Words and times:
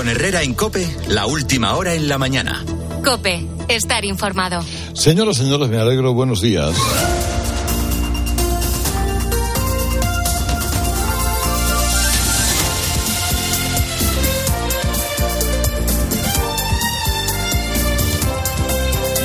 Con 0.00 0.08
Herrera 0.08 0.42
en 0.42 0.54
Cope, 0.54 0.88
la 1.08 1.26
última 1.26 1.76
hora 1.76 1.92
en 1.92 2.08
la 2.08 2.16
mañana. 2.16 2.64
Cope, 3.04 3.46
estar 3.68 4.02
informado. 4.06 4.64
Señoras, 4.94 5.36
señores, 5.36 5.68
me 5.68 5.76
alegro. 5.76 6.14
Buenos 6.14 6.40
días. 6.40 6.74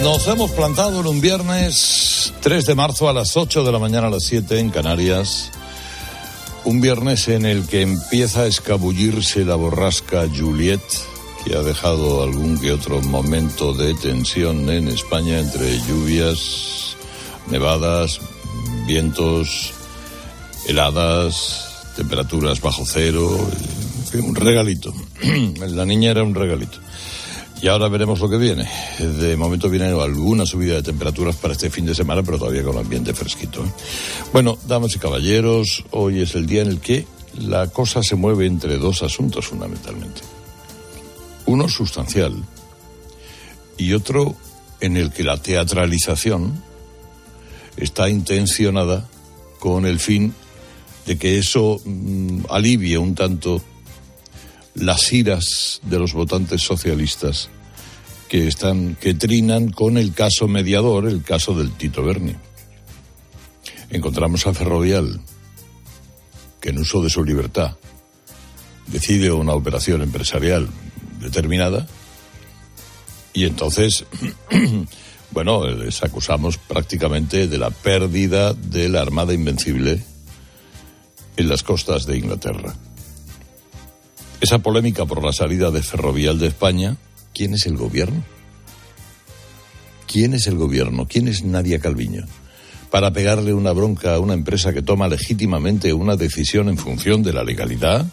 Nos 0.04 0.28
hemos 0.28 0.52
plantado 0.52 1.00
en 1.00 1.07
un 1.07 1.21
viernes 1.21 2.34
3 2.42 2.66
de 2.66 2.76
marzo 2.76 3.07
a 3.07 3.14
las 3.14 3.38
8 3.38 3.64
de 3.64 3.71
la 3.71 3.80
mañana 3.80 4.07
a 4.07 4.10
las 4.10 4.23
7 4.26 4.60
en 4.60 4.71
Canarias. 4.71 5.54
Un 6.66 6.82
viernes 6.82 7.27
en 7.27 7.45
el 7.45 7.68
que 7.68 7.84
empieza 7.84 8.41
a 8.41 8.47
escabullirse 8.47 9.45
la 9.45 9.55
borrasca 9.55 10.25
Juliet, 10.27 10.82
que 11.43 11.56
ha 11.56 11.61
dejado 11.61 12.23
algún 12.23 12.60
que 12.60 12.71
otro 12.71 13.01
momento 13.04 13.71
de 13.73 13.93
tensión 13.93 14.68
en 14.71 14.87
España 14.87 15.39
entre 15.39 15.79
lluvias, 15.82 16.97
nevadas, 17.51 18.20
vientos, 18.87 19.73
heladas, 20.68 21.93
temperaturas 21.96 22.59
bajo 22.59 22.84
cero, 22.84 23.37
un 24.15 24.36
regalito. 24.36 24.92
La 25.59 25.86
niña 25.86 26.11
era 26.11 26.23
un 26.23 26.34
regalito. 26.34 26.79
Y 27.65 27.68
ahora 27.68 27.87
veremos 27.89 28.19
lo 28.19 28.29
que 28.29 28.37
viene. 28.37 28.69
De 29.00 29.36
momento 29.36 29.71
viene 29.71 29.86
alguna 29.87 30.46
subida 30.46 30.75
de 30.75 30.83
temperaturas 30.83 31.36
para 31.36 31.54
este 31.54 31.71
fin 31.71 31.83
de 31.83 31.96
semana, 31.96 32.22
pero 32.22 32.38
todavía 32.38 32.61
con 32.61 32.78
ambiente 32.78 33.11
fresquito. 33.11 33.66
¿eh? 33.66 33.72
Bueno, 34.31 34.56
damas 34.67 34.95
y 34.95 35.00
caballeros, 35.00 35.83
hoy 35.89 36.22
es 36.22 36.36
el 36.36 36.45
día 36.45 36.61
en 36.61 36.67
el 36.67 36.80
que 36.80 37.08
la 37.39 37.66
cosa 37.66 38.03
se 38.03 38.14
mueve 38.14 38.45
entre 38.45 38.78
dos 38.78 39.02
asuntos 39.02 39.47
fundamentalmente. 39.47 40.22
Uno 41.47 41.67
sustancial 41.67 42.36
y 43.80 43.94
otro 43.94 44.36
en 44.80 44.95
el 44.95 45.12
que 45.12 45.23
la 45.23 45.38
teatralización 45.38 46.62
está 47.78 48.09
intencionada 48.09 49.09
con 49.58 49.88
el 49.88 50.00
fin 50.00 50.36
de 51.08 51.18
que 51.18 51.40
eso 51.40 51.81
mm, 51.84 52.42
alivie 52.47 53.00
un 53.00 53.16
tanto 53.16 53.59
las 54.75 55.12
iras 55.12 55.80
de 55.81 55.97
los 55.97 56.14
votantes 56.14 56.62
socialistas 56.62 57.50
que 58.36 58.50
están 58.50 58.95
que 58.95 59.14
trinan 59.14 59.69
con 59.69 59.97
el 59.97 60.14
caso 60.14 60.50
mediador, 60.50 61.08
el 61.08 61.23
caso 61.23 61.55
del 61.55 61.72
Tito 61.72 62.03
Berni. 62.03 62.36
Encontramos 63.89 64.45
a 64.45 64.53
Ferrovial 64.53 65.22
que 66.59 66.72
en 66.72 66.80
uso 66.80 67.02
de 67.02 67.09
su 67.09 67.23
libertad 67.23 67.78
decide 68.88 69.31
una 69.31 69.53
operación 69.53 70.02
empresarial 70.02 70.67
determinada 71.22 71.88
y 73.31 73.45
entonces 73.45 74.03
bueno, 75.31 75.66
les 75.69 76.03
acusamos 76.03 76.58
prácticamente 76.58 77.47
de 77.47 77.58
la 77.58 77.69
pérdida 77.69 78.53
de 78.53 78.89
la 78.89 79.00
Armada 79.00 79.33
Invencible 79.33 80.03
en 81.38 81.47
las 81.47 81.63
costas 81.63 82.06
de 82.06 82.17
Inglaterra. 82.17 82.75
Esa 84.41 84.59
polémica 84.59 85.06
por 85.06 85.23
la 85.23 85.31
salida 85.31 85.72
de 85.72 85.81
Ferrovial 85.81 86.38
de 86.38 86.47
España, 86.47 86.97
¿quién 87.36 87.53
es 87.53 87.67
el 87.67 87.78
gobierno? 87.78 88.23
¿Quién 90.08 90.33
es 90.33 90.47
el 90.47 90.55
gobierno? 90.55 91.05
¿Quién 91.08 91.28
es 91.28 91.44
Nadia 91.44 91.80
Calviño? 91.80 92.25
Para 92.89 93.11
pegarle 93.11 93.53
una 93.53 93.73
bronca 93.73 94.16
a 94.16 94.19
una 94.19 94.33
empresa 94.33 94.73
que 94.73 94.81
toma 94.81 95.09
legítimamente 95.09 95.91
una 95.94 96.16
decisión 96.16 96.69
en 96.69 96.78
función 96.78 97.22
de 97.22 97.33
la 97.33 97.44
legalidad 97.44 98.06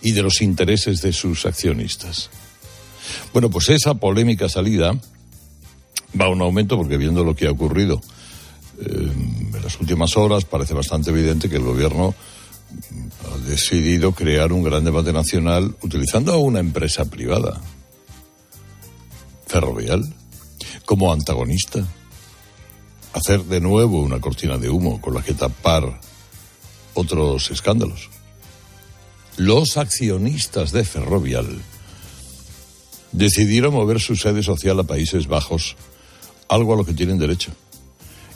y 0.00 0.12
de 0.12 0.22
los 0.22 0.40
intereses 0.40 1.02
de 1.02 1.12
sus 1.12 1.44
accionistas. 1.44 2.30
Bueno, 3.32 3.50
pues 3.50 3.68
esa 3.70 3.94
polémica 3.94 4.48
salida 4.48 4.92
va 6.18 6.26
a 6.26 6.30
un 6.30 6.40
aumento 6.40 6.76
porque 6.76 6.96
viendo 6.96 7.24
lo 7.24 7.34
que 7.34 7.48
ha 7.48 7.50
ocurrido 7.50 8.00
eh, 8.80 8.86
en 8.86 9.62
las 9.62 9.80
últimas 9.80 10.16
horas 10.16 10.44
parece 10.44 10.74
bastante 10.74 11.10
evidente 11.10 11.48
que 11.48 11.56
el 11.56 11.64
gobierno 11.64 12.14
ha 13.24 13.48
decidido 13.48 14.12
crear 14.12 14.52
un 14.52 14.62
gran 14.62 14.84
debate 14.84 15.12
nacional 15.12 15.74
utilizando 15.82 16.32
a 16.32 16.38
una 16.38 16.60
empresa 16.60 17.04
privada, 17.06 17.60
Ferrovial, 19.50 20.14
como 20.84 21.12
antagonista. 21.12 21.84
Hacer 23.12 23.44
de 23.44 23.60
nuevo 23.60 24.00
una 24.00 24.20
cortina 24.20 24.58
de 24.58 24.70
humo 24.70 25.00
con 25.00 25.14
la 25.14 25.22
que 25.22 25.34
tapar 25.34 26.00
otros 26.94 27.50
escándalos. 27.50 28.10
Los 29.36 29.76
accionistas 29.76 30.70
de 30.70 30.84
Ferrovial 30.84 31.60
decidieron 33.10 33.74
mover 33.74 33.98
su 33.98 34.14
sede 34.14 34.44
social 34.44 34.78
a 34.78 34.84
Países 34.84 35.26
Bajos, 35.26 35.74
algo 36.48 36.74
a 36.74 36.76
lo 36.76 36.84
que 36.84 36.94
tienen 36.94 37.18
derecho 37.18 37.50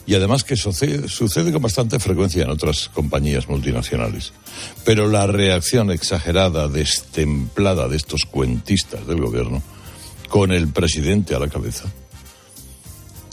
y 0.06 0.14
además 0.14 0.44
que 0.44 0.56
sucede, 0.56 1.08
sucede, 1.08 1.52
con 1.52 1.62
bastante 1.62 1.98
frecuencia 1.98 2.42
en 2.42 2.50
otras 2.50 2.90
compañías 2.92 3.48
multinacionales. 3.48 4.32
Pero 4.84 5.08
la 5.08 5.26
reacción 5.26 5.90
exagerada, 5.90 6.68
destemplada 6.68 7.88
de 7.88 7.96
estos 7.96 8.26
cuentistas 8.26 9.06
del 9.06 9.20
gobierno, 9.20 9.62
con 10.28 10.52
el 10.52 10.68
presidente 10.68 11.34
a 11.34 11.38
la 11.38 11.48
cabeza, 11.48 11.84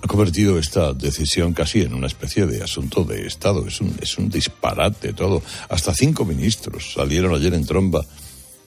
ha 0.03 0.07
convertido 0.07 0.57
esta 0.57 0.93
decisión 0.93 1.53
casi 1.53 1.81
en 1.81 1.93
una 1.93 2.07
especie 2.07 2.47
de 2.47 2.63
asunto 2.63 3.03
de 3.03 3.27
Estado. 3.27 3.67
Es 3.67 3.81
un, 3.81 3.95
es 4.01 4.17
un 4.17 4.29
disparate 4.29 5.13
todo. 5.13 5.43
Hasta 5.69 5.93
cinco 5.93 6.25
ministros 6.25 6.93
salieron 6.93 7.35
ayer 7.35 7.53
en 7.53 7.65
tromba 7.65 8.03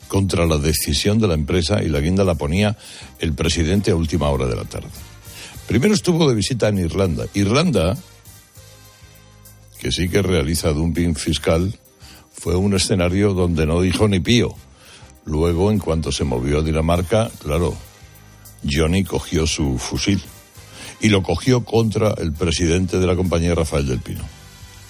contra 0.06 0.46
la 0.46 0.58
decisión 0.58 1.18
de 1.18 1.26
la 1.26 1.34
empresa 1.34 1.82
y 1.82 1.88
la 1.88 2.00
guinda 2.00 2.22
la 2.22 2.36
ponía 2.36 2.76
el 3.18 3.32
presidente 3.32 3.90
a 3.90 3.96
última 3.96 4.28
hora 4.28 4.46
de 4.46 4.54
la 4.54 4.64
tarde. 4.64 4.88
Primero 5.66 5.94
estuvo 5.94 6.28
de 6.28 6.34
visita 6.36 6.68
en 6.68 6.78
Irlanda. 6.78 7.26
Irlanda, 7.34 7.96
que 9.80 9.90
sí 9.90 10.08
que 10.08 10.22
realiza 10.22 10.72
dumping 10.72 11.16
fiscal, 11.16 11.74
fue 12.32 12.54
un 12.54 12.74
escenario 12.74 13.32
donde 13.32 13.66
no 13.66 13.80
dijo 13.80 14.06
ni 14.06 14.20
pío. 14.20 14.54
Luego, 15.24 15.70
en 15.70 15.78
cuanto 15.78 16.12
se 16.12 16.24
movió 16.24 16.58
a 16.58 16.62
Dinamarca, 16.62 17.30
claro, 17.42 17.74
Johnny 18.70 19.04
cogió 19.04 19.46
su 19.46 19.78
fusil 19.78 20.20
y 21.00 21.08
lo 21.08 21.22
cogió 21.22 21.64
contra 21.64 22.14
el 22.18 22.32
presidente 22.32 22.98
de 22.98 23.06
la 23.06 23.16
compañía, 23.16 23.54
Rafael 23.54 23.86
del 23.86 23.98
Pino. 23.98 24.24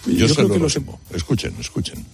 Yo, 0.06 0.26
Yo 0.26 0.34
creo 0.34 0.50
que 0.50 0.58
lo 0.58 0.66
Escuchen, 1.14 1.54
escuchen. 1.58 2.04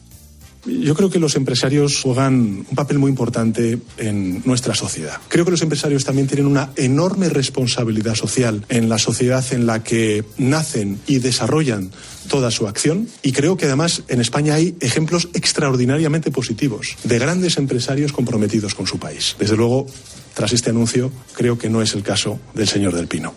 Yo 0.67 0.95
creo 0.95 1.09
que 1.09 1.19
los 1.19 1.37
empresarios 1.37 2.03
juegan 2.03 2.67
un 2.69 2.77
papel 2.77 2.99
muy 2.99 3.09
importante 3.09 3.79
en 3.97 4.43
nuestra 4.45 4.75
sociedad. 4.75 5.19
Creo 5.29 5.47
que 5.47 5.51
los 5.53 5.63
empresarios 5.63 6.05
también 6.05 6.27
tienen 6.27 6.47
una 6.47 6.71
enorme 6.77 7.31
responsabilidad 7.31 8.15
social 8.15 8.65
en 8.69 8.91
la 8.91 8.99
sociedad 8.99 9.45
en 9.53 9.65
la 9.65 9.83
que 9.83 10.23
nacen 10.37 11.01
y 11.07 11.19
desarrollan 11.19 11.91
toda 12.31 12.51
su 12.51 12.67
acción. 12.69 13.09
Y 13.23 13.33
creo 13.33 13.57
que 13.57 13.67
además 13.67 14.05
en 14.09 14.21
España 14.21 14.55
hay 14.55 14.77
ejemplos 14.81 15.29
extraordinariamente 15.35 16.31
positivos 16.31 16.97
de 17.05 17.19
grandes 17.19 17.59
empresarios 17.59 18.13
comprometidos 18.13 18.75
con 18.75 18.87
su 18.87 18.99
país. 18.99 19.37
Desde 19.39 19.57
luego, 19.57 19.87
tras 20.33 20.53
este 20.53 20.71
anuncio, 20.71 21.11
creo 21.35 21.59
que 21.59 21.69
no 21.69 21.83
es 21.83 21.93
el 21.95 22.03
caso 22.03 22.39
del 22.55 22.69
señor 22.69 22.95
Del 22.95 23.09
Pino. 23.09 23.35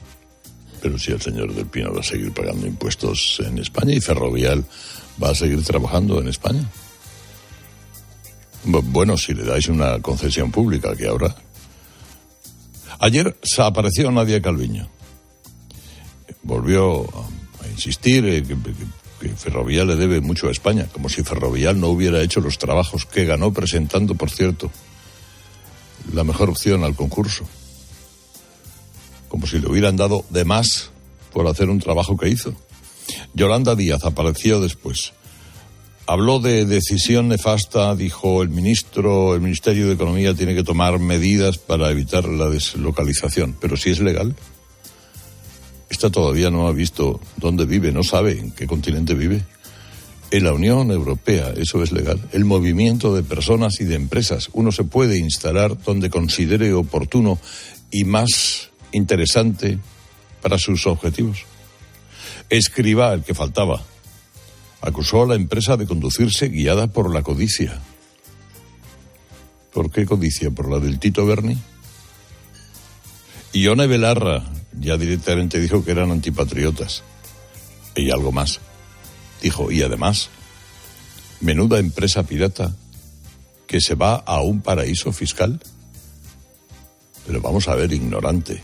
Pero 0.79 0.99
si 0.99 1.11
el 1.11 1.21
señor 1.21 1.53
Del 1.53 1.65
Pino 1.65 1.91
va 1.91 2.01
a 2.01 2.03
seguir 2.03 2.31
pagando 2.31 2.67
impuestos 2.67 3.41
en 3.43 3.57
España 3.57 3.93
y 3.93 3.99
Ferrovial 3.99 4.63
va 5.21 5.31
a 5.31 5.35
seguir 5.35 5.63
trabajando 5.63 6.21
en 6.21 6.27
España. 6.27 6.69
Bueno, 8.65 9.17
si 9.17 9.33
le 9.33 9.43
dais 9.43 9.67
una 9.67 9.99
concesión 10.01 10.51
pública, 10.51 10.95
que 10.95 11.07
ahora. 11.07 11.35
Ayer 12.99 13.35
se 13.41 13.61
apareció 13.61 14.11
Nadia 14.11 14.41
Calviño. 14.41 14.87
Volvió 16.43 17.05
insistir 17.73 18.25
eh, 18.25 18.44
que, 18.44 18.56
que, 18.56 19.85
le 19.85 19.95
debe 19.95 20.22
mucho 20.22 20.47
a 20.47 20.51
España, 20.51 20.88
como 20.91 21.09
si 21.09 21.23
Ferrovial 21.23 21.79
no 21.79 21.89
hubiera 21.89 22.22
hecho 22.22 22.39
los 22.39 22.57
trabajos 22.57 23.06
que 23.06 23.25
ganó 23.25 23.53
presentando, 23.53 24.16
por 24.16 24.29
cierto, 24.29 24.72
la 26.13 26.24
mejor 26.24 26.50
opción 26.50 26.83
al 26.83 26.95
concurso. 26.95 27.45
Como 29.30 29.47
si 29.47 29.59
le 29.59 29.68
hubieran 29.68 29.95
dado 29.95 30.25
de 30.30 30.45
más 30.45 30.92
por 31.31 31.47
hacer 31.47 31.69
un 31.69 31.80
trabajo 31.80 32.18
que 32.18 32.30
hizo. 32.30 32.53
Yolanda 33.33 33.75
Díaz 33.75 34.06
apareció 34.06 34.62
después 34.62 35.13
Habló 36.06 36.39
de 36.39 36.65
decisión 36.65 37.30
nefasta, 37.30 37.95
dijo 37.95 38.44
el 38.44 38.50
ministro, 38.50 39.36
el 39.36 39.42
Ministerio 39.42 39.88
de 39.88 39.94
Economía 39.94 40.33
tiene 40.33 40.53
que 40.53 40.63
tomar 40.63 41.00
medidas 41.00 41.57
para 41.57 41.89
evitar 41.92 42.25
la 42.25 42.50
deslocalización. 42.50 43.56
Pero 43.62 43.77
si 43.77 43.92
es 43.92 44.01
legal, 44.01 44.36
esta 45.94 46.10
todavía 46.10 46.50
no 46.50 46.68
ha 46.68 46.72
visto 46.72 47.22
dónde 47.38 47.66
vive, 47.66 47.92
no 47.92 48.01
sabe 48.04 48.40
en 48.40 48.51
qué 48.51 48.66
continente 48.66 49.13
vive. 49.13 49.45
En 50.31 50.44
la 50.44 50.51
Unión 50.51 50.90
Europea 50.90 51.54
eso 51.56 51.84
es 51.84 51.92
legal. 51.92 52.19
El 52.31 52.45
movimiento 52.45 53.16
de 53.16 53.22
personas 53.22 53.80
y 53.80 53.84
de 53.84 53.94
empresas. 53.94 54.50
Uno 54.54 54.72
se 54.72 54.84
puede 54.84 55.19
instalar 55.19 55.78
donde 55.84 56.10
considere 56.10 56.74
oportuno 56.74 57.38
y 57.92 58.06
más 58.06 58.72
interesante 58.92 59.78
para 60.42 60.57
sus 60.57 60.88
objetivos. 60.88 61.45
Escriba 62.50 63.13
el 63.13 63.24
que 63.24 63.36
faltaba 63.36 63.84
acusó 64.81 65.22
a 65.22 65.28
la 65.28 65.36
empresa 65.36 65.78
de 65.78 65.86
conducirse 65.86 66.50
guiada 66.50 66.88
por 66.88 67.13
la 67.13 67.22
codicia. 67.22 67.80
¿Por 69.72 69.92
qué 69.92 70.07
codicia? 70.07 70.50
¿Por 70.50 70.72
la 70.72 70.80
del 70.80 70.98
Tito 70.98 71.25
Berni? 71.28 71.57
Ione 73.54 73.86
Belarra 73.86 74.44
ya 74.79 74.97
directamente 74.97 75.59
dijo 75.59 75.83
que 75.83 75.91
eran 75.91 76.11
antipatriotas. 76.11 77.03
Y 77.95 78.11
algo 78.11 78.31
más. 78.31 78.59
Dijo, 79.41 79.71
y 79.71 79.81
además, 79.81 80.29
menuda 81.41 81.79
empresa 81.79 82.23
pirata 82.23 82.73
que 83.67 83.81
se 83.81 83.95
va 83.95 84.15
a 84.15 84.41
un 84.41 84.61
paraíso 84.61 85.11
fiscal. 85.11 85.59
Pero 87.25 87.41
vamos 87.41 87.67
a 87.67 87.75
ver, 87.75 87.91
ignorante. 87.93 88.61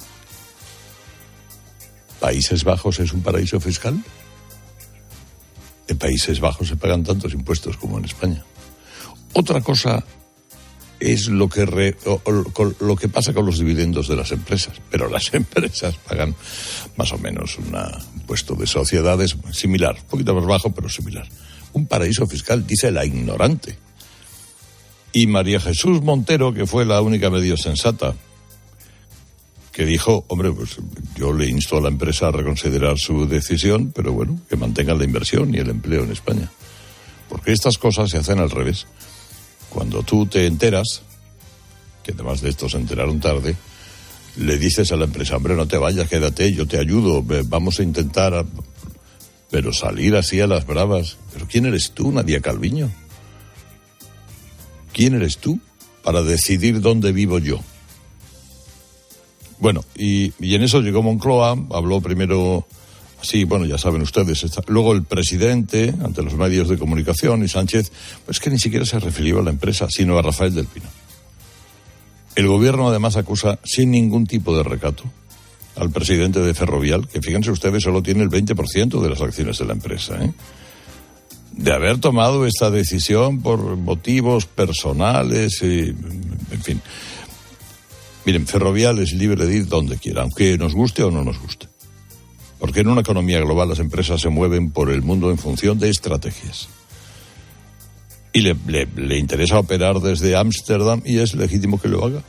¿Países 2.20 2.64
Bajos 2.64 3.00
es 3.00 3.14
un 3.14 3.22
paraíso 3.22 3.60
fiscal? 3.60 4.04
En 5.88 5.98
Países 5.98 6.40
Bajos 6.40 6.68
se 6.68 6.76
pagan 6.76 7.04
tantos 7.04 7.34
impuestos 7.34 7.78
como 7.78 7.98
en 7.98 8.06
España. 8.06 8.44
Otra 9.34 9.62
cosa 9.62 10.04
es 11.00 11.28
lo 11.28 11.48
que, 11.50 11.96
lo 12.80 12.96
que 12.96 13.10
pasa 13.10 13.34
con 13.34 13.46
los 13.46 13.60
dividendos 13.60 14.08
de 14.08 14.16
las 14.16 14.32
empresas, 14.32 14.82
pero 14.90 15.10
las 15.10 15.34
empresas 15.34 15.96
pagan 15.98 16.36
más 16.98 17.12
o 17.14 17.18
menos 17.18 17.58
un 17.58 17.74
impuesto 18.16 18.56
de 18.56 18.68
sociedades 18.68 19.36
similar, 19.52 19.98
un 20.02 20.08
poquito 20.08 20.36
más 20.36 20.46
bajo, 20.46 20.72
pero 20.72 20.90
similar. 20.90 21.28
Un 21.74 21.88
paraíso 21.88 22.26
fiscal, 22.28 22.66
dice 22.66 22.92
la 22.92 23.06
ignorante. 23.06 23.78
Y 25.12 25.28
María 25.28 25.60
Jesús 25.60 26.02
Montero, 26.02 26.54
que 26.54 26.68
fue 26.68 26.86
la 26.86 27.02
única 27.02 27.30
medio 27.30 27.58
sensata, 27.58 28.16
que 29.72 29.86
dijo, 29.86 30.26
hombre, 30.28 30.52
pues 30.52 30.78
yo 31.16 31.32
le 31.32 31.48
insto 31.48 31.78
a 31.78 31.82
la 31.82 31.88
empresa 31.88 32.28
a 32.28 32.32
reconsiderar 32.32 32.98
su 32.98 33.28
decisión, 33.28 33.92
pero 33.96 34.12
bueno, 34.12 34.40
que 34.50 34.58
mantenga 34.58 34.94
la 34.94 35.06
inversión 35.06 35.56
y 35.56 35.58
el 35.58 35.70
empleo 35.70 36.04
en 36.04 36.12
España. 36.12 36.52
Porque 37.30 37.52
estas 37.52 37.78
cosas 37.78 38.10
se 38.10 38.18
hacen 38.18 38.40
al 38.40 38.50
revés. 38.50 38.88
Cuando 39.70 40.04
tú 40.04 40.26
te 40.26 40.46
enteras, 40.46 41.02
que 42.04 42.12
además 42.12 42.42
de 42.42 42.50
esto 42.50 42.68
se 42.70 42.78
enteraron 42.78 43.20
tarde, 43.20 43.56
le 44.38 44.58
dices 44.58 44.92
a 44.92 44.96
la 44.96 45.06
empresa, 45.06 45.36
hombre, 45.36 45.56
no 45.56 45.68
te 45.68 45.78
vayas, 45.78 46.08
quédate, 46.08 46.54
yo 46.54 46.68
te 46.68 46.80
ayudo, 46.80 47.24
vamos 47.46 47.80
a 47.80 47.84
intentar... 47.84 48.46
Pero 49.52 49.74
salir 49.74 50.16
así 50.16 50.40
a 50.42 50.46
las 50.46 50.68
bravas. 50.68 51.18
¿Pero 51.34 51.48
quién 51.48 51.66
eres 51.66 51.92
tú, 51.94 52.12
Nadia 52.12 52.40
Calviño? 52.40 52.92
¿Quién 54.94 55.16
eres 55.16 55.40
tú 55.40 55.60
para 56.04 56.22
decidir 56.22 56.82
dónde 56.82 57.12
vivo 57.12 57.40
yo? 57.40 57.60
Bueno, 59.60 59.84
y, 59.96 60.34
en 60.40 60.64
eso 60.64 60.82
llegó 60.82 61.04
Moncloa, 61.04 61.58
habló 61.72 62.00
primero 62.00 62.66
Sí, 63.22 63.44
bueno, 63.44 63.66
ya 63.66 63.78
saben 63.78 64.02
ustedes. 64.02 64.46
Luego 64.68 64.94
el 64.94 65.04
presidente, 65.04 65.94
ante 66.04 66.24
los 66.24 66.36
medios 66.36 66.70
de 66.70 66.78
comunicación, 66.78 67.44
y 67.44 67.48
Sánchez, 67.48 67.92
pues 68.26 68.40
que 68.40 68.50
ni 68.50 68.60
siquiera 68.60 68.86
se 68.86 69.00
refirió 69.00 69.40
a 69.40 69.44
la 69.44 69.50
empresa, 69.50 69.88
sino 69.90 70.18
a 70.18 70.22
Rafael 70.22 70.56
del 70.56 70.66
Pino. 70.66 70.88
El 72.36 72.48
gobierno 72.48 72.88
además 72.88 73.18
acusa, 73.18 73.60
sin 73.64 73.92
ningún 73.92 74.26
tipo 74.26 74.56
de 74.56 74.64
recato, 74.64 75.04
al 75.76 75.90
presidente 75.90 76.40
de 76.40 76.54
Ferrovial, 76.54 77.08
que 77.08 77.22
fíjense 77.22 77.52
ustedes, 77.52 77.84
solo 77.84 78.02
tiene 78.02 78.24
el 78.24 78.30
20% 78.30 79.02
de 79.02 79.10
las 79.10 79.22
acciones 79.22 79.58
de 79.58 79.66
la 79.66 79.74
empresa, 79.74 80.24
¿eh? 80.24 80.32
de 81.52 81.74
haber 81.74 82.00
tomado 82.00 82.46
esta 82.46 82.72
decisión 82.72 83.42
por 83.42 83.76
motivos 83.76 84.46
personales, 84.46 85.62
y, 85.62 85.90
en 85.90 86.64
fin. 86.64 86.82
Miren, 88.26 88.48
Ferrovial 88.48 89.00
es 89.00 89.12
libre 89.14 89.46
de 89.46 89.58
ir 89.58 89.68
donde 89.68 89.98
quiera, 89.98 90.22
aunque 90.22 90.58
nos 90.58 90.74
guste 90.74 91.04
o 91.04 91.12
no 91.12 91.24
nos 91.24 91.40
guste. 91.40 91.68
Porque 92.60 92.82
en 92.82 92.90
una 92.90 93.02
economía 93.02 93.40
global 93.40 93.70
las 93.70 93.80
empresas 93.80 94.22
se 94.22 94.30
mueven 94.30 94.72
por 94.72 94.92
el 94.92 95.02
mundo 95.02 95.32
en 95.32 95.38
función 95.38 95.80
de 95.80 95.90
estrategias. 95.90 96.68
Y 98.34 98.42
le, 98.42 98.56
le 98.96 99.18
interesa 99.18 99.58
operar 99.58 100.00
desde 100.02 100.36
Ámsterdam 100.36 101.02
y 101.06 101.18
es 101.18 101.34
legítimo 101.34 101.80
que 101.80 101.88
lo 101.88 102.06
haga. 102.06 102.22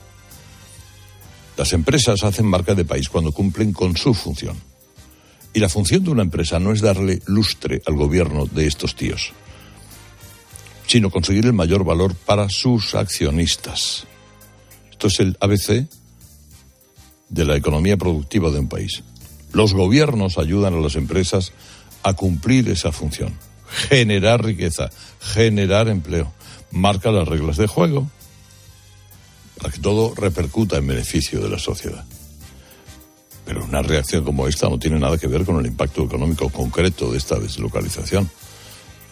Las 1.56 1.72
empresas 1.72 2.22
hacen 2.22 2.46
marca 2.46 2.74
de 2.74 2.84
país 2.84 3.08
cuando 3.08 3.32
cumplen 3.32 3.72
con 3.72 3.96
su 3.96 4.14
función. 4.14 4.56
Y 5.52 5.58
la 5.58 5.68
función 5.68 6.04
de 6.04 6.10
una 6.10 6.22
empresa 6.22 6.60
no 6.60 6.72
es 6.72 6.80
darle 6.80 7.20
lustre 7.26 7.82
al 7.86 7.96
gobierno 7.96 8.46
de 8.46 8.66
estos 8.66 8.94
tíos, 8.94 9.32
sino 10.86 11.10
conseguir 11.10 11.44
el 11.46 11.52
mayor 11.52 11.84
valor 11.84 12.14
para 12.14 12.48
sus 12.48 12.94
accionistas. 12.94 14.06
Esto 14.90 15.08
es 15.08 15.20
el 15.20 15.36
ABC 15.40 15.88
de 17.28 17.44
la 17.44 17.56
economía 17.56 17.96
productiva 17.96 18.50
de 18.50 18.60
un 18.60 18.68
país. 18.68 19.02
Los 19.52 19.75
gobiernos 19.75 20.38
ayudan 20.38 20.75
a 20.75 20.81
las 20.81 20.97
empresas 20.97 21.52
a 22.02 22.14
cumplir 22.14 22.69
esa 22.69 22.93
función. 22.93 23.35
Generar 23.88 24.44
riqueza, 24.44 24.91
generar 25.20 25.88
empleo. 25.88 26.32
Marca 26.70 27.11
las 27.11 27.26
reglas 27.26 27.56
de 27.56 27.67
juego 27.67 28.08
para 29.61 29.73
que 29.73 29.81
todo 29.81 30.14
repercuta 30.14 30.79
en 30.79 30.87
beneficio 30.87 31.41
de 31.41 31.50
la 31.50 31.58
sociedad. 31.58 32.05
Pero 33.44 33.64
una 33.64 33.82
reacción 33.82 34.25
como 34.25 34.47
esta 34.47 34.69
no 34.69 34.79
tiene 34.79 34.99
nada 34.99 35.19
que 35.19 35.26
ver 35.26 35.44
con 35.44 35.58
el 35.58 35.67
impacto 35.67 36.05
económico 36.05 36.49
concreto 36.49 37.11
de 37.11 37.19
esta 37.19 37.38
deslocalización. 37.38 38.31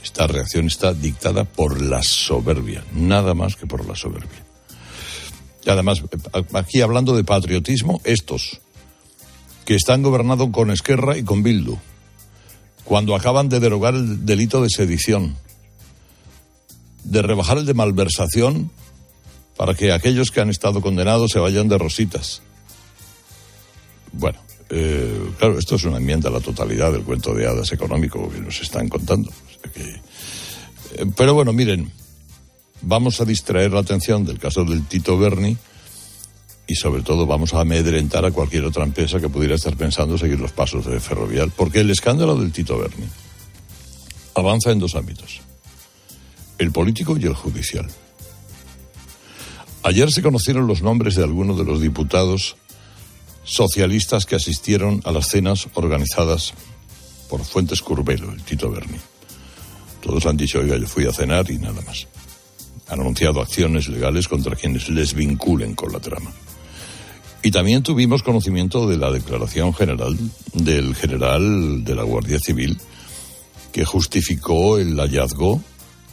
Esta 0.02 0.26
reacción 0.26 0.66
está 0.66 0.94
dictada 0.94 1.44
por 1.44 1.82
la 1.82 2.02
soberbia, 2.02 2.84
nada 2.94 3.34
más 3.34 3.56
que 3.56 3.66
por 3.66 3.86
la 3.86 3.96
soberbia. 3.96 4.46
Y 5.64 5.70
además, 5.70 6.02
aquí 6.54 6.80
hablando 6.80 7.16
de 7.16 7.24
patriotismo, 7.24 8.00
estos 8.04 8.60
que 9.68 9.74
están 9.74 10.02
gobernados 10.02 10.48
con 10.50 10.70
Esquerra 10.70 11.18
y 11.18 11.24
con 11.24 11.42
Bildu, 11.42 11.76
cuando 12.84 13.14
acaban 13.14 13.50
de 13.50 13.60
derogar 13.60 13.94
el 13.94 14.24
delito 14.24 14.62
de 14.62 14.70
sedición, 14.70 15.36
de 17.04 17.20
rebajar 17.20 17.58
el 17.58 17.66
de 17.66 17.74
malversación 17.74 18.70
para 19.58 19.74
que 19.74 19.92
aquellos 19.92 20.30
que 20.30 20.40
han 20.40 20.48
estado 20.48 20.80
condenados 20.80 21.32
se 21.32 21.38
vayan 21.38 21.68
de 21.68 21.76
rositas. 21.76 22.40
Bueno, 24.12 24.38
eh, 24.70 25.32
claro, 25.38 25.58
esto 25.58 25.74
es 25.74 25.84
una 25.84 25.98
enmienda 25.98 26.30
a 26.30 26.32
la 26.32 26.40
totalidad 26.40 26.90
del 26.90 27.02
cuento 27.04 27.34
de 27.34 27.46
hadas 27.46 27.70
económico 27.70 28.30
que 28.30 28.40
nos 28.40 28.62
están 28.62 28.88
contando. 28.88 29.30
Eh, 29.74 31.04
pero 31.14 31.34
bueno, 31.34 31.52
miren, 31.52 31.92
vamos 32.80 33.20
a 33.20 33.26
distraer 33.26 33.74
la 33.74 33.80
atención 33.80 34.24
del 34.24 34.38
caso 34.38 34.64
del 34.64 34.86
Tito 34.86 35.18
Berni 35.18 35.58
y 36.68 36.74
sobre 36.74 37.02
todo 37.02 37.26
vamos 37.26 37.54
a 37.54 37.60
amedrentar 37.60 38.26
a 38.26 38.30
cualquier 38.30 38.66
otra 38.66 38.84
empresa 38.84 39.18
que 39.18 39.30
pudiera 39.30 39.54
estar 39.54 39.74
pensando 39.74 40.18
seguir 40.18 40.38
los 40.38 40.52
pasos 40.52 40.84
de 40.84 41.00
Ferrovial, 41.00 41.50
porque 41.56 41.80
el 41.80 41.90
escándalo 41.90 42.36
del 42.36 42.52
Tito 42.52 42.78
Berni 42.78 43.06
avanza 44.34 44.70
en 44.70 44.78
dos 44.78 44.94
ámbitos, 44.94 45.40
el 46.58 46.70
político 46.70 47.16
y 47.16 47.24
el 47.24 47.34
judicial. 47.34 47.88
Ayer 49.82 50.12
se 50.12 50.22
conocieron 50.22 50.66
los 50.66 50.82
nombres 50.82 51.14
de 51.14 51.24
algunos 51.24 51.56
de 51.56 51.64
los 51.64 51.80
diputados 51.80 52.56
socialistas 53.44 54.26
que 54.26 54.36
asistieron 54.36 55.00
a 55.04 55.10
las 55.10 55.28
cenas 55.28 55.68
organizadas 55.72 56.52
por 57.30 57.42
Fuentes 57.44 57.80
Curbelo, 57.80 58.30
el 58.30 58.42
Tito 58.42 58.70
Berni. 58.70 58.98
Todos 60.02 60.26
han 60.26 60.36
dicho, 60.36 60.58
oiga, 60.58 60.76
yo 60.76 60.86
fui 60.86 61.06
a 61.06 61.12
cenar 61.12 61.50
y 61.50 61.56
nada 61.56 61.80
más 61.86 62.06
han 62.88 63.00
anunciado 63.00 63.40
acciones 63.40 63.88
legales 63.88 64.28
contra 64.28 64.56
quienes 64.56 64.88
les 64.88 65.14
vinculen 65.14 65.74
con 65.74 65.92
la 65.92 66.00
trama. 66.00 66.30
Y 67.42 67.50
también 67.50 67.82
tuvimos 67.82 68.22
conocimiento 68.22 68.88
de 68.88 68.96
la 68.96 69.10
declaración 69.10 69.72
general 69.72 70.16
del 70.54 70.94
general 70.94 71.84
de 71.84 71.94
la 71.94 72.02
Guardia 72.02 72.38
Civil 72.38 72.78
que 73.72 73.84
justificó 73.84 74.78
el 74.78 74.96
hallazgo 74.98 75.62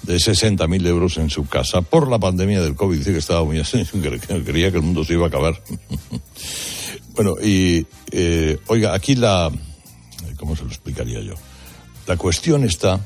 de 0.03 0.17
60.000 0.17 0.85
euros 0.85 1.17
en 1.17 1.29
su 1.29 1.47
casa 1.47 1.81
por 1.81 2.09
la 2.09 2.19
pandemia 2.19 2.61
del 2.61 2.75
COVID. 2.75 2.97
Dice 2.97 3.11
que 3.11 3.17
estaba 3.17 3.43
muy 3.43 3.61
creía 4.45 4.71
que 4.71 4.77
el 4.77 4.83
mundo 4.83 5.03
se 5.03 5.13
iba 5.13 5.25
a 5.25 5.29
acabar. 5.29 5.61
bueno, 7.15 7.33
y 7.41 7.87
eh, 8.11 8.59
oiga, 8.67 8.93
aquí 8.93 9.15
la... 9.15 9.51
¿Cómo 10.37 10.55
se 10.55 10.63
lo 10.63 10.69
explicaría 10.69 11.21
yo? 11.21 11.33
La 12.07 12.17
cuestión 12.17 12.65
está, 12.65 12.99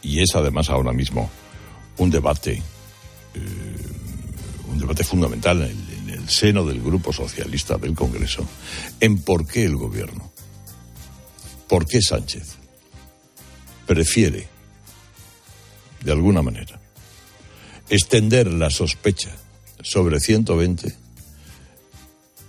y 0.00 0.20
es 0.20 0.34
además 0.34 0.70
ahora 0.70 0.92
mismo 0.92 1.28
un 1.98 2.10
debate 2.10 2.62
eh, 3.34 3.40
un 4.70 4.78
debate 4.78 5.04
fundamental 5.04 5.62
en 5.62 5.70
el, 5.70 5.85
seno 6.28 6.64
del 6.64 6.82
Grupo 6.82 7.12
Socialista 7.12 7.76
del 7.76 7.94
Congreso 7.94 8.46
en 9.00 9.20
por 9.20 9.46
qué 9.46 9.64
el 9.64 9.76
gobierno, 9.76 10.30
por 11.68 11.86
qué 11.86 12.00
Sánchez 12.02 12.56
prefiere, 13.86 14.48
de 16.02 16.12
alguna 16.12 16.42
manera, 16.42 16.80
extender 17.88 18.52
la 18.52 18.70
sospecha 18.70 19.30
sobre 19.82 20.20
120 20.20 20.94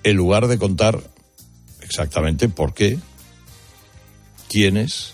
en 0.04 0.16
lugar 0.16 0.48
de 0.48 0.58
contar 0.58 1.02
exactamente 1.82 2.50
por 2.50 2.74
qué, 2.74 2.98
quiénes 4.50 5.14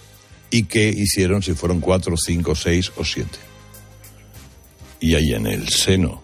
y 0.51 0.63
qué 0.63 0.89
hicieron 0.89 1.41
si 1.41 1.53
fueron 1.53 1.79
cuatro, 1.79 2.15
cinco, 2.17 2.55
seis 2.55 2.91
o 2.96 3.03
siete 3.03 3.53
y 5.03 5.15
hay 5.15 5.34
en 5.34 5.48
el 5.48 5.67
seno 5.67 6.23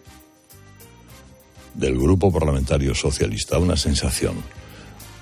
del 1.80 1.98
grupo 1.98 2.32
parlamentario 2.32 2.94
socialista 2.94 3.58
una 3.58 3.78
sensación 3.78 4.36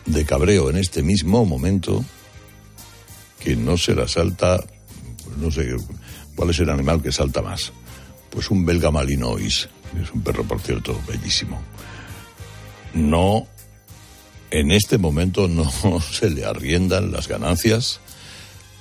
de 0.06 0.26
cabreo 0.26 0.70
en 0.70 0.78
este 0.78 1.04
mismo 1.04 1.46
momento 1.46 2.04
que 3.40 3.56
no 3.56 3.78
se 3.78 3.94
la 3.94 4.08
salta, 4.08 4.66
no 5.38 5.52
sé 5.52 5.76
cuál 6.36 6.50
es 6.50 6.60
el 6.60 6.70
animal 6.70 7.02
que 7.02 7.12
salta 7.12 7.42
más, 7.42 7.72
pues 8.32 8.50
un 8.50 8.66
belga 8.66 8.90
malinois, 8.90 9.70
es 10.02 10.12
un 10.12 10.22
perro, 10.22 10.44
por 10.44 10.60
cierto, 10.60 11.00
bellísimo, 11.08 11.62
no, 12.96 13.46
en 14.50 14.72
este 14.72 14.98
momento 14.98 15.48
no 15.48 15.70
se 16.02 16.32
le 16.32 16.46
arriendan 16.46 17.12
las 17.12 17.28
ganancias 17.28 18.00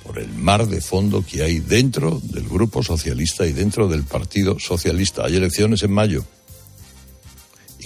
por 0.03 0.17
el 0.17 0.33
mar 0.33 0.67
de 0.67 0.81
fondo 0.81 1.23
que 1.23 1.43
hay 1.43 1.59
dentro 1.59 2.19
del 2.23 2.47
Grupo 2.47 2.81
Socialista 2.81 3.45
y 3.45 3.51
dentro 3.51 3.87
del 3.89 4.03
Partido 4.03 4.57
Socialista. 4.57 5.25
Hay 5.25 5.35
elecciones 5.35 5.83
en 5.83 5.91
mayo 5.91 6.25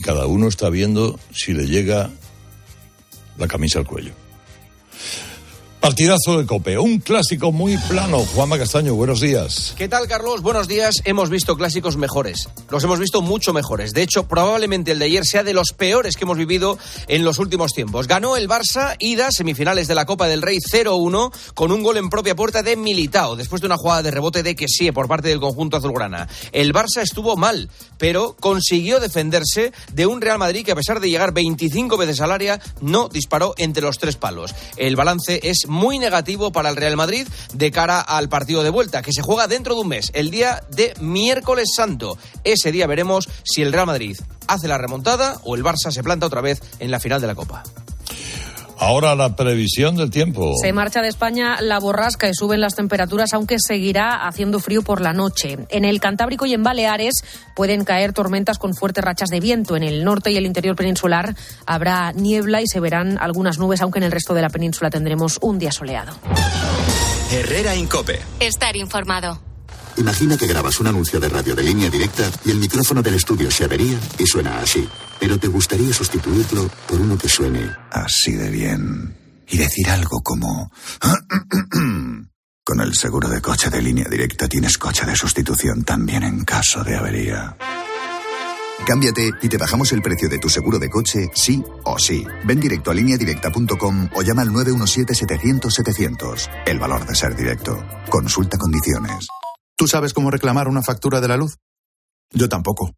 y 0.01 0.03
cada 0.03 0.25
uno 0.25 0.48
está 0.48 0.72
viendo 0.72 1.20
si 1.31 1.53
le 1.53 1.67
llega 1.67 2.10
la 3.38 3.48
camisa 3.48 3.77
al 3.77 3.86
cuello. 3.86 4.13
Partidazo 5.81 6.38
de 6.38 6.45
Cope, 6.45 6.77
un 6.77 7.00
clásico 7.00 7.51
muy 7.51 7.75
plano. 7.75 8.19
Juanma 8.19 8.59
Castaño, 8.59 8.93
buenos 8.93 9.19
días. 9.19 9.73
¿Qué 9.75 9.88
tal, 9.88 10.07
Carlos? 10.07 10.43
Buenos 10.43 10.67
días. 10.67 11.01
Hemos 11.05 11.31
visto 11.31 11.57
clásicos 11.57 11.97
mejores. 11.97 12.50
Los 12.69 12.83
hemos 12.83 13.00
visto 13.00 13.23
mucho 13.23 13.51
mejores. 13.51 13.91
De 13.93 14.03
hecho, 14.03 14.27
probablemente 14.27 14.91
el 14.91 15.00
de 15.00 15.05
ayer 15.05 15.25
sea 15.25 15.43
de 15.43 15.55
los 15.55 15.73
peores 15.73 16.15
que 16.15 16.25
hemos 16.25 16.38
vivido 16.38 16.77
en 17.07 17.23
los 17.25 17.39
últimos 17.39 17.73
tiempos. 17.73 18.07
Ganó 18.07 18.38
el 18.38 18.47
Barça, 18.47 18.95
ida, 19.00 19.31
semifinales 19.31 19.88
de 19.88 19.95
la 19.95 20.05
Copa 20.05 20.27
del 20.27 20.43
Rey 20.43 20.59
0-1, 20.59 21.33
con 21.55 21.71
un 21.71 21.81
gol 21.81 21.97
en 21.97 22.11
propia 22.11 22.35
puerta 22.35 22.61
de 22.61 22.75
Militao, 22.75 23.35
después 23.35 23.59
de 23.61 23.65
una 23.65 23.77
jugada 23.77 24.03
de 24.03 24.11
rebote 24.11 24.43
de 24.43 24.55
Kessie 24.55 24.93
por 24.93 25.07
parte 25.07 25.29
del 25.29 25.39
conjunto 25.39 25.77
azulgrana. 25.77 26.29
El 26.51 26.73
Barça 26.73 27.01
estuvo 27.01 27.38
mal, 27.38 27.71
pero 27.97 28.35
consiguió 28.39 29.00
defenderse 29.00 29.73
de 29.93 30.05
un 30.05 30.21
Real 30.21 30.38
Madrid 30.38 30.63
que, 30.63 30.73
a 30.73 30.75
pesar 30.75 31.00
de 31.00 31.09
llegar 31.09 31.33
25 31.33 31.97
veces 31.97 32.21
al 32.21 32.31
área, 32.31 32.61
no 32.81 33.09
disparó 33.09 33.55
entre 33.57 33.81
los 33.81 33.97
tres 33.97 34.15
palos. 34.15 34.53
El 34.77 34.95
balance 34.95 35.39
es 35.41 35.65
muy 35.72 35.98
negativo 35.98 36.51
para 36.51 36.70
el 36.70 36.75
Real 36.75 36.98
Madrid 36.98 37.28
de 37.54 37.72
cara 37.72 38.00
al 38.00 38.30
partido 38.30 38.62
de 38.62 38.70
vuelta, 38.70 39.01
que 39.01 39.13
se 39.13 39.22
juega 39.22 39.48
dentro 39.48 39.74
de 39.74 39.82
un 39.82 39.88
mes, 39.88 40.12
el 40.13 40.30
día 40.30 40.62
de 40.70 40.94
miércoles 41.00 41.70
santo. 41.75 42.18
Ese 42.44 42.72
día 42.72 42.86
veremos 42.88 43.28
si 43.44 43.62
el 43.62 43.74
Real 43.74 43.88
Madrid 43.88 44.20
hace 44.48 44.68
la 44.68 44.78
remontada 44.78 45.40
o 45.44 45.56
el 45.56 45.63
Barça 45.63 45.92
se 45.92 46.04
planta 46.04 46.25
otra 46.25 46.42
vez 46.42 46.62
en 46.80 46.92
la 46.92 47.00
final 47.00 47.22
de 47.22 47.28
la 47.28 47.36
Copa. 47.36 47.63
Ahora 48.81 49.13
la 49.13 49.35
previsión 49.35 49.95
del 49.95 50.09
tiempo. 50.09 50.55
Se 50.59 50.73
marcha 50.73 51.03
de 51.03 51.07
España 51.07 51.61
la 51.61 51.79
borrasca 51.79 52.27
y 52.27 52.33
suben 52.33 52.61
las 52.61 52.73
temperaturas, 52.73 53.31
aunque 53.33 53.57
seguirá 53.59 54.27
haciendo 54.27 54.59
frío 54.59 54.81
por 54.81 55.01
la 55.01 55.13
noche. 55.13 55.59
En 55.69 55.85
el 55.85 56.00
Cantábrico 56.00 56.47
y 56.47 56.55
en 56.55 56.63
Baleares 56.63 57.13
pueden 57.55 57.85
caer 57.85 58.11
tormentas 58.11 58.57
con 58.57 58.73
fuertes 58.73 59.03
rachas 59.03 59.29
de 59.29 59.39
viento. 59.39 59.75
En 59.75 59.83
el 59.83 60.03
norte 60.03 60.31
y 60.31 60.38
el 60.38 60.47
interior 60.47 60.75
peninsular 60.75 61.35
habrá 61.67 62.11
niebla 62.13 62.63
y 62.63 62.67
se 62.67 62.79
verán 62.79 63.19
algunas 63.19 63.59
nubes, 63.59 63.81
aunque 63.81 64.00
en 64.00 64.05
el 64.05 64.11
resto 64.11 64.33
de 64.33 64.41
la 64.41 64.50
península 64.50 64.89
tendremos 64.89 65.38
un 65.41 65.59
día 65.59 65.71
soleado. 65.71 66.13
Herrera 67.31 67.75
Incope. 67.75 68.19
Estar 68.39 68.75
informado. 68.75 69.39
Imagina 69.97 70.38
que 70.38 70.47
grabas 70.47 70.79
un 70.79 70.88
anuncio 70.88 71.19
de 71.19 71.29
radio 71.29 71.53
de 71.53 71.61
línea 71.61 71.91
directa 71.91 72.23
y 72.45 72.50
el 72.50 72.57
micrófono 72.57 73.03
del 73.03 73.13
estudio 73.13 73.51
se 73.51 73.65
avería 73.65 74.00
y 74.17 74.25
suena 74.25 74.59
así. 74.59 74.89
Pero 75.22 75.38
te 75.38 75.48
gustaría 75.48 75.94
sustituirlo 75.94 76.68
por 76.88 77.00
uno 77.00 77.16
que 77.16 77.30
suene 77.30 77.70
así 77.92 78.34
de 78.34 78.50
bien. 78.50 79.16
Y 79.48 79.58
decir 79.58 79.88
algo 79.92 80.22
como... 80.24 80.72
Con 82.63 82.80
el 82.80 82.94
seguro 82.96 83.28
de 83.30 83.42
coche 83.42 83.70
de 83.70 83.82
línea 83.82 84.08
directa 84.10 84.48
tienes 84.48 84.78
coche 84.78 85.06
de 85.06 85.16
sustitución 85.16 85.84
también 85.84 86.24
en 86.24 86.44
caso 86.44 86.84
de 86.84 86.96
avería. 86.96 87.56
Cámbiate 88.86 89.32
y 89.42 89.50
te 89.50 89.58
bajamos 89.58 89.92
el 89.92 90.01
precio 90.01 90.28
de 90.28 90.40
tu 90.40 90.50
seguro 90.50 90.80
de 90.80 90.90
coche, 90.90 91.30
sí 91.36 91.63
o 91.84 92.00
sí. 92.00 92.25
Ven 92.46 92.60
directo 92.60 92.90
a 92.90 92.96
lineadirecta.com 92.96 94.10
o 94.16 94.22
llama 94.24 94.42
al 94.42 94.50
917-700-700. 94.50 96.50
El 96.66 96.80
valor 96.80 97.06
de 97.06 97.16
ser 97.16 97.36
directo. 97.36 97.86
Consulta 98.10 98.58
condiciones. 98.58 99.28
¿Tú 99.75 99.88
sabes 99.88 100.13
cómo 100.13 100.32
reclamar 100.32 100.68
una 100.68 100.82
factura 100.82 101.22
de 101.22 101.28
la 101.28 101.38
luz? 101.38 101.58
Yo 102.32 102.50
tampoco. 102.50 102.96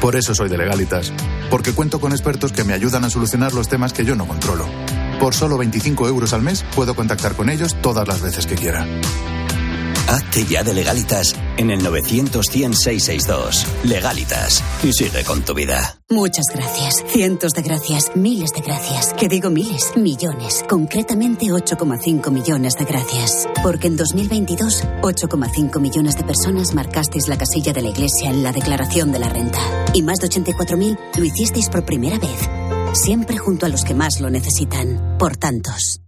Por 0.00 0.14
eso 0.14 0.34
soy 0.34 0.48
de 0.48 0.56
Legalitas, 0.56 1.12
porque 1.50 1.72
cuento 1.72 2.00
con 2.00 2.12
expertos 2.12 2.52
que 2.52 2.64
me 2.64 2.72
ayudan 2.72 3.04
a 3.04 3.10
solucionar 3.10 3.52
los 3.52 3.68
temas 3.68 3.92
que 3.92 4.04
yo 4.04 4.14
no 4.14 4.26
controlo. 4.26 4.66
Por 5.20 5.34
solo 5.34 5.58
25 5.58 6.08
euros 6.08 6.32
al 6.32 6.42
mes 6.42 6.64
puedo 6.74 6.94
contactar 6.94 7.34
con 7.34 7.50
ellos 7.50 7.76
todas 7.80 8.06
las 8.06 8.20
veces 8.20 8.46
que 8.46 8.54
quiera. 8.54 8.86
Hazte 10.08 10.46
ya 10.46 10.64
de 10.64 10.72
legalitas 10.72 11.36
en 11.58 11.70
el 11.70 11.82
900 11.82 12.46
662 12.46 13.66
Legalitas 13.84 14.64
y 14.82 14.94
sigue 14.94 15.22
con 15.22 15.42
tu 15.42 15.52
vida. 15.52 16.00
Muchas 16.08 16.46
gracias. 16.52 17.04
Cientos 17.08 17.52
de 17.52 17.60
gracias. 17.60 18.12
Miles 18.14 18.52
de 18.52 18.62
gracias. 18.62 19.12
Que 19.12 19.28
digo 19.28 19.50
miles, 19.50 19.92
millones. 19.96 20.64
Concretamente 20.66 21.46
8,5 21.46 22.30
millones 22.30 22.72
de 22.78 22.86
gracias. 22.86 23.46
Porque 23.62 23.88
en 23.88 23.98
2022, 23.98 24.84
8,5 25.02 25.78
millones 25.78 26.16
de 26.16 26.24
personas 26.24 26.72
marcasteis 26.72 27.28
la 27.28 27.36
casilla 27.36 27.74
de 27.74 27.82
la 27.82 27.90
Iglesia 27.90 28.30
en 28.30 28.42
la 28.42 28.52
declaración 28.52 29.12
de 29.12 29.18
la 29.18 29.28
renta. 29.28 29.60
Y 29.92 30.00
más 30.00 30.20
de 30.20 30.28
84.000 30.28 30.98
lo 31.18 31.24
hicisteis 31.24 31.68
por 31.68 31.84
primera 31.84 32.18
vez. 32.18 32.48
Siempre 32.94 33.36
junto 33.36 33.66
a 33.66 33.68
los 33.68 33.84
que 33.84 33.92
más 33.92 34.20
lo 34.20 34.30
necesitan. 34.30 35.18
Por 35.18 35.36
tantos. 35.36 36.00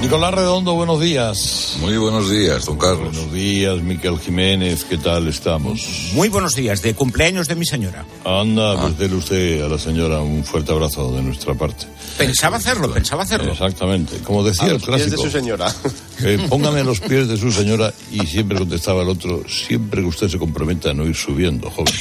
Nicolás 0.00 0.32
Redondo, 0.32 0.72
buenos 0.74 0.98
días. 0.98 1.74
Muy 1.80 1.96
buenos 1.98 2.30
días, 2.30 2.64
don 2.64 2.78
Carlos. 2.78 3.14
Buenos 3.14 3.32
días, 3.34 3.80
Miquel 3.82 4.18
Jiménez, 4.18 4.84
¿qué 4.84 4.96
tal 4.96 5.28
estamos? 5.28 6.10
Muy 6.14 6.28
buenos 6.30 6.54
días, 6.54 6.80
de 6.80 6.94
cumpleaños 6.94 7.48
de 7.48 7.54
mi 7.54 7.66
señora. 7.66 8.06
Anda, 8.24 8.80
pues 8.80 8.96
dele 8.96 9.16
usted 9.16 9.62
a 9.62 9.68
la 9.68 9.78
señora 9.78 10.20
un 10.20 10.42
fuerte 10.42 10.72
abrazo 10.72 11.12
de 11.12 11.22
nuestra 11.22 11.52
parte. 11.54 11.86
Pensaba 12.16 12.56
hacerlo, 12.56 12.90
pensaba 12.90 13.24
hacerlo. 13.24 13.52
Exactamente, 13.52 14.16
como 14.20 14.42
decía 14.42 14.64
a 14.64 14.66
el 14.68 14.72
los 14.74 14.84
clásico. 14.84 15.10
pies 15.10 15.22
de 15.22 15.30
su 15.30 15.30
señora. 15.30 15.74
Eh, 16.22 16.36
póngame 16.50 16.80
en 16.80 16.86
los 16.86 17.00
pies 17.00 17.28
de 17.28 17.38
su 17.38 17.50
señora 17.50 17.94
y 18.12 18.26
siempre 18.26 18.58
contestaba 18.58 19.00
el 19.00 19.08
otro, 19.08 19.42
siempre 19.48 20.02
que 20.02 20.06
usted 20.06 20.28
se 20.28 20.36
comprometa 20.38 20.90
a 20.90 20.92
no 20.92 21.06
ir 21.06 21.16
subiendo, 21.16 21.70
joven. 21.70 21.94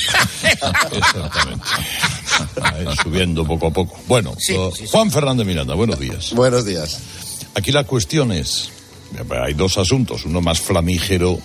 Exactamente. 0.91 1.63
A 2.61 2.81
ir 2.81 2.89
subiendo 3.01 3.45
poco 3.45 3.67
a 3.67 3.71
poco. 3.71 3.97
Bueno, 4.09 4.35
Sí, 4.37 4.53
sí, 4.75 4.81
sí. 4.81 4.85
Juan 4.91 5.09
Fernández 5.09 5.47
Miranda, 5.47 5.73
buenos 5.73 5.97
días. 5.99 6.33
Buenos 6.33 6.65
días. 6.65 6.99
Aquí 7.59 7.73
la 7.73 7.83
cuestión 7.83 8.31
es, 8.31 8.69
hay 9.43 9.53
dos 9.53 9.77
asuntos, 9.77 10.23
uno 10.23 10.39
más 10.39 10.61
flamígero, 10.61 11.37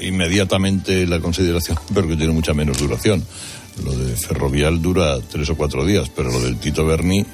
inmediatamente 0.00 1.06
la 1.06 1.20
consideración, 1.20 1.78
pero 1.94 2.08
que 2.08 2.16
tiene 2.16 2.32
mucha 2.32 2.54
menos 2.54 2.78
duración. 2.78 3.22
Lo 3.84 3.92
de 3.92 4.16
Ferrovial 4.16 4.80
dura 4.80 5.20
tres 5.20 5.50
o 5.50 5.54
cuatro 5.54 5.84
días, 5.84 6.08
pero 6.08 6.32
lo 6.32 6.40
del 6.40 6.56
Tito 6.56 6.86
Berni, 6.86 7.26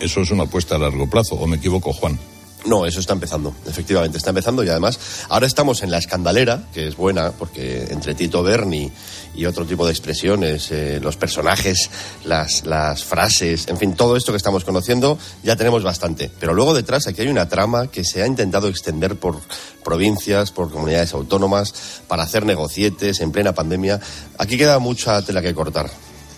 eso 0.00 0.22
es 0.22 0.32
una 0.32 0.42
apuesta 0.42 0.74
a 0.74 0.78
largo 0.78 1.08
plazo, 1.08 1.36
¿o 1.36 1.46
me 1.46 1.58
equivoco, 1.58 1.92
Juan? 1.92 2.18
No, 2.66 2.86
eso 2.86 3.00
está 3.00 3.12
empezando, 3.12 3.54
efectivamente, 3.66 4.16
está 4.16 4.30
empezando 4.30 4.64
y 4.64 4.68
además 4.70 4.98
ahora 5.28 5.46
estamos 5.46 5.82
en 5.82 5.90
la 5.90 5.98
escandalera, 5.98 6.64
que 6.72 6.88
es 6.88 6.96
buena 6.96 7.32
porque 7.32 7.88
entre 7.90 8.14
Tito 8.14 8.42
Berni 8.42 8.90
y 9.34 9.44
otro 9.44 9.66
tipo 9.66 9.84
de 9.84 9.92
expresiones, 9.92 10.70
eh, 10.70 10.98
los 11.02 11.16
personajes, 11.16 11.90
las, 12.24 12.64
las 12.64 13.04
frases, 13.04 13.68
en 13.68 13.76
fin, 13.76 13.94
todo 13.94 14.16
esto 14.16 14.32
que 14.32 14.38
estamos 14.38 14.64
conociendo 14.64 15.18
ya 15.42 15.56
tenemos 15.56 15.82
bastante. 15.82 16.30
Pero 16.40 16.54
luego 16.54 16.72
detrás 16.72 17.06
aquí 17.06 17.20
hay 17.20 17.28
una 17.28 17.48
trama 17.48 17.88
que 17.88 18.02
se 18.02 18.22
ha 18.22 18.26
intentado 18.26 18.68
extender 18.68 19.16
por 19.16 19.40
provincias, 19.84 20.50
por 20.50 20.70
comunidades 20.70 21.12
autónomas, 21.12 22.02
para 22.08 22.22
hacer 22.22 22.46
negocietes 22.46 23.20
en 23.20 23.30
plena 23.30 23.52
pandemia. 23.52 24.00
Aquí 24.38 24.56
queda 24.56 24.78
mucha 24.78 25.20
tela 25.22 25.42
que 25.42 25.54
cortar. 25.54 25.90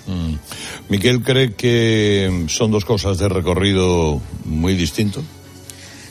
Mm. 0.06 0.34
Miquel 0.88 1.22
cree 1.22 1.54
que 1.54 2.46
son 2.48 2.70
dos 2.70 2.84
cosas 2.84 3.18
de 3.18 3.28
recorrido 3.28 4.20
muy 4.44 4.74
distinto. 4.74 5.22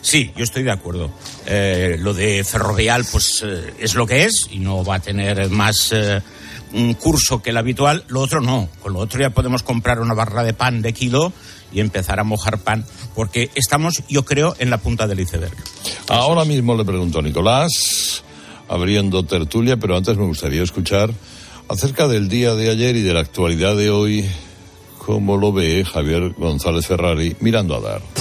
Sí, 0.06 0.32
yo 0.38 0.44
estoy 0.44 0.62
de 0.62 0.72
acuerdo. 0.72 1.10
Eh, 1.48 1.98
lo 2.00 2.14
de 2.14 2.44
Ferrovial, 2.44 3.04
pues 3.12 3.44
eh, 3.44 3.74
es 3.80 3.96
lo 3.96 4.06
que 4.06 4.26
es 4.26 4.48
y 4.52 4.60
no 4.60 4.86
va 4.86 4.98
a 4.98 5.00
tener 5.00 5.50
más 5.50 5.92
eh, 5.94 6.22
un 6.74 6.94
curso 6.94 7.42
que 7.42 7.50
el 7.50 7.58
habitual. 7.58 8.04
Lo 8.10 8.22
otro 8.22 8.40
no. 8.40 8.70
Con 8.84 8.94
lo 8.94 9.00
otro 9.00 9.20
ya 9.20 9.32
podemos 9.32 9.64
comprar 9.64 10.00
una 10.00 10.14
barra 10.14 10.44
de 10.44 10.54
pan 10.54 10.84
de 10.84 10.94
kilo 10.94 11.34
y 11.74 11.80
empezar 11.80 12.20
a 12.20 12.24
mojar 12.24 12.60
pan, 12.60 12.86
porque 13.16 13.50
estamos, 13.56 14.04
yo 14.08 14.24
creo, 14.24 14.56
en 14.60 14.70
la 14.70 14.78
punta 14.78 15.08
del 15.08 15.22
iceberg. 15.22 15.56
Ahora 16.08 16.46
mismo 16.46 16.78
le 16.78 16.86
pregunto 16.86 17.18
a 17.18 17.24
Nicolás, 17.24 18.24
abriendo 18.70 19.26
tertulia, 19.26 19.78
pero 19.78 19.98
antes 19.98 20.16
me 20.18 20.26
gustaría 20.26 20.62
escuchar 20.62 21.12
acerca 21.68 22.08
del 22.08 22.30
día 22.30 22.54
de 22.54 22.70
ayer 22.70 22.96
y 22.96 23.02
de 23.02 23.14
la 23.16 23.22
actualidad 23.22 23.76
de 23.76 23.90
hoy, 23.90 24.24
cómo 25.00 25.36
lo 25.36 25.52
ve 25.52 25.84
Javier 25.84 26.36
González 26.38 26.86
Ferrari 26.86 27.36
mirando 27.40 27.76
a 27.76 27.80
dar. 27.80 28.15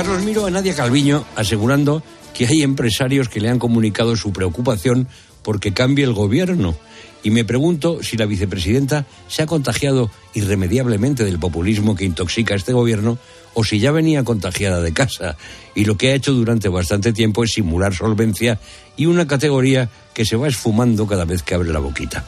Carlos 0.00 0.24
Miro 0.24 0.46
a 0.46 0.50
Nadia 0.50 0.74
Calviño 0.74 1.26
asegurando 1.36 2.02
que 2.32 2.46
hay 2.46 2.62
empresarios 2.62 3.28
que 3.28 3.38
le 3.38 3.50
han 3.50 3.58
comunicado 3.58 4.16
su 4.16 4.32
preocupación 4.32 5.08
porque 5.42 5.74
cambie 5.74 6.06
el 6.06 6.14
gobierno. 6.14 6.74
Y 7.22 7.28
me 7.28 7.44
pregunto 7.44 8.02
si 8.02 8.16
la 8.16 8.24
vicepresidenta 8.24 9.04
se 9.28 9.42
ha 9.42 9.46
contagiado 9.46 10.10
irremediablemente 10.32 11.22
del 11.22 11.38
populismo 11.38 11.96
que 11.96 12.06
intoxica 12.06 12.54
este 12.54 12.72
gobierno 12.72 13.18
o 13.52 13.62
si 13.62 13.78
ya 13.78 13.92
venía 13.92 14.24
contagiada 14.24 14.80
de 14.80 14.94
casa 14.94 15.36
y 15.74 15.84
lo 15.84 15.98
que 15.98 16.12
ha 16.12 16.14
hecho 16.14 16.32
durante 16.32 16.70
bastante 16.70 17.12
tiempo 17.12 17.44
es 17.44 17.52
simular 17.52 17.94
solvencia 17.94 18.58
y 18.96 19.04
una 19.04 19.26
categoría 19.26 19.90
que 20.14 20.24
se 20.24 20.36
va 20.36 20.48
esfumando 20.48 21.06
cada 21.06 21.26
vez 21.26 21.42
que 21.42 21.54
abre 21.54 21.74
la 21.74 21.78
boquita. 21.78 22.24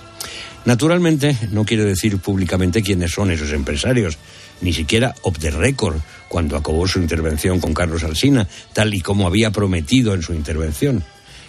Naturalmente, 0.66 1.38
no 1.50 1.64
quiero 1.64 1.84
decir 1.84 2.18
públicamente 2.18 2.82
quiénes 2.82 3.12
son 3.12 3.30
esos 3.30 3.50
empresarios, 3.52 4.18
ni 4.62 4.72
siquiera 4.72 5.14
off 5.22 5.38
the 5.38 5.50
record, 5.50 5.96
cuando 6.28 6.56
acabó 6.56 6.88
su 6.88 6.98
intervención 6.98 7.60
con 7.60 7.74
Carlos 7.74 8.04
Alsina, 8.04 8.48
tal 8.72 8.94
y 8.94 9.02
como 9.02 9.26
había 9.26 9.50
prometido 9.50 10.14
en 10.14 10.22
su 10.22 10.32
intervención. 10.32 11.04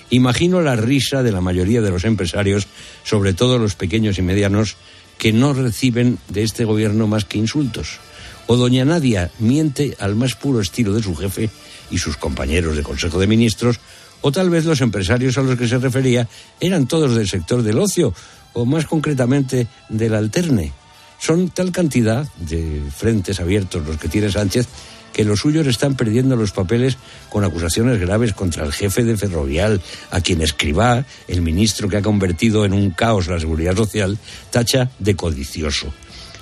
Imagino 0.10 0.62
la 0.62 0.76
risa 0.76 1.24
de 1.24 1.32
la 1.32 1.42
mayoría 1.42 1.82
de 1.82 1.90
los 1.90 2.04
empresarios, 2.04 2.68
sobre 3.04 3.34
todo 3.34 3.58
los 3.58 3.76
pequeños 3.76 4.18
y 4.20 4.22
medianos, 4.22 4.76
que 5.18 5.32
no 5.32 5.54
reciben 5.54 6.20
de 6.28 6.44
este 6.44 6.66
gobierno 6.66 7.08
más 7.08 7.26
que 7.26 7.38
insultos. 7.38 8.00
O 8.48 8.58
doña 8.58 8.84
Nadia 8.84 9.32
miente 9.40 9.96
al 10.00 10.16
más 10.16 10.36
puro 10.36 10.60
estilo 10.60 10.94
de 10.94 11.02
su 11.02 11.16
jefe 11.16 11.50
y 11.90 11.98
sus 11.98 12.18
compañeros 12.18 12.76
de 12.76 12.84
Consejo 12.84 13.20
de 13.20 13.28
Ministros, 13.28 13.80
o 14.22 14.32
tal 14.32 14.50
vez 14.50 14.66
los 14.66 14.82
empresarios 14.82 15.38
a 15.38 15.42
los 15.42 15.58
que 15.58 15.68
se 15.68 15.78
refería 15.78 16.28
eran 16.60 16.88
todos 16.88 17.16
del 17.16 17.30
sector 17.30 17.64
del 17.64 17.80
ocio, 17.80 18.14
o 18.54 18.66
más 18.66 18.86
concretamente 18.86 19.68
del 19.90 20.14
alterne. 20.14 20.83
Son 21.24 21.48
tal 21.48 21.72
cantidad 21.72 22.28
de 22.36 22.82
frentes 22.94 23.40
abiertos 23.40 23.88
los 23.88 23.96
que 23.96 24.10
tiene 24.10 24.30
Sánchez 24.30 24.68
que 25.14 25.24
los 25.24 25.40
suyos 25.40 25.66
están 25.68 25.96
perdiendo 25.96 26.36
los 26.36 26.52
papeles 26.52 26.98
con 27.30 27.46
acusaciones 27.46 27.98
graves 27.98 28.34
contra 28.34 28.66
el 28.66 28.74
jefe 28.74 29.06
de 29.06 29.16
Ferrovial, 29.16 29.82
a 30.12 30.20
quien 30.20 30.42
escriba 30.42 31.06
el 31.30 31.42
ministro 31.42 31.88
que 31.88 31.96
ha 31.96 32.02
convertido 32.02 32.66
en 32.66 32.74
un 32.74 32.92
caos 32.92 33.28
la 33.28 33.40
seguridad 33.40 33.74
social, 33.74 34.18
tacha 34.52 34.92
de 35.00 35.16
codicioso. 35.16 35.94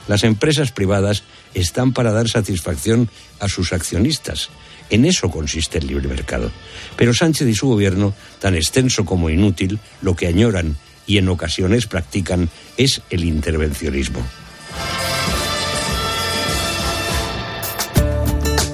Las 0.07 0.23
empresas 0.23 0.71
privadas 0.71 1.21
están 1.53 1.93
para 1.93 2.11
dar 2.11 2.27
satisfacción 2.27 3.07
a 3.39 3.47
sus 3.49 3.73
accionistas. 3.73 4.49
En 4.89 5.05
eso 5.05 5.29
consiste 5.29 5.77
el 5.77 5.85
libre 5.85 6.07
mercado. 6.07 6.49
Pero 6.95 7.13
Sánchez 7.13 7.47
y 7.47 7.53
su 7.53 7.67
gobierno, 7.67 8.15
tan 8.39 8.55
extenso 8.55 9.05
como 9.05 9.29
inútil, 9.29 9.77
lo 10.01 10.15
que 10.15 10.25
añoran 10.25 10.75
y 11.05 11.19
en 11.19 11.29
ocasiones 11.29 11.85
practican 11.85 12.49
es 12.77 13.03
el 13.11 13.25
intervencionismo. 13.25 14.25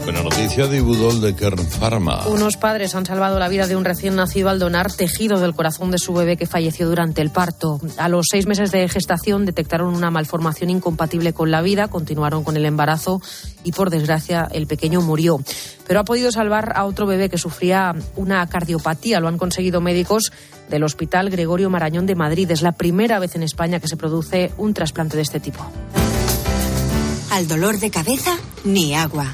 Buena 0.08 0.24
noticia 0.24 0.68
de 0.68 0.78
Ibudol 0.78 1.20
de 1.20 1.36
Kern 1.36 1.68
Pharma. 1.68 2.28
Unos 2.28 2.56
padres 2.56 2.96
han 2.96 3.06
salvado 3.06 3.40
la 3.40 3.50
vida 3.50 3.68
de 3.68 3.76
un 3.76 3.84
recién 3.84 4.16
nacido 4.16 4.48
al 4.48 4.58
donar 4.58 4.90
tejido 4.90 5.38
del 5.42 5.54
corazón 5.54 5.92
de 5.92 5.98
su 5.98 6.14
bebé 6.14 6.38
que 6.38 6.46
falleció 6.46 6.88
durante 6.88 7.22
el 7.22 7.30
parto. 7.30 7.82
A 7.98 8.08
los 8.08 8.28
seis 8.32 8.48
meses 8.48 8.72
de 8.72 8.88
gestación 8.88 9.46
detectaron 9.46 9.94
una 9.94 10.10
malformación 10.10 10.70
incompatible 10.70 11.34
con 11.34 11.52
la 11.52 11.62
vida, 11.62 11.90
continuaron 11.90 12.46
con 12.46 12.56
el 12.56 12.64
embarazo 12.64 13.20
y 13.66 13.74
por 13.74 13.90
desgracia 13.90 14.48
el 14.50 14.66
pequeño 14.66 15.02
murió. 15.02 15.42
Pero 15.86 16.00
ha 16.00 16.06
podido 16.06 16.32
salvar 16.32 16.72
a 16.78 16.86
otro 16.86 17.06
bebé 17.06 17.30
que 17.30 17.38
sufría 17.38 17.94
una 18.16 18.48
cardiopatía. 18.48 19.20
Lo 19.20 19.28
han 19.28 19.38
conseguido 19.38 19.82
médicos 19.82 20.32
del 20.70 20.86
Hospital 20.86 21.30
Gregorio 21.30 21.70
Marañón 21.70 22.06
de 22.06 22.16
Madrid. 22.16 22.50
Es 22.50 22.62
la 22.62 22.72
primera 22.72 23.20
vez 23.20 23.36
en 23.36 23.44
España 23.44 23.82
que 23.82 23.90
se 23.90 23.98
produce 23.98 24.54
un 24.56 24.74
trasplante 24.74 25.18
de 25.18 25.24
este 25.24 25.42
tipo. 25.42 25.70
Al 27.30 27.50
dolor 27.50 27.78
de 27.78 27.92
cabeza, 27.92 28.38
ni 28.64 28.96
agua. 28.96 29.34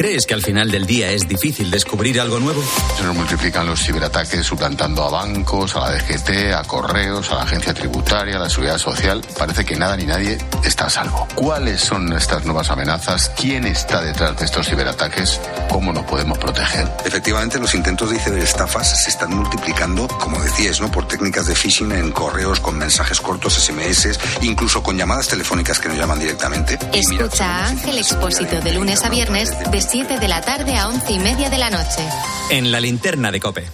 ¿Crees 0.00 0.24
que 0.24 0.32
al 0.32 0.40
final 0.40 0.70
del 0.70 0.86
día 0.86 1.10
es 1.10 1.28
difícil 1.28 1.70
descubrir 1.70 2.18
algo 2.22 2.40
nuevo? 2.40 2.64
Se 2.96 3.02
nos 3.02 3.14
multiplican 3.14 3.66
los 3.66 3.84
ciberataques 3.84 4.46
suplantando 4.46 5.04
a 5.04 5.10
bancos, 5.10 5.76
a 5.76 5.80
la 5.80 5.90
DGT, 5.90 6.54
a 6.56 6.64
correos, 6.64 7.30
a 7.30 7.34
la 7.34 7.42
agencia 7.42 7.74
tributaria, 7.74 8.36
a 8.36 8.38
la 8.38 8.48
seguridad 8.48 8.78
social. 8.78 9.22
Parece 9.36 9.62
que 9.66 9.76
nada 9.76 9.98
ni 9.98 10.04
nadie 10.04 10.38
está 10.64 10.86
a 10.86 10.90
salvo. 10.90 11.28
¿Cuáles 11.34 11.82
son 11.82 12.10
estas 12.14 12.46
nuevas 12.46 12.70
amenazas? 12.70 13.30
¿Quién 13.38 13.66
está 13.66 14.00
detrás 14.00 14.38
de 14.38 14.46
estos 14.46 14.70
ciberataques? 14.70 15.38
¿Cómo 15.68 15.92
nos 15.92 16.04
podemos 16.06 16.38
proteger? 16.38 16.88
Efectivamente, 17.04 17.58
los 17.58 17.74
intentos 17.74 18.08
de 18.08 18.18
ciberestafas 18.18 19.04
se 19.04 19.10
están 19.10 19.34
multiplicando, 19.34 20.08
como 20.08 20.40
decías, 20.42 20.80
¿no? 20.80 20.90
Por 20.90 21.08
técnicas 21.08 21.46
de 21.46 21.54
phishing 21.54 21.92
en 21.92 22.10
correos, 22.12 22.58
con 22.60 22.78
mensajes 22.78 23.20
cortos, 23.20 23.52
SMS, 23.52 24.18
incluso 24.40 24.82
con 24.82 24.96
llamadas 24.96 25.28
telefónicas 25.28 25.78
que 25.78 25.88
nos 25.88 25.98
llaman 25.98 26.18
directamente. 26.18 26.78
Escucha 26.94 27.44
a 27.44 27.66
Ángel 27.66 27.98
Expósito 27.98 28.62
de 28.62 28.72
lunes 28.72 29.04
a 29.04 29.10
viernes 29.10 29.50
de 29.70 29.89
7 29.90 30.18
de 30.20 30.28
la 30.28 30.40
tarde 30.40 30.76
a 30.76 30.88
11 30.88 31.12
y 31.12 31.18
media 31.18 31.50
de 31.50 31.58
la 31.58 31.68
noche. 31.68 32.06
En 32.50 32.70
la 32.70 32.78
linterna 32.78 33.32
de 33.32 33.40
Cope. 33.40 33.68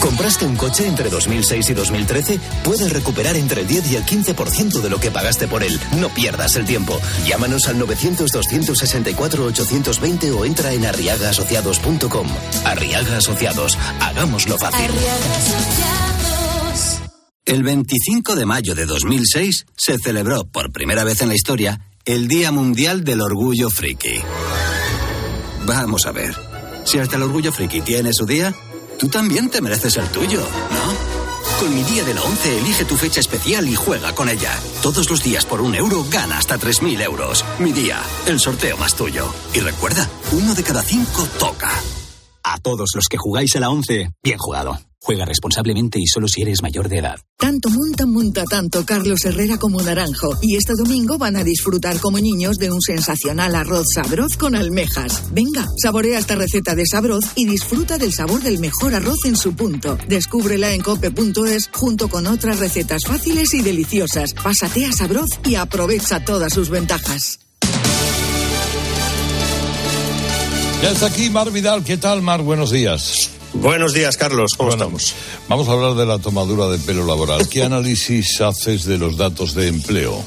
¿Compraste 0.00 0.46
un 0.46 0.54
coche 0.54 0.86
entre 0.86 1.10
2006 1.10 1.70
y 1.70 1.74
2013? 1.74 2.38
Puedes 2.62 2.92
recuperar 2.92 3.34
entre 3.34 3.62
el 3.62 3.66
10 3.66 3.90
y 3.90 3.96
el 3.96 4.04
15% 4.04 4.82
de 4.82 4.88
lo 4.88 5.00
que 5.00 5.10
pagaste 5.10 5.48
por 5.48 5.64
él. 5.64 5.80
No 5.98 6.10
pierdas 6.10 6.54
el 6.54 6.64
tiempo. 6.64 7.00
Llámanos 7.26 7.66
al 7.66 7.76
900-264-820 7.80 10.38
o 10.38 10.44
entra 10.44 10.72
en 10.72 10.86
arriagaasociados.com. 10.86 12.28
Arriaga 12.64 13.16
Asociados. 13.16 13.76
Hagámoslo 14.00 14.58
fácil. 14.58 14.92
El 17.46 17.62
25 17.64 18.36
de 18.36 18.46
mayo 18.46 18.76
de 18.76 18.86
2006 18.86 19.66
se 19.76 19.98
celebró 19.98 20.44
por 20.44 20.70
primera 20.70 21.02
vez 21.02 21.20
en 21.20 21.28
la 21.28 21.34
historia 21.34 21.80
el 22.06 22.28
Día 22.28 22.52
Mundial 22.52 23.02
del 23.02 23.22
Orgullo 23.22 23.70
Friki. 23.70 24.20
Vamos 25.64 26.04
a 26.04 26.12
ver. 26.12 26.34
Si 26.84 26.98
hasta 26.98 27.16
el 27.16 27.22
Orgullo 27.22 27.50
Friki 27.50 27.80
tiene 27.80 28.12
su 28.12 28.26
día, 28.26 28.54
tú 28.98 29.08
también 29.08 29.48
te 29.48 29.62
mereces 29.62 29.96
el 29.96 30.06
tuyo, 30.08 30.40
¿no? 30.40 31.58
Con 31.60 31.74
mi 31.74 31.82
día 31.84 32.04
de 32.04 32.12
la 32.12 32.22
11 32.22 32.58
elige 32.58 32.84
tu 32.84 32.96
fecha 32.96 33.20
especial 33.20 33.66
y 33.68 33.74
juega 33.74 34.14
con 34.14 34.28
ella. 34.28 34.52
Todos 34.82 35.08
los 35.08 35.22
días 35.22 35.46
por 35.46 35.62
un 35.62 35.74
euro 35.74 36.04
gana 36.10 36.36
hasta 36.36 36.58
3.000 36.58 37.00
euros. 37.02 37.42
Mi 37.58 37.72
día, 37.72 38.02
el 38.26 38.38
sorteo 38.38 38.76
más 38.76 38.94
tuyo. 38.94 39.32
Y 39.54 39.60
recuerda, 39.60 40.08
uno 40.32 40.54
de 40.54 40.62
cada 40.62 40.82
cinco 40.82 41.26
toca. 41.38 41.70
A 42.44 42.58
todos 42.58 42.90
los 42.94 43.08
que 43.08 43.16
jugáis 43.16 43.56
a 43.56 43.60
la 43.60 43.70
11, 43.70 44.10
bien 44.22 44.38
jugado. 44.38 44.78
Juega 45.00 45.24
responsablemente 45.24 45.98
y 45.98 46.06
solo 46.06 46.28
si 46.28 46.42
eres 46.42 46.62
mayor 46.62 46.88
de 46.88 46.98
edad. 46.98 47.16
Tanto 47.38 47.68
monta, 47.68 48.06
monta 48.06 48.44
tanto 48.44 48.84
Carlos 48.86 49.24
Herrera 49.24 49.58
como 49.58 49.82
Naranjo. 49.82 50.36
Y 50.42 50.56
este 50.56 50.74
domingo 50.76 51.18
van 51.18 51.36
a 51.36 51.44
disfrutar 51.44 51.98
como 52.00 52.18
niños 52.18 52.56
de 52.56 52.70
un 52.70 52.80
sensacional 52.80 53.54
arroz 53.54 53.86
sabroz 53.94 54.36
con 54.36 54.54
almejas. 54.54 55.24
Venga, 55.32 55.66
saborea 55.76 56.18
esta 56.18 56.36
receta 56.36 56.74
de 56.74 56.86
sabroz 56.86 57.24
y 57.34 57.46
disfruta 57.46 57.98
del 57.98 58.12
sabor 58.12 58.42
del 58.42 58.58
mejor 58.58 58.94
arroz 58.94 59.24
en 59.24 59.36
su 59.36 59.54
punto. 59.54 59.98
Descúbrela 60.08 60.72
en 60.72 60.82
cope.es 60.82 61.68
junto 61.72 62.08
con 62.08 62.26
otras 62.26 62.58
recetas 62.58 63.02
fáciles 63.06 63.52
y 63.54 63.62
deliciosas. 63.62 64.32
Pásate 64.34 64.86
a 64.86 64.92
sabroz 64.92 65.28
y 65.44 65.54
aprovecha 65.54 66.24
todas 66.24 66.52
sus 66.52 66.70
ventajas. 66.70 67.43
Ya 70.84 70.90
está 70.90 71.06
aquí 71.06 71.30
Mar 71.30 71.50
Vidal. 71.50 71.82
¿Qué 71.82 71.96
tal, 71.96 72.20
Mar? 72.20 72.42
Buenos 72.42 72.70
días. 72.70 73.30
Buenos 73.54 73.94
días, 73.94 74.18
Carlos. 74.18 74.52
¿Cómo 74.54 74.68
estamos? 74.68 75.14
Vamos 75.48 75.66
a 75.66 75.72
hablar 75.72 75.94
de 75.94 76.04
la 76.04 76.18
tomadura 76.18 76.68
de 76.68 76.78
pelo 76.78 77.06
laboral. 77.06 77.48
¿Qué 77.48 77.62
análisis 77.62 78.38
haces 78.42 78.84
de 78.84 78.98
los 78.98 79.16
datos 79.16 79.54
de 79.54 79.68
empleo? 79.68 80.22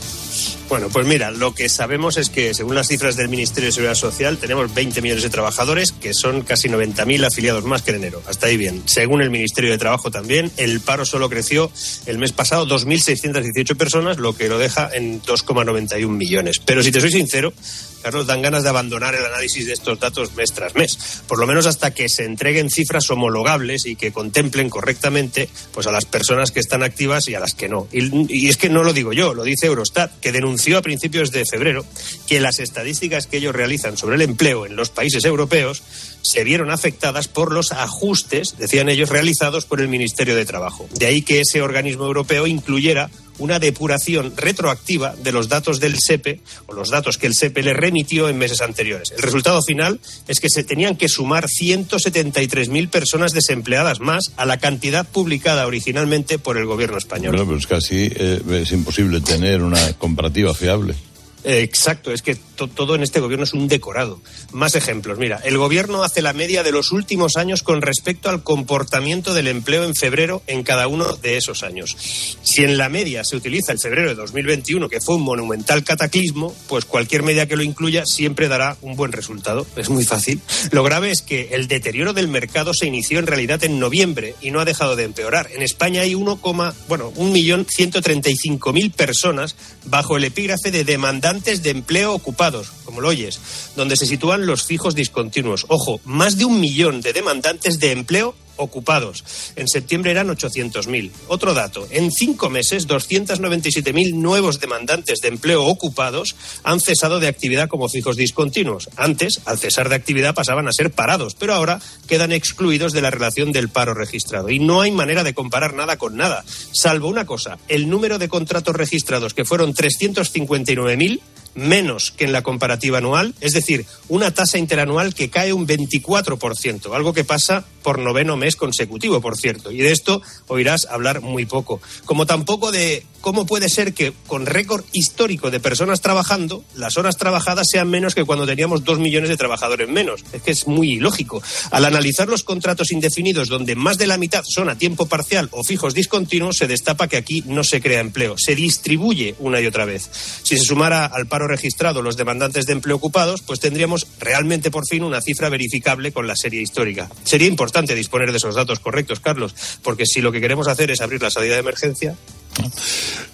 Bueno, 0.69 0.89
pues 0.89 1.07
mira, 1.07 1.31
lo 1.31 1.55
que 1.55 1.69
sabemos 1.69 2.17
es 2.17 2.29
que 2.29 2.53
según 2.53 2.75
las 2.75 2.89
cifras 2.89 3.15
del 3.15 3.29
Ministerio 3.29 3.67
de 3.67 3.71
Seguridad 3.71 3.95
Social 3.95 4.37
tenemos 4.37 4.73
20 4.73 5.01
millones 5.01 5.23
de 5.23 5.29
trabajadores, 5.29 5.93
que 5.93 6.13
son 6.13 6.41
casi 6.41 6.67
90.000 6.67 7.25
afiliados 7.25 7.63
más 7.63 7.83
que 7.83 7.91
en 7.91 7.97
enero. 7.97 8.21
Hasta 8.27 8.47
ahí 8.47 8.57
bien. 8.57 8.83
Según 8.85 9.21
el 9.21 9.29
Ministerio 9.29 9.71
de 9.71 9.77
Trabajo 9.77 10.11
también, 10.11 10.51
el 10.57 10.81
paro 10.81 11.05
solo 11.05 11.29
creció 11.29 11.71
el 12.05 12.17
mes 12.17 12.33
pasado 12.33 12.67
2.618 12.67 13.77
personas, 13.77 14.17
lo 14.17 14.35
que 14.35 14.49
lo 14.49 14.57
deja 14.57 14.89
en 14.93 15.21
2,91 15.21 16.05
millones. 16.09 16.59
Pero 16.59 16.83
si 16.83 16.91
te 16.91 16.99
soy 16.99 17.11
sincero, 17.11 17.53
Carlos, 18.01 18.27
dan 18.27 18.41
ganas 18.41 18.63
de 18.63 18.69
abandonar 18.69 19.15
el 19.15 19.25
análisis 19.25 19.65
de 19.65 19.73
estos 19.73 19.99
datos 19.99 20.33
mes 20.35 20.53
tras 20.53 20.75
mes, 20.75 21.23
por 21.27 21.39
lo 21.39 21.47
menos 21.47 21.65
hasta 21.65 21.93
que 21.93 22.09
se 22.09 22.25
entreguen 22.25 22.69
cifras 22.69 23.09
homologables 23.09 23.85
y 23.85 23.95
que 23.95 24.11
contemplen 24.11 24.69
correctamente 24.69 25.49
pues 25.73 25.87
a 25.87 25.91
las 25.91 26.05
personas 26.05 26.51
que 26.51 26.59
están 26.59 26.83
activas 26.83 27.27
y 27.27 27.35
a 27.35 27.39
las 27.39 27.53
que 27.53 27.69
no. 27.69 27.87
Y, 27.91 28.33
y 28.33 28.49
es 28.49 28.57
que 28.57 28.69
no 28.69 28.83
lo 28.83 28.93
digo 28.93 29.13
yo, 29.13 29.33
lo 29.33 29.43
dice 29.43 29.67
Eurostat, 29.67 30.19
que 30.19 30.31
denunció 30.57 30.79
a 30.79 30.81
principios 30.81 31.29
de 31.31 31.43
febrero 31.45 31.85
que 32.25 32.39
las 32.39 32.57
estadísticas 32.57 33.27
que 33.27 33.37
ellos 33.37 33.55
realizan 33.55 33.95
sobre 33.95 34.15
el 34.15 34.23
empleo 34.23 34.65
en 34.65 34.75
los 34.75 34.89
países 34.89 35.23
europeos 35.23 35.83
se 36.23 36.43
vieron 36.43 36.71
afectadas 36.71 37.27
por 37.27 37.53
los 37.53 37.71
ajustes, 37.71 38.57
decían 38.57 38.89
ellos, 38.89 39.09
realizados 39.09 39.65
por 39.65 39.81
el 39.81 39.87
Ministerio 39.87 40.35
de 40.35 40.45
Trabajo. 40.45 40.89
De 40.95 41.05
ahí 41.05 41.21
que 41.21 41.41
ese 41.41 41.61
organismo 41.61 42.05
europeo 42.05 42.47
incluyera 42.47 43.11
una 43.39 43.59
depuración 43.59 44.33
retroactiva 44.35 45.15
de 45.15 45.31
los 45.31 45.49
datos 45.49 45.79
del 45.79 45.99
SEPE 45.99 46.41
o 46.67 46.73
los 46.73 46.89
datos 46.89 47.17
que 47.17 47.27
el 47.27 47.33
SEPE 47.33 47.63
le 47.63 47.73
remitió 47.73 48.29
en 48.29 48.37
meses 48.37 48.61
anteriores. 48.61 49.11
El 49.11 49.21
resultado 49.21 49.61
final 49.61 49.99
es 50.27 50.39
que 50.39 50.49
se 50.49 50.63
tenían 50.63 50.95
que 50.95 51.09
sumar 51.09 51.45
173.000 51.47 52.89
personas 52.89 53.33
desempleadas 53.33 53.99
más 53.99 54.31
a 54.37 54.45
la 54.45 54.57
cantidad 54.57 55.07
publicada 55.07 55.67
originalmente 55.67 56.39
por 56.39 56.57
el 56.57 56.65
gobierno 56.65 56.97
español. 56.97 57.31
Bueno, 57.31 57.45
pero 57.45 57.57
es 57.57 57.67
casi 57.67 58.09
eh, 58.13 58.41
es 58.49 58.71
imposible 58.71 59.21
tener 59.21 59.61
una 59.61 59.93
comparativa 59.93 60.53
fiable. 60.53 60.95
Exacto, 61.43 62.11
es 62.11 62.21
que 62.21 62.35
to 62.35 62.67
todo 62.67 62.95
en 62.95 63.03
este 63.03 63.19
gobierno 63.19 63.43
es 63.43 63.53
un 63.53 63.67
decorado. 63.67 64.19
Más 64.51 64.75
ejemplos. 64.75 65.17
Mira, 65.17 65.39
el 65.43 65.57
gobierno 65.57 66.03
hace 66.03 66.21
la 66.21 66.33
media 66.33 66.63
de 66.63 66.71
los 66.71 66.91
últimos 66.91 67.37
años 67.37 67.63
con 67.63 67.81
respecto 67.81 68.29
al 68.29 68.43
comportamiento 68.43 69.33
del 69.33 69.47
empleo 69.47 69.83
en 69.83 69.95
febrero 69.95 70.41
en 70.47 70.63
cada 70.63 70.87
uno 70.87 71.15
de 71.17 71.37
esos 71.37 71.63
años. 71.63 71.95
Si 72.41 72.63
en 72.63 72.77
la 72.77 72.89
media 72.89 73.23
se 73.23 73.35
utiliza 73.35 73.71
el 73.71 73.79
febrero 73.79 74.09
de 74.09 74.15
2021, 74.15 74.89
que 74.89 74.99
fue 74.99 75.15
un 75.15 75.21
monumental 75.21 75.83
cataclismo, 75.83 76.55
pues 76.67 76.85
cualquier 76.85 77.23
media 77.23 77.47
que 77.47 77.55
lo 77.55 77.63
incluya 77.63 78.05
siempre 78.05 78.47
dará 78.47 78.77
un 78.81 78.95
buen 78.95 79.11
resultado. 79.11 79.65
Es 79.75 79.89
muy 79.89 80.03
fácil. 80.03 80.41
Lo 80.71 80.83
grave 80.83 81.11
es 81.11 81.21
que 81.21 81.49
el 81.51 81.67
deterioro 81.67 82.13
del 82.13 82.27
mercado 82.27 82.73
se 82.73 82.87
inició 82.87 83.19
en 83.19 83.27
realidad 83.27 83.63
en 83.63 83.79
noviembre 83.79 84.35
y 84.41 84.51
no 84.51 84.59
ha 84.59 84.65
dejado 84.65 84.95
de 84.95 85.03
empeorar. 85.03 85.49
En 85.53 85.61
España 85.61 86.01
hay 86.01 86.15
1, 86.15 86.39
bueno, 86.87 87.13
1.135.000 87.13 88.91
personas 88.93 89.55
bajo 89.85 90.17
el 90.17 90.23
epígrafe 90.23 90.71
de 90.71 90.83
de 91.27 91.71
empleo 91.71 92.13
ocupados, 92.13 92.69
como 92.85 93.01
lo 93.01 93.09
oyes, 93.09 93.39
donde 93.75 93.97
se 93.97 94.05
sitúan 94.05 94.45
los 94.45 94.63
fijos 94.63 94.95
discontinuos. 94.95 95.65
Ojo, 95.67 95.99
más 96.05 96.37
de 96.37 96.45
un 96.45 96.61
millón 96.61 97.01
de 97.01 97.11
demandantes 97.11 97.79
de 97.79 97.91
empleo 97.91 98.33
ocupados. 98.57 99.23
En 99.55 99.67
septiembre 99.67 100.11
eran 100.11 100.27
800.000. 100.27 101.11
Otro 101.27 101.53
dato, 101.53 101.87
en 101.89 102.11
cinco 102.11 102.49
meses 102.49 102.87
297.000 102.87 104.13
nuevos 104.13 104.59
demandantes 104.59 105.19
de 105.19 105.29
empleo 105.29 105.65
ocupados 105.65 106.35
han 106.63 106.79
cesado 106.79 107.19
de 107.19 107.27
actividad 107.27 107.69
como 107.69 107.89
fijos 107.89 108.17
discontinuos. 108.17 108.89
Antes, 108.95 109.41
al 109.45 109.57
cesar 109.57 109.89
de 109.89 109.95
actividad 109.95 110.35
pasaban 110.35 110.67
a 110.67 110.73
ser 110.73 110.91
parados, 110.91 111.35
pero 111.35 111.53
ahora 111.53 111.81
quedan 112.07 112.31
excluidos 112.31 112.93
de 112.93 113.01
la 113.01 113.11
relación 113.11 113.51
del 113.51 113.69
paro 113.69 113.93
registrado. 113.93 114.49
Y 114.49 114.59
no 114.59 114.81
hay 114.81 114.91
manera 114.91 115.23
de 115.23 115.33
comparar 115.33 115.73
nada 115.73 115.97
con 115.97 116.17
nada, 116.17 116.43
salvo 116.71 117.07
una 117.07 117.25
cosa, 117.25 117.57
el 117.67 117.89
número 117.89 118.17
de 118.17 118.29
contratos 118.29 118.75
registrados 118.75 119.33
que 119.33 119.45
fueron 119.45 119.73
359.000 119.73 121.21
menos 121.57 122.11
que 122.11 122.25
en 122.25 122.31
la 122.31 122.43
comparativa 122.43 122.99
anual, 122.99 123.33
es 123.41 123.53
decir, 123.53 123.85
una 124.07 124.31
tasa 124.31 124.59
interanual 124.59 125.13
que 125.15 125.29
cae 125.29 125.53
un 125.53 125.67
24%, 125.67 126.93
algo 126.95 127.13
que 127.13 127.23
pasa 127.23 127.65
por 127.81 127.99
noveno 127.99 128.37
mes 128.37 128.55
consecutivo, 128.55 129.21
por 129.21 129.37
cierto. 129.37 129.71
Y 129.71 129.79
de 129.79 129.91
esto 129.91 130.21
oirás 130.47 130.85
hablar 130.85 131.21
muy 131.21 131.45
poco. 131.45 131.81
Como 132.05 132.25
tampoco 132.25 132.71
de 132.71 133.05
cómo 133.21 133.45
puede 133.45 133.69
ser 133.69 133.93
que 133.93 134.13
con 134.27 134.45
récord 134.45 134.85
histórico 134.93 135.51
de 135.51 135.59
personas 135.59 136.01
trabajando, 136.01 136.63
las 136.75 136.97
horas 136.97 137.17
trabajadas 137.17 137.67
sean 137.71 137.89
menos 137.89 138.15
que 138.15 138.25
cuando 138.25 138.45
teníamos 138.45 138.83
dos 138.83 138.99
millones 138.99 139.29
de 139.29 139.37
trabajadores 139.37 139.89
menos. 139.89 140.23
Es 140.33 140.41
que 140.41 140.51
es 140.51 140.67
muy 140.67 140.93
ilógico. 140.93 141.41
Al 141.71 141.85
analizar 141.85 142.27
los 142.27 142.43
contratos 142.43 142.91
indefinidos, 142.91 143.47
donde 143.47 143.75
más 143.75 143.97
de 143.97 144.07
la 144.07 144.17
mitad 144.17 144.43
son 144.47 144.69
a 144.69 144.77
tiempo 144.77 145.07
parcial 145.07 145.49
o 145.51 145.63
fijos 145.63 145.93
discontinuos, 145.93 146.57
se 146.57 146.67
destapa 146.67 147.07
que 147.07 147.17
aquí 147.17 147.43
no 147.45 147.63
se 147.63 147.81
crea 147.81 147.99
empleo, 147.99 148.35
se 148.37 148.55
distribuye 148.55 149.35
una 149.39 149.61
y 149.61 149.65
otra 149.65 149.85
vez. 149.85 150.09
Si 150.43 150.57
se 150.57 150.63
sumara 150.63 151.05
al 151.05 151.27
paro 151.27 151.47
registrado 151.47 152.01
los 152.01 152.17
demandantes 152.17 152.65
de 152.65 152.73
empleo 152.73 152.95
ocupados, 152.95 153.41
pues 153.41 153.59
tendríamos 153.59 154.07
realmente 154.19 154.71
por 154.71 154.87
fin 154.87 155.03
una 155.03 155.21
cifra 155.21 155.49
verificable 155.49 156.11
con 156.11 156.27
la 156.27 156.35
serie 156.35 156.61
histórica. 156.61 157.09
Sería 157.23 157.47
importante 157.47 157.95
disponer 157.95 158.31
de 158.31 158.37
esos 158.37 158.55
datos 158.55 158.79
correctos, 158.79 159.19
Carlos, 159.19 159.55
porque 159.83 160.05
si 160.05 160.21
lo 160.21 160.31
que 160.31 160.41
queremos 160.41 160.67
hacer 160.67 160.91
es 160.91 161.01
abrir 161.01 161.21
la 161.21 161.31
salida 161.31 161.53
de 161.53 161.59
emergencia, 161.59 162.15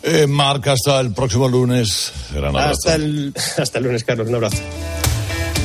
eh, 0.03 0.27
Marca, 0.27 0.73
hasta 0.73 0.99
el 0.99 1.13
próximo 1.13 1.47
lunes. 1.47 2.11
Hasta 2.55 2.95
el, 2.95 3.33
hasta 3.57 3.77
el 3.77 3.83
lunes, 3.83 4.03
Carlos. 4.03 4.27
Un 4.27 4.35
abrazo. 4.35 4.57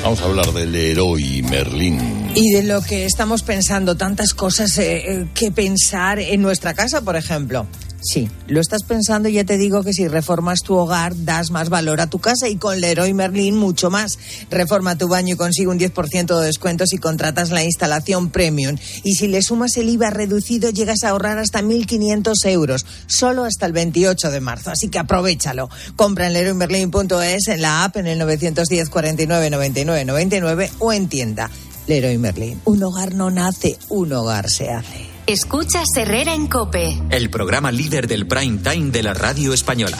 Vamos 0.02 0.20
a 0.20 0.24
hablar 0.24 0.52
del 0.52 0.74
héroe 0.74 1.42
Merlín. 1.42 2.30
Y 2.34 2.52
de 2.52 2.62
lo 2.62 2.80
que 2.80 3.04
estamos 3.04 3.42
pensando, 3.42 3.96
tantas 3.96 4.32
cosas 4.32 4.78
eh, 4.78 4.96
eh, 4.96 5.26
que 5.34 5.50
pensar 5.50 6.18
en 6.20 6.40
nuestra 6.40 6.74
casa, 6.74 7.02
por 7.02 7.16
ejemplo. 7.16 7.66
Sí, 8.00 8.30
lo 8.46 8.60
estás 8.60 8.84
pensando 8.84 9.28
y 9.28 9.34
ya 9.34 9.44
te 9.44 9.58
digo 9.58 9.82
que 9.82 9.92
si 9.92 10.06
reformas 10.06 10.60
tu 10.60 10.76
hogar 10.76 11.12
das 11.24 11.50
más 11.50 11.68
valor 11.68 12.00
a 12.00 12.08
tu 12.08 12.20
casa 12.20 12.48
y 12.48 12.56
con 12.56 12.80
Leroy 12.80 13.12
Merlin 13.12 13.56
mucho 13.56 13.90
más. 13.90 14.18
Reforma 14.50 14.96
tu 14.96 15.08
baño 15.08 15.34
y 15.34 15.36
consigue 15.36 15.66
un 15.68 15.80
10% 15.80 16.38
de 16.38 16.46
descuento 16.46 16.86
si 16.86 16.98
contratas 16.98 17.50
la 17.50 17.64
instalación 17.64 18.30
premium. 18.30 18.76
Y 19.02 19.14
si 19.14 19.26
le 19.26 19.42
sumas 19.42 19.76
el 19.76 19.88
IVA 19.88 20.10
reducido 20.10 20.70
llegas 20.70 21.02
a 21.02 21.10
ahorrar 21.10 21.38
hasta 21.38 21.60
1.500 21.60 22.34
euros, 22.46 22.86
solo 23.08 23.44
hasta 23.44 23.66
el 23.66 23.72
28 23.72 24.30
de 24.30 24.40
marzo. 24.40 24.70
Así 24.70 24.88
que 24.88 25.00
aprovechalo. 25.00 25.68
Compra 25.96 26.28
en 26.28 26.34
leroymerlin.es, 26.34 27.48
en 27.48 27.62
la 27.62 27.84
app, 27.84 27.96
en 27.96 28.06
el 28.06 28.18
910 28.20 28.90
49 28.90 29.50
99 29.50 30.04
99 30.04 30.70
o 30.78 30.92
en 30.92 31.08
tienda. 31.08 31.50
Leroy 31.88 32.18
Merlin. 32.18 32.60
Un 32.64 32.82
hogar 32.82 33.14
no 33.14 33.30
nace, 33.30 33.76
un 33.88 34.12
hogar 34.12 34.48
se 34.50 34.70
hace. 34.70 35.07
Escucha 35.28 35.82
Herrera 35.94 36.32
en 36.32 36.46
Cope. 36.46 36.98
El 37.10 37.28
programa 37.28 37.70
líder 37.70 38.08
del 38.08 38.26
prime 38.26 38.60
time 38.62 38.90
de 38.90 39.02
la 39.02 39.12
radio 39.12 39.52
española. 39.52 39.98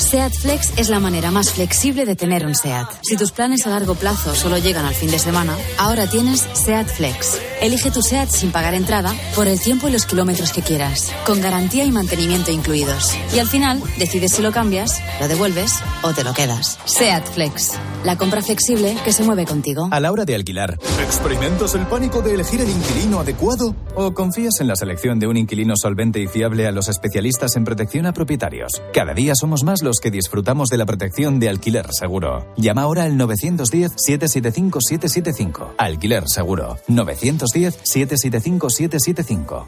SEAT 0.00 0.32
Flex 0.32 0.72
es 0.78 0.88
la 0.88 0.98
manera 0.98 1.30
más 1.30 1.52
flexible 1.52 2.06
de 2.06 2.16
tener 2.16 2.46
un 2.46 2.54
SEAT. 2.54 2.88
Si 3.02 3.16
tus 3.16 3.32
planes 3.32 3.66
a 3.66 3.70
largo 3.70 3.94
plazo 3.94 4.34
solo 4.34 4.56
llegan 4.56 4.86
al 4.86 4.94
fin 4.94 5.10
de 5.10 5.18
semana, 5.18 5.54
ahora 5.78 6.08
tienes 6.08 6.46
SEAT 6.54 6.88
Flex. 6.88 7.38
Elige 7.60 7.90
tu 7.90 8.00
SEAT 8.00 8.30
sin 8.30 8.50
pagar 8.50 8.72
entrada 8.72 9.14
por 9.34 9.46
el 9.46 9.60
tiempo 9.60 9.88
y 9.88 9.92
los 9.92 10.06
kilómetros 10.06 10.52
que 10.52 10.62
quieras, 10.62 11.12
con 11.26 11.42
garantía 11.42 11.84
y 11.84 11.92
mantenimiento 11.92 12.50
incluidos. 12.50 13.14
Y 13.34 13.38
al 13.38 13.46
final, 13.46 13.82
decides 13.98 14.32
si 14.32 14.42
lo 14.42 14.50
cambias, 14.52 15.02
lo 15.20 15.28
devuelves 15.28 15.74
o 16.02 16.12
te 16.14 16.24
lo 16.24 16.32
quedas. 16.32 16.78
SEAT 16.86 17.26
Flex. 17.34 17.72
La 18.02 18.16
compra 18.16 18.40
flexible 18.40 18.96
que 19.04 19.12
se 19.12 19.22
mueve 19.24 19.44
contigo. 19.44 19.88
A 19.90 20.00
la 20.00 20.10
hora 20.10 20.24
de 20.24 20.34
alquilar, 20.34 20.78
¿experimentas 21.02 21.74
el 21.74 21.86
pánico 21.86 22.22
de 22.22 22.34
elegir 22.34 22.62
el 22.62 22.70
inquilino 22.70 23.20
adecuado? 23.20 23.76
¿O 23.94 24.14
confías 24.14 24.60
en 24.60 24.68
la 24.68 24.76
selección 24.76 25.18
de 25.18 25.26
un 25.26 25.36
inquilino 25.36 25.74
solvente 25.76 26.18
y 26.18 26.26
fiable 26.26 26.66
a 26.66 26.72
los 26.72 26.88
especialistas 26.88 27.56
en 27.56 27.64
protección 27.64 28.06
a 28.06 28.14
propietarios? 28.14 28.80
Cada 28.94 29.12
día 29.12 29.34
somos 29.34 29.64
más 29.64 29.82
los 29.82 29.89
que 29.98 30.12
disfrutamos 30.12 30.68
de 30.68 30.76
la 30.76 30.86
protección 30.86 31.40
de 31.40 31.48
alquiler 31.48 31.86
seguro. 31.92 32.46
Llama 32.56 32.82
ahora 32.82 33.02
al 33.04 33.14
910-775-775. 33.18 35.74
Alquiler 35.78 36.22
seguro. 36.28 36.78
910-775-775. 36.88 39.66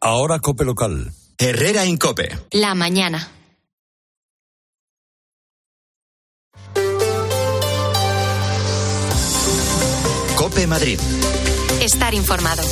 Ahora 0.00 0.40
Cope 0.40 0.64
Local. 0.64 1.12
Herrera 1.38 1.84
en 1.84 1.96
Cope. 1.98 2.30
La 2.50 2.74
mañana. 2.74 3.28
Cope 10.36 10.66
Madrid. 10.66 10.98
estar 11.80 12.14
informado. 12.14 12.62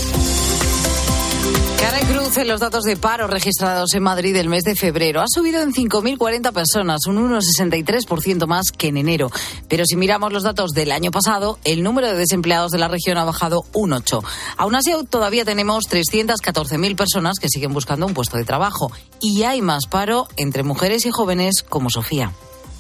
Cara 1.81 2.01
Cruz 2.01 2.37
en 2.39 2.49
los 2.49 2.61
datos 2.61 2.83
de 2.83 2.97
paro 2.97 3.29
registrados 3.29 3.95
en 3.95 4.03
Madrid 4.03 4.35
el 4.35 4.49
mes 4.49 4.65
de 4.65 4.75
febrero 4.75 5.21
ha 5.21 5.27
subido 5.29 5.63
en 5.63 5.73
5.040 5.73 6.53
personas, 6.53 7.07
un 7.07 7.31
1,63% 7.31 8.47
más 8.47 8.73
que 8.73 8.89
en 8.89 8.97
enero. 8.97 9.31
Pero 9.69 9.85
si 9.87 9.97
miramos 9.97 10.33
los 10.33 10.43
datos 10.43 10.73
del 10.73 10.91
año 10.91 11.13
pasado, 11.13 11.59
el 11.65 11.85
número 11.85 12.09
de 12.09 12.17
desempleados 12.17 12.73
de 12.73 12.79
la 12.79 12.89
región 12.89 13.17
ha 13.17 13.25
bajado 13.25 13.65
un 13.73 13.93
8. 13.93 14.25
Aún 14.57 14.75
así, 14.75 14.93
todavía 15.09 15.45
tenemos 15.45 15.85
314.000 15.85 16.97
personas 16.97 17.39
que 17.39 17.49
siguen 17.49 17.73
buscando 17.73 18.07
un 18.07 18.15
puesto 18.15 18.37
de 18.37 18.45
trabajo. 18.45 18.91
Y 19.21 19.45
hay 19.45 19.63
más 19.63 19.87
paro 19.87 20.27
entre 20.37 20.65
mujeres 20.65 21.07
y 21.07 21.11
jóvenes 21.11 21.63
como 21.63 21.91
Sofía 21.91 22.33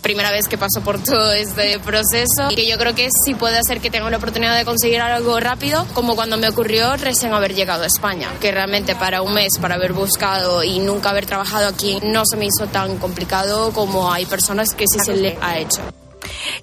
primera 0.02 0.30
vez 0.30 0.48
que 0.48 0.58
paso 0.58 0.80
por 0.82 1.02
todo 1.02 1.32
este 1.32 1.78
proceso 1.80 2.50
y 2.50 2.54
que 2.54 2.68
yo 2.68 2.78
creo 2.78 2.94
que 2.94 3.08
sí 3.24 3.34
puede 3.34 3.58
hacer 3.58 3.80
que 3.80 3.90
tenga 3.90 4.08
la 4.10 4.16
oportunidad 4.16 4.56
de 4.56 4.64
conseguir 4.64 5.00
algo 5.00 5.38
rápido, 5.40 5.86
como 5.94 6.14
cuando 6.14 6.36
me 6.36 6.48
ocurrió 6.48 6.96
recién 6.96 7.32
haber 7.32 7.54
llegado 7.54 7.82
a 7.82 7.86
España, 7.86 8.28
que 8.40 8.52
realmente 8.52 8.94
para 8.94 9.22
un 9.22 9.34
mes, 9.34 9.58
para 9.60 9.74
haber 9.74 9.92
buscado 9.92 10.62
y 10.62 10.78
nunca 10.78 11.10
haber 11.10 11.26
trabajado 11.26 11.68
aquí, 11.68 11.98
no 12.02 12.22
se 12.24 12.36
me 12.36 12.46
hizo 12.46 12.66
tan 12.66 12.98
complicado 12.98 13.72
como 13.72 14.12
hay 14.12 14.26
personas 14.26 14.74
que 14.74 14.84
sí 14.90 14.98
se 15.00 15.16
le 15.16 15.38
ha 15.40 15.58
hecho. 15.58 15.82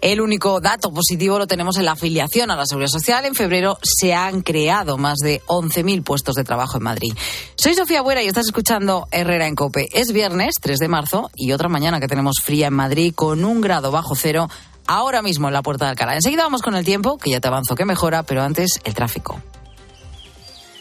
El 0.02 0.22
único 0.22 0.60
dato 0.62 0.92
positivo 0.92 1.40
lo 1.40 1.48
tenemos 1.48 1.78
en 1.78 1.86
la 1.86 1.94
afiliación 1.94 2.52
a 2.52 2.56
la 2.56 2.66
Seguridad 2.66 2.90
Social. 2.90 3.26
En 3.26 3.36
febrero 3.36 3.78
se 3.82 4.14
han 4.14 4.42
creado 4.42 4.98
más 4.98 5.18
de 5.20 5.42
11.000 5.48 6.04
puestos 6.04 6.36
de 6.36 6.44
trabajo 6.44 6.78
en 6.78 6.84
Madrid. 6.84 7.14
Soy 7.56 7.76
Sofía 7.76 8.02
Buera 8.02 8.24
y 8.24 8.28
estás 8.28 8.46
escuchando 8.46 9.08
Herrera 9.12 9.48
en 9.48 9.56
Cope. 9.56 9.90
Es 9.94 10.12
viernes 10.12 10.56
3 10.62 10.80
de 10.80 10.88
marzo 10.88 11.30
y 11.36 11.52
otra 11.52 11.70
mañana 11.70 12.00
que 12.00 12.08
tenemos 12.08 12.36
fría 12.44 12.68
en 12.68 12.74
Madrid 12.74 13.14
con 13.16 13.46
un 13.46 13.62
grado 13.62 13.92
bajo 13.92 14.16
cero 14.16 14.50
ahora 14.88 15.22
mismo 15.22 15.48
en 15.48 15.54
la 15.54 15.64
Puerta 15.64 15.86
de 15.86 15.92
Alcalá. 15.92 16.16
Enseguida 16.16 16.44
vamos 16.44 16.62
con 16.62 16.76
el 16.76 16.86
tiempo, 16.86 17.18
que 17.18 17.32
ya 17.32 17.40
te 17.40 17.48
avanzo 17.48 17.76
que 17.76 17.86
mejora, 17.86 18.24
pero 18.24 18.44
antes 18.44 18.80
el 18.84 18.94
tráfico. 18.94 19.42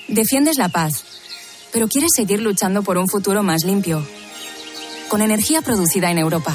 Defiendes 0.09 0.59
la 0.59 0.69
paz, 0.69 1.05
pero 1.73 1.89
quieres 1.89 2.11
seguir 2.15 2.43
luchando 2.43 2.83
por 2.83 2.99
un 2.99 3.09
futuro 3.09 3.43
más 3.43 3.65
limpio. 3.65 4.07
Con 5.09 5.23
energía 5.23 5.63
producida 5.63 6.11
en 6.11 6.19
Europa 6.19 6.55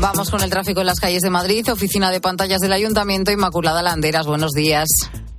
Vamos 0.00 0.30
con 0.30 0.40
el 0.42 0.50
tráfico 0.50 0.80
en 0.80 0.86
las 0.86 1.00
calles 1.00 1.22
de 1.22 1.30
Madrid. 1.30 1.66
Oficina 1.72 2.12
de 2.12 2.20
pantallas 2.20 2.60
del 2.60 2.72
Ayuntamiento, 2.72 3.32
Inmaculada 3.32 3.82
Landeras. 3.82 4.26
Buenos 4.28 4.52
días. 4.52 4.88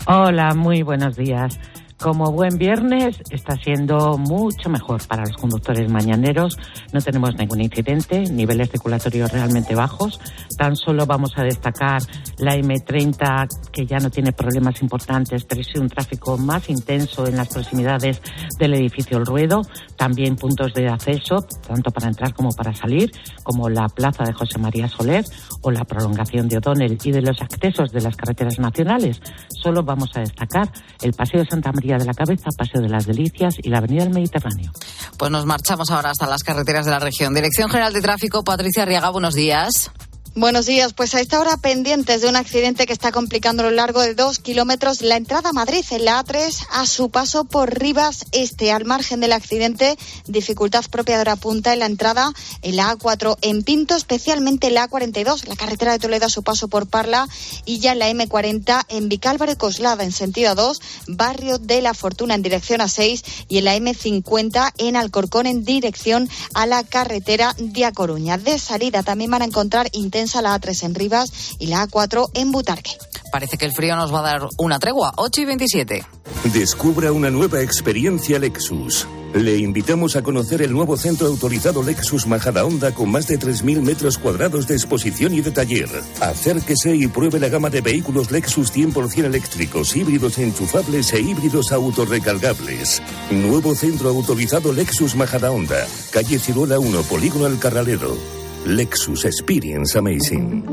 Hola, 0.06 0.54
muy 0.54 0.84
buenos 0.84 1.15
días. 1.15 1.58
Como 2.01 2.31
buen 2.31 2.57
viernes, 2.57 3.17
está 3.29 3.57
siendo 3.57 4.17
mucho 4.17 4.69
mejor 4.69 5.05
para 5.05 5.23
los 5.23 5.35
conductores 5.35 5.91
mañaneros. 5.91 6.55
No 6.93 7.01
tenemos 7.01 7.35
ningún 7.35 7.59
incidente, 7.59 8.21
niveles 8.21 8.71
circulatorios 8.71 9.29
realmente 9.29 9.75
bajos. 9.75 10.17
Tan 10.57 10.77
solo 10.77 11.05
vamos 11.05 11.33
a 11.35 11.43
destacar 11.43 12.01
la 12.38 12.55
M30, 12.55 13.47
que 13.73 13.85
ya 13.85 13.97
no 13.97 14.09
tiene 14.09 14.31
problemas 14.31 14.81
importantes, 14.81 15.43
pero 15.43 15.62
sí 15.62 15.77
un 15.77 15.89
tráfico 15.89 16.38
más 16.38 16.69
intenso 16.69 17.27
en 17.27 17.35
las 17.35 17.49
proximidades 17.49 18.21
del 18.57 18.75
edificio 18.75 19.17
El 19.17 19.25
Ruedo. 19.25 19.62
También 19.97 20.38
puntos 20.38 20.73
de 20.73 20.88
acceso, 20.88 21.45
tanto 21.67 21.91
para 21.91 22.07
entrar 22.07 22.33
como 22.33 22.51
para 22.51 22.73
salir, 22.73 23.12
como 23.43 23.67
la 23.67 23.89
plaza 23.89 24.23
de 24.23 24.31
José 24.31 24.57
María 24.57 24.88
Soler 24.88 25.25
o 25.63 25.69
la 25.69 25.83
prolongación 25.83 26.47
de 26.47 26.59
O'Donnell 26.59 26.97
y 27.03 27.12
de 27.12 27.21
los 27.21 27.41
accesos 27.41 27.91
de 27.91 27.99
las 27.99 28.15
carreteras 28.15 28.57
nacionales. 28.57 29.21
Solo 29.49 29.83
vamos 29.83 30.12
a 30.15 30.21
destacar 30.21 30.69
el 31.01 31.12
Paseo 31.12 31.41
de 31.41 31.49
Santa 31.49 31.73
María 31.73 31.88
de 31.97 32.06
la 32.06 32.13
Cabeza, 32.13 32.49
Paseo 32.56 32.82
de 32.82 32.89
las 32.89 33.06
Delicias 33.06 33.56
y 33.62 33.69
la 33.69 33.80
Avenida 33.80 34.04
del 34.04 34.13
Mediterráneo. 34.13 34.71
Pues 35.17 35.32
nos 35.32 35.45
marchamos 35.45 35.89
ahora 35.89 36.12
hasta 36.12 36.28
las 36.28 36.43
carreteras 36.43 36.86
de 36.86 36.91
la 36.91 36.99
región. 36.99 37.34
Dirección 37.34 37.69
General 37.69 37.93
de 37.93 38.02
Tráfico, 38.02 38.43
Patricia 38.43 38.84
Arriaga, 38.84 39.10
buenos 39.10 39.34
días. 39.34 39.91
Buenos 40.36 40.67
días. 40.67 40.93
Pues 40.93 41.15
a 41.15 41.21
esta 41.21 41.39
hora 41.39 41.58
pendientes 41.58 42.21
de 42.21 42.29
un 42.29 42.36
accidente 42.38 42.86
que 42.86 42.93
está 42.93 43.12
complicando 43.12 43.62
a 43.62 43.65
lo 43.65 43.71
largo 43.71 43.99
de 43.99 44.13
dos 44.13 44.39
kilómetros 44.39 45.01
la 45.01 45.17
entrada 45.17 45.49
a 45.49 45.53
Madrid 45.53 45.84
en 45.89 46.05
la 46.05 46.23
A3 46.23 46.67
a 46.71 46.86
su 46.86 47.10
paso 47.10 47.45
por 47.45 47.77
Rivas 47.77 48.25
Este. 48.32 48.71
Al 48.71 48.86
margen 48.86 49.19
del 49.19 49.34
accidente, 49.34 49.97
dificultad 50.27 50.86
propia 50.89 51.15
de 51.15 51.21
hora 51.21 51.36
punta 51.36 51.73
en 51.73 51.79
la 51.79 51.88
entrada 51.88 52.32
en 52.62 52.75
la 52.75 52.95
A4 52.95 53.38
en 53.41 53.63
Pinto, 53.63 53.95
especialmente 53.95 54.67
en 54.67 54.75
la 54.75 54.88
A42, 54.88 55.45
la 55.45 55.55
carretera 55.55 55.93
de 55.93 55.99
Toledo 55.99 56.27
a 56.27 56.29
su 56.29 56.43
paso 56.43 56.67
por 56.67 56.88
Parla 56.88 57.27
y 57.65 57.79
ya 57.79 57.91
en 57.91 57.99
la 57.99 58.10
M40 58.10 58.86
en 58.88 59.10
Vicálvaro 59.10 59.51
y 59.51 59.55
Coslada 59.55 60.03
en 60.03 60.12
sentido 60.12 60.55
A2, 60.55 60.79
barrio 61.08 61.58
de 61.58 61.82
la 61.82 61.93
Fortuna 61.95 62.36
en 62.36 62.43
dirección 62.43 62.82
a 62.82 62.88
6 62.88 63.23
y 63.49 63.58
en 63.58 63.65
la 63.65 63.75
M50 63.75 64.73
en 64.77 64.95
Alcorcón 64.95 65.47
en 65.47 65.65
dirección 65.65 66.29
a 66.53 66.65
la 66.65 66.84
carretera 66.84 67.55
de 67.58 67.84
A 67.84 67.91
Coruña. 67.91 68.38
De 68.38 68.58
salida 68.60 69.03
también 69.03 69.32
van 69.32 69.41
a 69.41 69.45
encontrar 69.45 69.89
intensa 70.19 70.41
la 70.41 70.60
A3 70.60 70.84
en 70.84 70.95
Rivas 70.95 71.55
y 71.60 71.67
la 71.67 71.88
A4 71.88 72.32
en 72.34 72.51
Butarque. 72.51 72.91
Parece 73.32 73.58
que 73.58 73.63
el 73.63 73.71
frío 73.71 73.95
nos 73.95 74.13
va 74.13 74.19
a 74.19 74.23
dar 74.23 74.49
una 74.58 74.77
tregua. 74.77 75.13
8 75.15 75.41
y 75.41 75.45
27. 75.45 76.05
Descubra 76.51 77.13
una 77.13 77.29
nueva 77.29 77.62
experiencia 77.62 78.38
Lexus. 78.38 79.08
Le 79.34 79.58
invitamos 79.58 80.17
a 80.17 80.21
conocer 80.21 80.62
el 80.62 80.73
nuevo 80.73 80.97
centro 80.97 81.27
autorizado 81.27 81.84
Lexus 81.84 82.27
Majadahonda 82.27 82.93
con 82.93 83.12
más 83.12 83.27
de 83.27 83.39
3.000 83.39 83.82
metros 83.82 84.17
cuadrados 84.17 84.67
de 84.67 84.73
exposición 84.73 85.34
y 85.34 85.39
de 85.39 85.51
taller. 85.51 85.88
Acérquese 86.19 86.95
y 86.95 87.08
pruebe 87.08 87.39
la 87.39 87.47
gama 87.47 87.69
de 87.69 87.79
vehículos 87.79 88.32
Lexus 88.32 88.73
100% 88.73 89.23
eléctricos, 89.23 89.95
híbridos 89.95 90.38
enchufables 90.38 91.13
e 91.13 91.21
híbridos 91.21 91.71
autorrecargables. 91.71 93.01
Nuevo 93.32 93.73
centro 93.73 94.10
autorizado 94.10 94.73
Lexus 94.73 95.15
Majadahonda, 95.15 95.88
calle 96.12 96.39
Ciruela 96.39 96.77
1, 96.77 97.03
Polígono 97.03 97.47
El 97.47 97.58
Carralero. 97.58 98.38
Lexus 98.69 99.25
Experience 99.25 99.97
Amazing. 99.97 100.63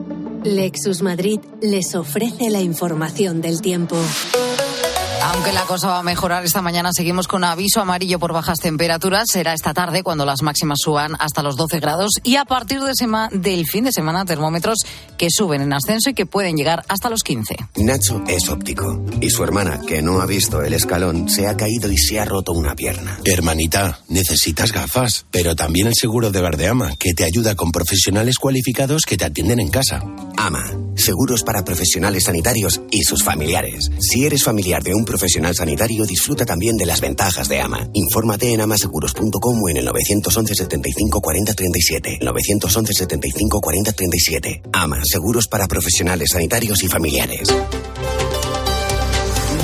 Lexus 0.44 1.00
Madrid 1.00 1.40
les 1.62 1.94
ofrece 1.94 2.50
la 2.50 2.61
información 2.61 3.40
del 3.40 3.62
tiempo. 3.62 3.96
Aunque 5.22 5.52
la 5.52 5.62
cosa 5.62 5.88
va 5.88 5.98
a 5.98 6.02
mejorar 6.02 6.44
esta 6.44 6.62
mañana, 6.62 6.90
seguimos 6.92 7.29
con 7.29 7.44
aviso 7.44 7.81
amarillo 7.81 8.18
por 8.18 8.33
bajas 8.33 8.59
temperaturas. 8.59 9.26
Será 9.31 9.52
esta 9.52 9.74
tarde 9.74 10.02
cuando 10.02 10.24
las 10.24 10.42
máximas 10.42 10.79
suban 10.83 11.16
hasta 11.18 11.42
los 11.42 11.57
12 11.57 11.81
grados 11.81 12.12
y 12.22 12.37
a 12.37 12.44
partir 12.44 12.81
de 12.81 12.92
del 13.33 13.66
fin 13.66 13.85
de 13.85 13.92
semana 13.92 14.24
termómetros 14.24 14.79
que 15.18 15.29
suben 15.31 15.62
en 15.62 15.72
ascenso 15.72 16.11
y 16.11 16.14
que 16.14 16.26
pueden 16.26 16.57
llegar 16.57 16.83
hasta 16.88 17.11
los 17.11 17.22
15. 17.22 17.57
Nacho 17.76 18.22
es 18.26 18.48
óptico 18.48 19.05
y 19.20 19.31
su 19.31 19.44
hermana, 19.44 19.81
que 19.87 20.02
no 20.02 20.20
ha 20.20 20.26
visto 20.26 20.62
el 20.62 20.72
escalón, 20.72 21.29
se 21.29 21.46
ha 21.46 21.57
caído 21.57 21.90
y 21.90 21.98
se 21.98 22.18
ha 22.18 22.24
roto 22.24 22.52
una 22.52 22.74
pierna. 22.74 23.18
Hermanita, 23.24 24.00
necesitas 24.09 24.72
gafas, 24.72 25.26
pero 25.31 25.55
también 25.55 25.87
el 25.87 25.94
seguro 25.94 26.31
de 26.31 26.40
Verdeama, 26.40 26.96
que 26.96 27.12
te 27.12 27.24
ayuda 27.24 27.55
con 27.55 27.70
profesionales 27.70 28.38
cualificados 28.38 29.02
que 29.02 29.16
te 29.16 29.24
atienden 29.24 29.61
en 29.61 29.68
casa. 29.68 30.02
AMA, 30.37 30.64
seguros 30.96 31.42
para 31.42 31.64
profesionales 31.64 32.24
sanitarios 32.24 32.80
y 32.90 33.04
sus 33.04 33.22
familiares. 33.22 33.90
Si 34.00 34.24
eres 34.24 34.42
familiar 34.42 34.82
de 34.82 34.94
un 34.94 35.04
profesional 35.04 35.54
sanitario, 35.54 36.04
disfruta 36.04 36.44
también 36.44 36.76
de 36.76 36.87
las 36.87 37.00
ventajas 37.00 37.48
de 37.48 37.61
AMA. 37.61 37.88
Infórmate 37.92 38.52
en 38.52 38.61
amaseguros.com 38.61 39.62
o 39.62 39.68
en 39.68 39.76
el 39.78 39.85
911 39.85 40.54
75 40.54 41.20
40 41.20 41.54
37. 41.54 42.18
911 42.22 42.92
75 42.92 43.61
40 43.61 43.92
37. 43.92 44.62
AMA, 44.72 45.02
seguros 45.04 45.46
para 45.48 45.66
profesionales 45.66 46.30
sanitarios 46.32 46.82
y 46.82 46.88
familiares. 46.88 47.48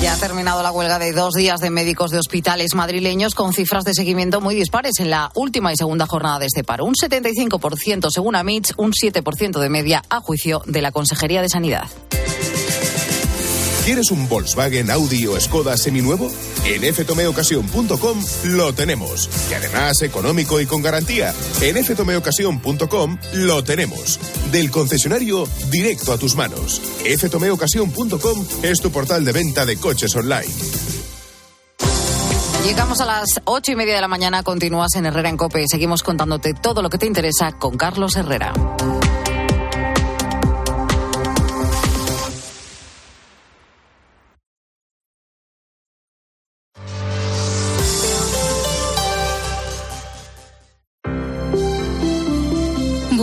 Ya 0.03 0.15
ha 0.15 0.17
terminado 0.17 0.65
la 0.65 0.73
huelga 0.73 0.99
de 0.99 1.13
dos 1.13 1.35
días 1.35 1.61
de 1.61 1.71
médicos 1.71 2.11
de 2.11 2.19
hospitales 2.19 2.75
madrileños 2.75 3.37
con 3.37 3.53
cifras 3.53 3.85
de 3.85 3.95
seguimiento 3.95 4.41
muy 4.41 4.57
dispares 4.57 4.99
en 4.99 5.11
la 5.11 5.31
última 5.37 5.73
y 5.73 5.77
segunda 5.77 6.07
jornada 6.07 6.41
de 6.41 6.47
este 6.47 6.65
paro. 6.65 6.87
Un 6.87 6.95
75% 6.95 8.11
según 8.11 8.35
AMITS, 8.35 8.75
un 8.79 8.91
7% 8.91 9.61
de 9.61 9.69
media 9.69 10.03
a 10.11 10.19
juicio 10.19 10.61
de 10.67 10.83
la 10.83 10.91
Consejería 10.91 11.41
de 11.41 11.49
Sanidad. 11.49 11.85
¿Quieres 13.85 14.13
un 14.13 14.29
Volkswagen, 14.29 14.93
Audi 14.93 15.27
o 15.27 15.41
Skoda 15.41 15.77
seminuevo? 15.77 16.31
En 16.65 16.95
ftomeocasión.com 16.95 18.25
lo 18.45 18.73
tenemos. 18.73 19.29
Y 19.51 19.55
además 19.55 20.03
económico 20.03 20.61
y 20.61 20.67
con 20.67 20.83
garantía. 20.83 21.35
En 21.61 21.85
ftomeocasión.com 21.85 23.19
lo 23.35 23.65
tenemos. 23.65 24.21
Del 24.53 24.71
concesionario 24.71 25.49
directo 25.71 26.13
a 26.13 26.19
tus 26.19 26.37
manos. 26.37 26.81
ftomeocasión.com 27.19 28.47
es 28.63 28.81
tu 28.81 28.93
portal 28.93 29.25
de 29.25 29.33
venta 29.33 29.67
de 29.67 29.77
coches 29.77 30.15
online. 30.15 30.53
Llegamos 32.65 33.01
a 33.01 33.05
las 33.05 33.41
ocho 33.45 33.73
y 33.73 33.77
media 33.77 33.97
de 33.97 34.01
la 34.01 34.07
mañana. 34.07 34.45
Continúas 34.45 34.95
en 34.95 35.07
Herrera 35.07 35.29
en 35.29 35.37
Cope. 35.37 35.67
Seguimos 35.67 36.05
contándote 36.05 36.55
todo 36.55 36.83
lo 36.83 36.89
que 36.89 36.99
te 36.99 37.07
interesa 37.07 37.51
con 37.59 37.77
Carlos 37.77 38.15
Herrera. 38.15 38.53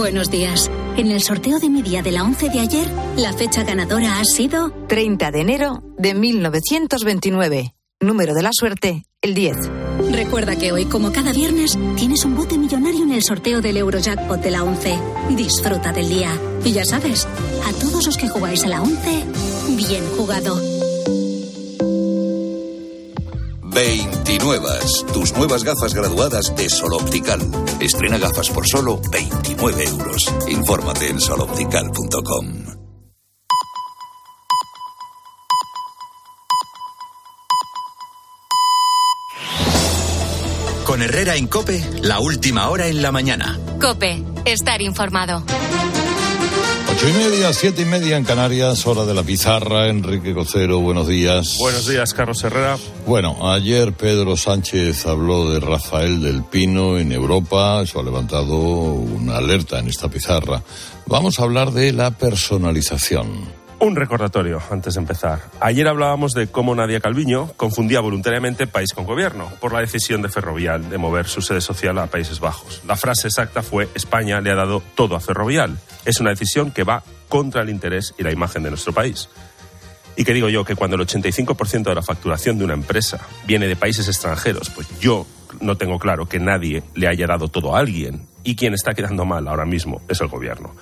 Buenos 0.09 0.31
días. 0.31 0.71
En 0.97 1.11
el 1.11 1.21
sorteo 1.21 1.59
de 1.59 1.69
mi 1.69 1.83
día 1.83 2.01
de 2.01 2.11
la 2.11 2.23
11 2.23 2.49
de 2.49 2.59
ayer, 2.59 2.87
la 3.15 3.31
fecha 3.31 3.63
ganadora 3.63 4.19
ha 4.19 4.25
sido 4.25 4.71
30 4.87 5.29
de 5.29 5.39
enero 5.39 5.83
de 5.99 6.15
1929. 6.15 7.75
Número 7.99 8.33
de 8.33 8.41
la 8.41 8.49
suerte, 8.51 9.03
el 9.21 9.35
10. 9.35 9.55
Recuerda 10.11 10.55
que 10.55 10.71
hoy, 10.71 10.85
como 10.85 11.11
cada 11.11 11.31
viernes, 11.31 11.77
tienes 11.95 12.25
un 12.25 12.35
bote 12.35 12.57
millonario 12.57 13.03
en 13.03 13.11
el 13.11 13.21
sorteo 13.21 13.61
del 13.61 13.77
Eurojackpot 13.77 14.41
de 14.41 14.49
la 14.49 14.63
11. 14.63 14.97
Disfruta 15.37 15.91
del 15.91 16.09
día. 16.09 16.31
Y 16.65 16.71
ya 16.71 16.85
sabes, 16.85 17.27
a 17.67 17.71
todos 17.73 18.07
los 18.07 18.17
que 18.17 18.29
jugáis 18.29 18.63
a 18.63 18.67
la 18.67 18.81
11, 18.81 19.25
bien 19.75 20.03
jugado. 20.17 20.78
29. 23.79 24.69
Tus 25.13 25.33
nuevas 25.37 25.63
gafas 25.63 25.93
graduadas 25.93 26.53
de 26.53 26.69
Sol 26.69 26.91
Optical. 26.95 27.39
Estrena 27.79 28.17
gafas 28.17 28.49
por 28.49 28.67
solo 28.67 28.99
29 29.09 29.83
euros. 29.85 30.25
Infórmate 30.49 31.07
en 31.07 31.21
soloptical.com. 31.21 32.65
Con 40.83 41.01
Herrera 41.01 41.35
en 41.37 41.47
Cope, 41.47 41.81
la 42.01 42.19
última 42.19 42.67
hora 42.69 42.87
en 42.87 43.01
la 43.01 43.13
mañana. 43.13 43.57
Cope, 43.79 44.21
estar 44.43 44.81
informado. 44.81 45.45
Ocho 46.99 47.07
y 47.07 47.13
media, 47.13 47.53
siete 47.53 47.83
y 47.83 47.85
media 47.85 48.17
en 48.17 48.25
Canarias, 48.25 48.85
hora 48.85 49.05
de 49.05 49.13
la 49.13 49.23
pizarra. 49.23 49.87
Enrique 49.87 50.33
Cocero, 50.33 50.81
buenos 50.81 51.07
días. 51.07 51.55
Buenos 51.57 51.87
días, 51.87 52.13
Carlos 52.13 52.43
Herrera. 52.43 52.77
Bueno, 53.05 53.53
ayer 53.53 53.93
Pedro 53.93 54.35
Sánchez 54.35 55.05
habló 55.05 55.49
de 55.49 55.61
Rafael 55.61 56.21
del 56.21 56.43
Pino 56.43 56.97
en 56.97 57.13
Europa. 57.13 57.81
Eso 57.81 58.01
ha 58.01 58.03
levantado 58.03 58.57
una 58.57 59.37
alerta 59.37 59.79
en 59.79 59.87
esta 59.87 60.09
pizarra. 60.09 60.61
Vamos 61.05 61.39
a 61.39 61.43
hablar 61.43 61.71
de 61.71 61.93
la 61.93 62.11
personalización. 62.11 63.47
Un 63.81 63.95
recordatorio 63.95 64.61
antes 64.71 64.95
de 64.95 64.99
empezar. 64.99 65.39
Ayer 65.61 65.87
hablábamos 65.87 66.33
de 66.33 66.47
cómo 66.47 66.75
Nadia 66.75 66.99
Calviño 66.99 67.53
confundía 67.55 68.01
voluntariamente 68.01 68.67
país 68.67 68.93
con 68.93 69.05
gobierno 69.05 69.49
por 69.61 69.71
la 69.71 69.79
decisión 69.79 70.21
de 70.21 70.27
Ferrovial 70.27 70.89
de 70.89 70.97
mover 70.97 71.27
su 71.27 71.41
sede 71.41 71.61
social 71.61 71.97
a 71.97 72.07
Países 72.07 72.41
Bajos. 72.41 72.81
La 72.85 72.97
frase 72.97 73.29
exacta 73.29 73.63
fue 73.63 73.87
España 73.95 74.41
le 74.41 74.51
ha 74.51 74.55
dado 74.55 74.83
todo 74.95 75.15
a 75.15 75.21
Ferrovial. 75.21 75.79
Es 76.03 76.19
una 76.19 76.31
decisión 76.31 76.71
que 76.71 76.83
va 76.83 77.03
contra 77.29 77.61
el 77.61 77.69
interés 77.69 78.13
y 78.17 78.23
la 78.23 78.33
imagen 78.33 78.63
de 78.63 78.69
nuestro 78.69 78.91
país. 78.91 79.29
Y 80.17 80.25
que 80.25 80.33
digo 80.33 80.49
yo 80.49 80.65
que 80.65 80.75
cuando 80.75 80.97
el 80.97 81.07
85% 81.07 81.83
de 81.83 81.95
la 81.95 82.03
facturación 82.03 82.57
de 82.57 82.65
una 82.65 82.73
empresa 82.73 83.21
viene 83.47 83.67
de 83.67 83.77
países 83.77 84.09
extranjeros, 84.09 84.69
pues 84.71 84.89
yo 84.99 85.25
no 85.61 85.77
tengo 85.77 85.99
claro 85.99 86.27
que 86.27 86.39
nadie 86.39 86.83
le 86.95 87.07
haya 87.07 87.27
dado 87.27 87.47
todo 87.47 87.73
a 87.73 87.79
alguien 87.79 88.27
y 88.43 88.55
quien 88.55 88.73
está 88.73 88.93
quedando 88.93 89.23
mal 89.23 89.47
ahora 89.47 89.65
mismo 89.65 90.01
es 90.09 90.19
el 90.19 90.27
gobierno. 90.27 90.75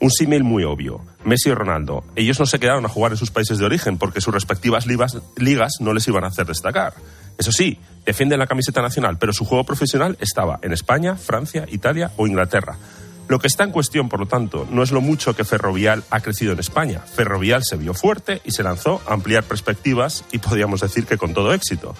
Un 0.00 0.10
símil 0.10 0.44
muy 0.44 0.62
obvio. 0.64 1.00
Messi 1.24 1.50
y 1.50 1.54
Ronaldo. 1.54 2.04
Ellos 2.14 2.38
no 2.38 2.46
se 2.46 2.60
quedaron 2.60 2.84
a 2.84 2.88
jugar 2.88 3.12
en 3.12 3.18
sus 3.18 3.30
países 3.30 3.58
de 3.58 3.64
origen 3.64 3.98
porque 3.98 4.20
sus 4.20 4.32
respectivas 4.32 4.86
ligas, 4.86 5.72
no 5.80 5.92
les 5.92 6.06
iban 6.06 6.24
a 6.24 6.28
hacer 6.28 6.46
destacar. 6.46 6.94
Eso 7.36 7.50
sí, 7.50 7.78
defienden 8.06 8.38
la 8.38 8.46
camiseta 8.46 8.80
nacional, 8.80 9.18
pero 9.18 9.32
su 9.32 9.44
juego 9.44 9.64
profesional 9.64 10.16
estaba 10.20 10.60
en 10.62 10.72
España, 10.72 11.16
Francia, 11.16 11.66
Italia 11.68 12.12
o 12.16 12.26
Inglaterra. 12.26 12.76
Lo 13.28 13.38
que 13.38 13.46
está 13.46 13.64
en 13.64 13.72
cuestión, 13.72 14.08
por 14.08 14.20
lo 14.20 14.26
tanto, 14.26 14.66
no 14.70 14.82
es 14.82 14.90
lo 14.90 15.00
mucho 15.00 15.36
que 15.36 15.44
Ferrovial 15.44 16.02
ha 16.10 16.20
crecido 16.20 16.52
en 16.52 16.60
España. 16.60 17.00
Ferrovial 17.00 17.62
se 17.62 17.76
vio 17.76 17.92
fuerte 17.92 18.40
y 18.44 18.52
se 18.52 18.62
lanzó 18.62 19.02
a 19.06 19.12
ampliar 19.12 19.44
perspectivas 19.44 20.24
y 20.32 20.38
podríamos 20.38 20.80
decir 20.80 21.04
que 21.04 21.18
con 21.18 21.34
todo 21.34 21.52
éxito. 21.52 21.94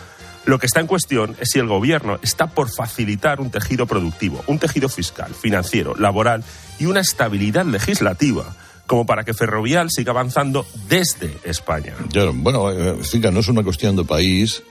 Lo 0.48 0.58
que 0.58 0.64
está 0.64 0.80
en 0.80 0.86
cuestión 0.86 1.36
es 1.38 1.50
si 1.50 1.58
el 1.58 1.66
gobierno 1.66 2.18
está 2.22 2.46
por 2.46 2.70
facilitar 2.70 3.38
un 3.38 3.50
tejido 3.50 3.84
productivo, 3.84 4.42
un 4.46 4.58
tejido 4.58 4.88
fiscal, 4.88 5.34
financiero, 5.34 5.94
laboral 5.94 6.42
y 6.78 6.86
una 6.86 7.00
estabilidad 7.00 7.66
legislativa 7.66 8.56
como 8.86 9.04
para 9.04 9.24
que 9.24 9.34
Ferrovial 9.34 9.90
siga 9.90 10.12
avanzando 10.12 10.64
desde 10.88 11.36
España. 11.44 11.92
Claro, 12.10 12.32
bueno, 12.34 12.70
eh, 12.70 12.96
Finca, 13.02 13.30
no 13.30 13.40
es 13.40 13.48
una 13.48 13.62
cuestión 13.62 13.94
de 13.94 14.04
país, 14.04 14.62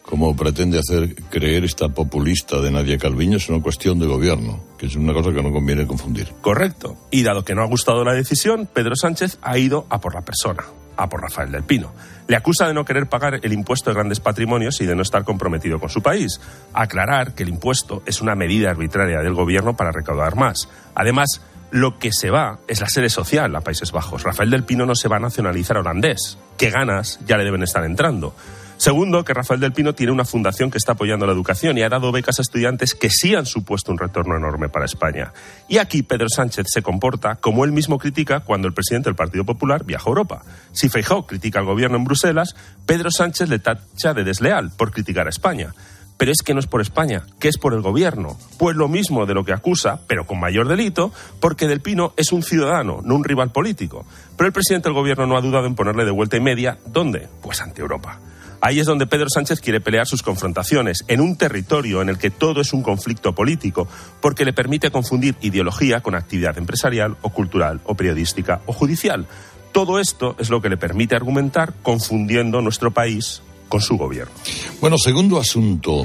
como 0.00 0.34
pretende 0.34 0.78
hacer 0.78 1.14
creer 1.28 1.64
esta 1.64 1.90
populista 1.90 2.62
de 2.62 2.70
Nadia 2.70 2.96
Calviño, 2.96 3.36
es 3.36 3.50
una 3.50 3.60
cuestión 3.60 3.98
de 3.98 4.06
gobierno, 4.06 4.64
que 4.78 4.86
es 4.86 4.96
una 4.96 5.12
cosa 5.12 5.34
que 5.34 5.42
no 5.42 5.52
conviene 5.52 5.86
confundir. 5.86 6.32
Correcto. 6.40 6.96
Y 7.10 7.24
dado 7.24 7.44
que 7.44 7.54
no 7.54 7.60
ha 7.60 7.66
gustado 7.66 8.04
la 8.04 8.14
decisión, 8.14 8.66
Pedro 8.72 8.96
Sánchez 8.96 9.36
ha 9.42 9.58
ido 9.58 9.86
a 9.90 10.00
por 10.00 10.14
la 10.14 10.24
persona, 10.24 10.64
a 10.96 11.08
por 11.08 11.22
Rafael 11.22 11.52
del 11.52 11.64
Pino. 11.64 11.92
Le 12.28 12.36
acusa 12.36 12.66
de 12.66 12.74
no 12.74 12.84
querer 12.84 13.08
pagar 13.08 13.40
el 13.42 13.52
impuesto 13.52 13.90
de 13.90 13.94
grandes 13.94 14.20
patrimonios 14.20 14.80
y 14.80 14.86
de 14.86 14.96
no 14.96 15.02
estar 15.02 15.24
comprometido 15.24 15.78
con 15.78 15.88
su 15.88 16.02
país. 16.02 16.40
Aclarar 16.72 17.34
que 17.34 17.42
el 17.42 17.50
impuesto 17.50 18.02
es 18.06 18.20
una 18.20 18.34
medida 18.34 18.70
arbitraria 18.70 19.20
del 19.20 19.34
gobierno 19.34 19.76
para 19.76 19.92
recaudar 19.92 20.36
más. 20.36 20.68
Además, 20.94 21.40
lo 21.70 21.98
que 21.98 22.10
se 22.12 22.30
va 22.30 22.58
es 22.68 22.80
la 22.80 22.88
sede 22.88 23.08
social 23.08 23.54
a 23.54 23.60
Países 23.60 23.92
Bajos. 23.92 24.22
Rafael 24.22 24.50
del 24.50 24.64
Pino 24.64 24.86
no 24.86 24.94
se 24.94 25.08
va 25.08 25.16
a 25.16 25.20
nacionalizar 25.20 25.76
holandés. 25.76 26.38
¿Qué 26.56 26.70
ganas 26.70 27.20
ya 27.26 27.36
le 27.36 27.44
deben 27.44 27.62
estar 27.62 27.84
entrando? 27.84 28.34
Segundo, 28.78 29.24
que 29.24 29.32
Rafael 29.32 29.58
del 29.58 29.72
Pino 29.72 29.94
tiene 29.94 30.12
una 30.12 30.24
fundación 30.24 30.70
que 30.70 30.78
está 30.78 30.92
apoyando 30.92 31.26
la 31.26 31.32
educación 31.32 31.78
y 31.78 31.82
ha 31.82 31.88
dado 31.88 32.12
becas 32.12 32.38
a 32.38 32.42
estudiantes 32.42 32.94
que 32.94 33.08
sí 33.08 33.34
han 33.34 33.46
supuesto 33.46 33.90
un 33.90 33.98
retorno 33.98 34.36
enorme 34.36 34.68
para 34.68 34.84
España. 34.84 35.32
Y 35.66 35.78
aquí 35.78 36.02
Pedro 36.02 36.28
Sánchez 36.28 36.66
se 36.68 36.82
comporta 36.82 37.36
como 37.36 37.64
él 37.64 37.72
mismo 37.72 37.98
critica 37.98 38.40
cuando 38.40 38.68
el 38.68 38.74
presidente 38.74 39.08
del 39.08 39.16
Partido 39.16 39.44
Popular 39.44 39.84
viaja 39.84 40.04
a 40.06 40.10
Europa. 40.10 40.42
Si 40.72 40.88
Feijóo 40.90 41.26
critica 41.26 41.58
al 41.58 41.64
gobierno 41.64 41.96
en 41.96 42.04
Bruselas, 42.04 42.54
Pedro 42.84 43.10
Sánchez 43.10 43.48
le 43.48 43.58
tacha 43.58 44.12
de 44.14 44.24
desleal 44.24 44.70
por 44.76 44.92
criticar 44.92 45.26
a 45.26 45.30
España. 45.30 45.74
Pero 46.18 46.32
es 46.32 46.38
que 46.44 46.54
no 46.54 46.60
es 46.60 46.66
por 46.66 46.80
España, 46.80 47.24
que 47.38 47.48
es 47.48 47.58
por 47.58 47.74
el 47.74 47.82
gobierno. 47.82 48.38
Pues 48.58 48.76
lo 48.76 48.88
mismo 48.88 49.26
de 49.26 49.34
lo 49.34 49.44
que 49.44 49.52
acusa, 49.52 50.00
pero 50.06 50.26
con 50.26 50.40
mayor 50.40 50.68
delito, 50.68 51.12
porque 51.40 51.66
Del 51.66 51.80
Pino 51.80 52.14
es 52.16 52.32
un 52.32 52.42
ciudadano, 52.42 53.00
no 53.04 53.14
un 53.14 53.24
rival 53.24 53.52
político. 53.52 54.06
Pero 54.36 54.46
el 54.46 54.52
presidente 54.52 54.88
del 54.88 54.94
gobierno 54.94 55.26
no 55.26 55.36
ha 55.36 55.42
dudado 55.42 55.66
en 55.66 55.74
ponerle 55.74 56.04
de 56.04 56.10
vuelta 56.10 56.36
y 56.36 56.40
media. 56.40 56.78
¿Dónde? 56.86 57.28
Pues 57.42 57.60
ante 57.60 57.82
Europa. 57.82 58.18
Ahí 58.66 58.80
es 58.80 58.86
donde 58.86 59.06
Pedro 59.06 59.28
Sánchez 59.30 59.60
quiere 59.60 59.80
pelear 59.80 60.08
sus 60.08 60.24
confrontaciones, 60.24 61.04
en 61.06 61.20
un 61.20 61.36
territorio 61.36 62.02
en 62.02 62.08
el 62.08 62.18
que 62.18 62.32
todo 62.32 62.60
es 62.60 62.72
un 62.72 62.82
conflicto 62.82 63.32
político, 63.32 63.86
porque 64.20 64.44
le 64.44 64.52
permite 64.52 64.90
confundir 64.90 65.36
ideología 65.40 66.00
con 66.00 66.16
actividad 66.16 66.58
empresarial 66.58 67.16
o 67.22 67.30
cultural 67.30 67.80
o 67.84 67.94
periodística 67.94 68.62
o 68.66 68.72
judicial. 68.72 69.28
Todo 69.70 70.00
esto 70.00 70.34
es 70.40 70.50
lo 70.50 70.60
que 70.60 70.68
le 70.68 70.76
permite 70.76 71.14
argumentar 71.14 71.74
confundiendo 71.80 72.60
nuestro 72.60 72.90
país 72.90 73.40
con 73.68 73.80
su 73.80 73.96
gobierno. 73.96 74.34
Bueno, 74.80 74.98
segundo 74.98 75.38
asunto. 75.38 76.04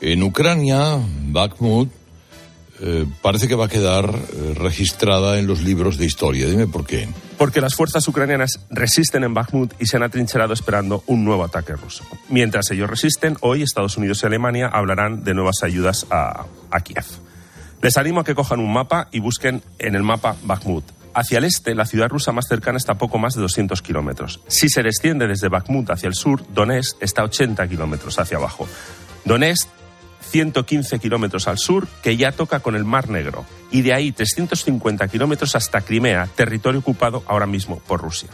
En 0.00 0.22
Ucrania, 0.22 0.98
Bakhmut 1.26 1.90
eh, 2.80 3.04
parece 3.20 3.48
que 3.48 3.54
va 3.54 3.66
a 3.66 3.68
quedar 3.68 4.08
eh, 4.08 4.54
registrada 4.54 5.38
en 5.38 5.46
los 5.46 5.60
libros 5.60 5.98
de 5.98 6.06
historia. 6.06 6.46
Dime 6.46 6.68
por 6.68 6.86
qué. 6.86 7.06
Porque 7.38 7.60
las 7.60 7.74
fuerzas 7.74 8.06
ucranianas 8.08 8.60
resisten 8.70 9.24
en 9.24 9.34
Bakhmut 9.34 9.74
y 9.78 9.86
se 9.86 9.96
han 9.96 10.02
atrincherado 10.02 10.54
esperando 10.54 11.04
un 11.06 11.24
nuevo 11.24 11.44
ataque 11.44 11.74
ruso. 11.74 12.04
Mientras 12.28 12.70
ellos 12.70 12.88
resisten, 12.88 13.36
hoy 13.40 13.62
Estados 13.62 13.96
Unidos 13.96 14.22
y 14.22 14.26
Alemania 14.26 14.68
hablarán 14.72 15.22
de 15.22 15.34
nuevas 15.34 15.62
ayudas 15.62 16.06
a, 16.10 16.46
a 16.70 16.80
Kiev. 16.80 17.04
Les 17.82 17.96
animo 17.98 18.20
a 18.20 18.24
que 18.24 18.34
cojan 18.34 18.60
un 18.60 18.72
mapa 18.72 19.08
y 19.12 19.20
busquen 19.20 19.62
en 19.78 19.94
el 19.94 20.02
mapa 20.02 20.36
Bakhmut. 20.44 20.84
Hacia 21.14 21.38
el 21.38 21.44
este, 21.44 21.74
la 21.74 21.86
ciudad 21.86 22.08
rusa 22.08 22.32
más 22.32 22.46
cercana 22.46 22.76
está 22.78 22.92
a 22.92 22.98
poco 22.98 23.18
más 23.18 23.34
de 23.34 23.40
200 23.40 23.80
kilómetros. 23.80 24.40
Si 24.48 24.68
se 24.68 24.82
desciende 24.82 25.26
desde 25.26 25.48
Bakhmut 25.48 25.90
hacia 25.90 26.08
el 26.08 26.14
sur, 26.14 26.42
Donetsk 26.52 27.02
está 27.02 27.22
a 27.22 27.24
80 27.26 27.68
kilómetros 27.68 28.18
hacia 28.18 28.36
abajo. 28.36 28.68
Donetsk 29.24 29.68
115 30.30 30.98
kilómetros 30.98 31.48
al 31.48 31.58
sur, 31.58 31.88
que 32.02 32.16
ya 32.16 32.32
toca 32.32 32.60
con 32.60 32.76
el 32.76 32.84
Mar 32.84 33.08
Negro, 33.08 33.46
y 33.76 33.82
de 33.82 33.92
ahí 33.92 34.10
350 34.10 35.06
kilómetros 35.08 35.54
hasta 35.54 35.82
Crimea, 35.82 36.26
territorio 36.34 36.80
ocupado 36.80 37.22
ahora 37.26 37.46
mismo 37.46 37.78
por 37.80 38.00
Rusia. 38.00 38.30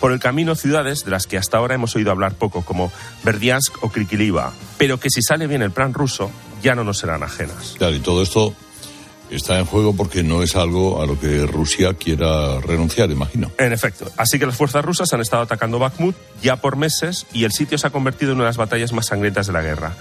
Por 0.00 0.10
el 0.10 0.20
camino 0.20 0.54
ciudades 0.54 1.04
de 1.04 1.10
las 1.10 1.26
que 1.26 1.36
hasta 1.36 1.58
ahora 1.58 1.74
hemos 1.74 1.94
oído 1.96 2.10
hablar 2.10 2.32
poco, 2.32 2.62
como 2.62 2.90
Verdiansk 3.22 3.84
o 3.84 3.90
Krikiliva, 3.90 4.54
pero 4.78 4.98
que 4.98 5.10
si 5.10 5.20
sale 5.20 5.46
bien 5.46 5.60
el 5.60 5.70
plan 5.70 5.92
ruso, 5.92 6.30
ya 6.62 6.74
no 6.74 6.82
nos 6.82 6.96
serán 6.96 7.22
ajenas. 7.22 7.74
Claro, 7.76 7.94
y 7.94 7.98
todo 7.98 8.22
esto 8.22 8.54
está 9.30 9.58
en 9.58 9.66
juego 9.66 9.94
porque 9.94 10.22
no 10.22 10.42
es 10.42 10.56
algo 10.56 11.02
a 11.02 11.06
lo 11.06 11.20
que 11.20 11.44
Rusia 11.44 11.92
quiera 11.92 12.58
renunciar, 12.62 13.10
imagino. 13.10 13.50
En 13.58 13.74
efecto. 13.74 14.10
Así 14.16 14.38
que 14.38 14.46
las 14.46 14.56
fuerzas 14.56 14.82
rusas 14.82 15.12
han 15.12 15.20
estado 15.20 15.42
atacando 15.42 15.78
Bakhmut 15.78 16.16
ya 16.42 16.56
por 16.56 16.76
meses 16.76 17.26
y 17.34 17.44
el 17.44 17.52
sitio 17.52 17.76
se 17.76 17.86
ha 17.86 17.90
convertido 17.90 18.32
en 18.32 18.36
una 18.36 18.44
de 18.44 18.50
las 18.50 18.56
batallas 18.56 18.94
más 18.94 19.08
sangrientas 19.08 19.46
de 19.46 19.52
la 19.52 19.60
guerra. 19.60 19.94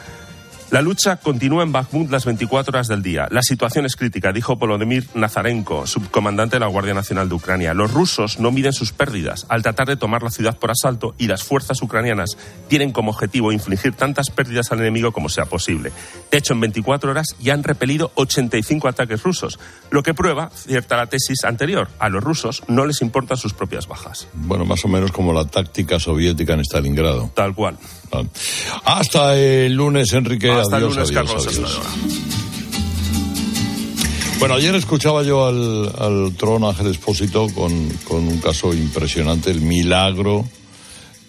La 0.71 0.81
lucha 0.81 1.17
continúa 1.17 1.61
en 1.61 1.71
Bakhmut 1.71 2.09
las 2.09 2.25
24 2.25 2.71
horas 2.71 2.87
del 2.87 3.03
día. 3.03 3.27
La 3.29 3.43
situación 3.43 3.85
es 3.85 3.95
crítica, 3.95 4.33
dijo 4.33 4.55
Volodymyr 4.55 5.05
Nazarenko, 5.13 5.85
subcomandante 5.85 6.55
de 6.55 6.59
la 6.59 6.67
Guardia 6.67 6.95
Nacional 6.95 7.29
de 7.29 7.35
Ucrania. 7.35 7.75
Los 7.75 7.93
rusos 7.93 8.39
no 8.39 8.51
miden 8.51 8.73
sus 8.73 8.91
pérdidas 8.91 9.45
al 9.49 9.61
tratar 9.61 9.87
de 9.87 9.95
tomar 9.95 10.23
la 10.23 10.31
ciudad 10.31 10.57
por 10.57 10.71
asalto 10.71 11.13
y 11.19 11.27
las 11.27 11.43
fuerzas 11.43 11.81
ucranianas 11.83 12.35
tienen 12.67 12.91
como 12.91 13.11
objetivo 13.11 13.51
infligir 13.51 13.93
tantas 13.93 14.31
pérdidas 14.31 14.71
al 14.71 14.79
enemigo 14.79 15.11
como 15.11 15.29
sea 15.29 15.45
posible. 15.45 15.91
De 16.31 16.39
hecho, 16.39 16.53
en 16.53 16.61
24 16.61 17.11
horas 17.11 17.35
ya 17.39 17.53
han 17.53 17.63
repelido 17.63 18.11
85 18.15 18.87
ataques 18.87 19.21
rusos, 19.21 19.59
lo 19.91 20.01
que 20.01 20.15
prueba 20.15 20.49
cierta 20.49 20.97
la 20.97 21.05
tesis 21.05 21.43
anterior. 21.43 21.89
A 21.99 22.09
los 22.09 22.23
rusos 22.23 22.63
no 22.67 22.87
les 22.87 23.03
importan 23.03 23.37
sus 23.37 23.53
propias 23.53 23.87
bajas. 23.87 24.27
Bueno, 24.33 24.65
más 24.65 24.83
o 24.83 24.87
menos 24.87 25.11
como 25.11 25.31
la 25.31 25.45
táctica 25.45 25.99
soviética 25.99 26.53
en 26.53 26.61
Stalingrado. 26.61 27.31
Tal 27.35 27.53
cual. 27.53 27.77
Hasta 28.83 29.35
el 29.35 29.73
lunes, 29.73 30.11
Enrique. 30.13 30.54
Hasta 30.61 30.77
adiós, 30.77 30.91
el 30.91 30.97
lunes, 31.03 31.09
adiós, 31.17 31.27
Carlos. 31.31 31.47
adiós. 31.47 31.71
Hasta. 31.77 31.89
Bueno, 34.39 34.55
ayer 34.55 34.75
escuchaba 34.75 35.23
yo 35.23 35.45
al, 35.45 35.91
al 35.97 36.33
trono 36.35 36.69
Ángel 36.69 36.87
Expósito 36.87 37.47
con, 37.49 37.89
con 38.03 38.27
un 38.27 38.39
caso 38.39 38.73
impresionante, 38.73 39.49
el 39.49 39.61
milagro 39.61 40.45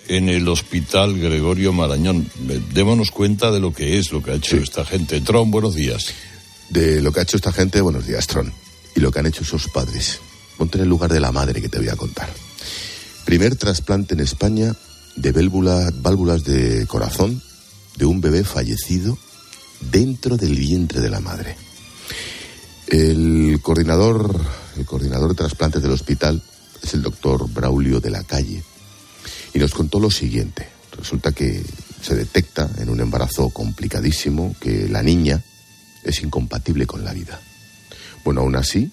en 0.08 0.28
el 0.28 0.46
hospital 0.48 1.18
Gregorio 1.18 1.72
Marañón. 1.72 2.28
Démonos 2.74 3.10
cuenta 3.10 3.50
de 3.52 3.60
lo 3.60 3.72
que 3.72 3.98
es, 3.98 4.12
lo 4.12 4.22
que 4.22 4.32
ha 4.32 4.34
hecho 4.34 4.56
esta 4.56 4.84
gente. 4.84 5.20
Tron, 5.20 5.50
buenos 5.50 5.74
días. 5.74 6.12
De 6.68 7.00
lo 7.00 7.12
que 7.12 7.20
ha 7.20 7.22
hecho 7.22 7.36
esta 7.36 7.52
gente, 7.52 7.80
buenos 7.80 8.06
días, 8.06 8.26
Tron. 8.26 8.52
Y 8.96 9.00
lo 9.00 9.12
que 9.12 9.20
han 9.20 9.26
hecho 9.26 9.44
sus 9.44 9.68
padres. 9.68 10.20
Ponte 10.58 10.78
en 10.78 10.84
el 10.84 10.88
lugar 10.90 11.12
de 11.12 11.20
la 11.20 11.30
madre 11.32 11.60
que 11.62 11.68
te 11.68 11.78
voy 11.78 11.88
a 11.88 11.96
contar. 11.96 12.28
Primer 13.24 13.56
trasplante 13.56 14.14
en 14.14 14.20
España 14.20 14.74
de 15.16 15.32
válvula- 15.32 15.92
válvulas 16.02 16.44
de 16.44 16.86
corazón 16.86 17.40
de 17.96 18.04
un 18.04 18.20
bebé 18.20 18.44
fallecido 18.44 19.18
dentro 19.80 20.36
del 20.36 20.56
vientre 20.56 21.00
de 21.00 21.10
la 21.10 21.20
madre. 21.20 21.56
El 22.86 23.58
coordinador, 23.62 24.40
el 24.76 24.86
coordinador 24.86 25.30
de 25.30 25.36
trasplantes 25.36 25.82
del 25.82 25.92
hospital 25.92 26.42
es 26.82 26.94
el 26.94 27.02
doctor 27.02 27.50
Braulio 27.50 28.00
de 28.00 28.10
la 28.10 28.22
Calle 28.22 28.62
y 29.52 29.58
nos 29.58 29.72
contó 29.72 29.98
lo 29.98 30.10
siguiente. 30.10 30.68
Resulta 30.96 31.32
que 31.32 31.62
se 32.00 32.14
detecta 32.14 32.70
en 32.78 32.88
un 32.88 33.00
embarazo 33.00 33.50
complicadísimo 33.50 34.54
que 34.60 34.88
la 34.88 35.02
niña 35.02 35.42
es 36.04 36.22
incompatible 36.22 36.86
con 36.86 37.04
la 37.04 37.12
vida. 37.12 37.40
Bueno, 38.24 38.42
aún 38.42 38.56
así, 38.56 38.90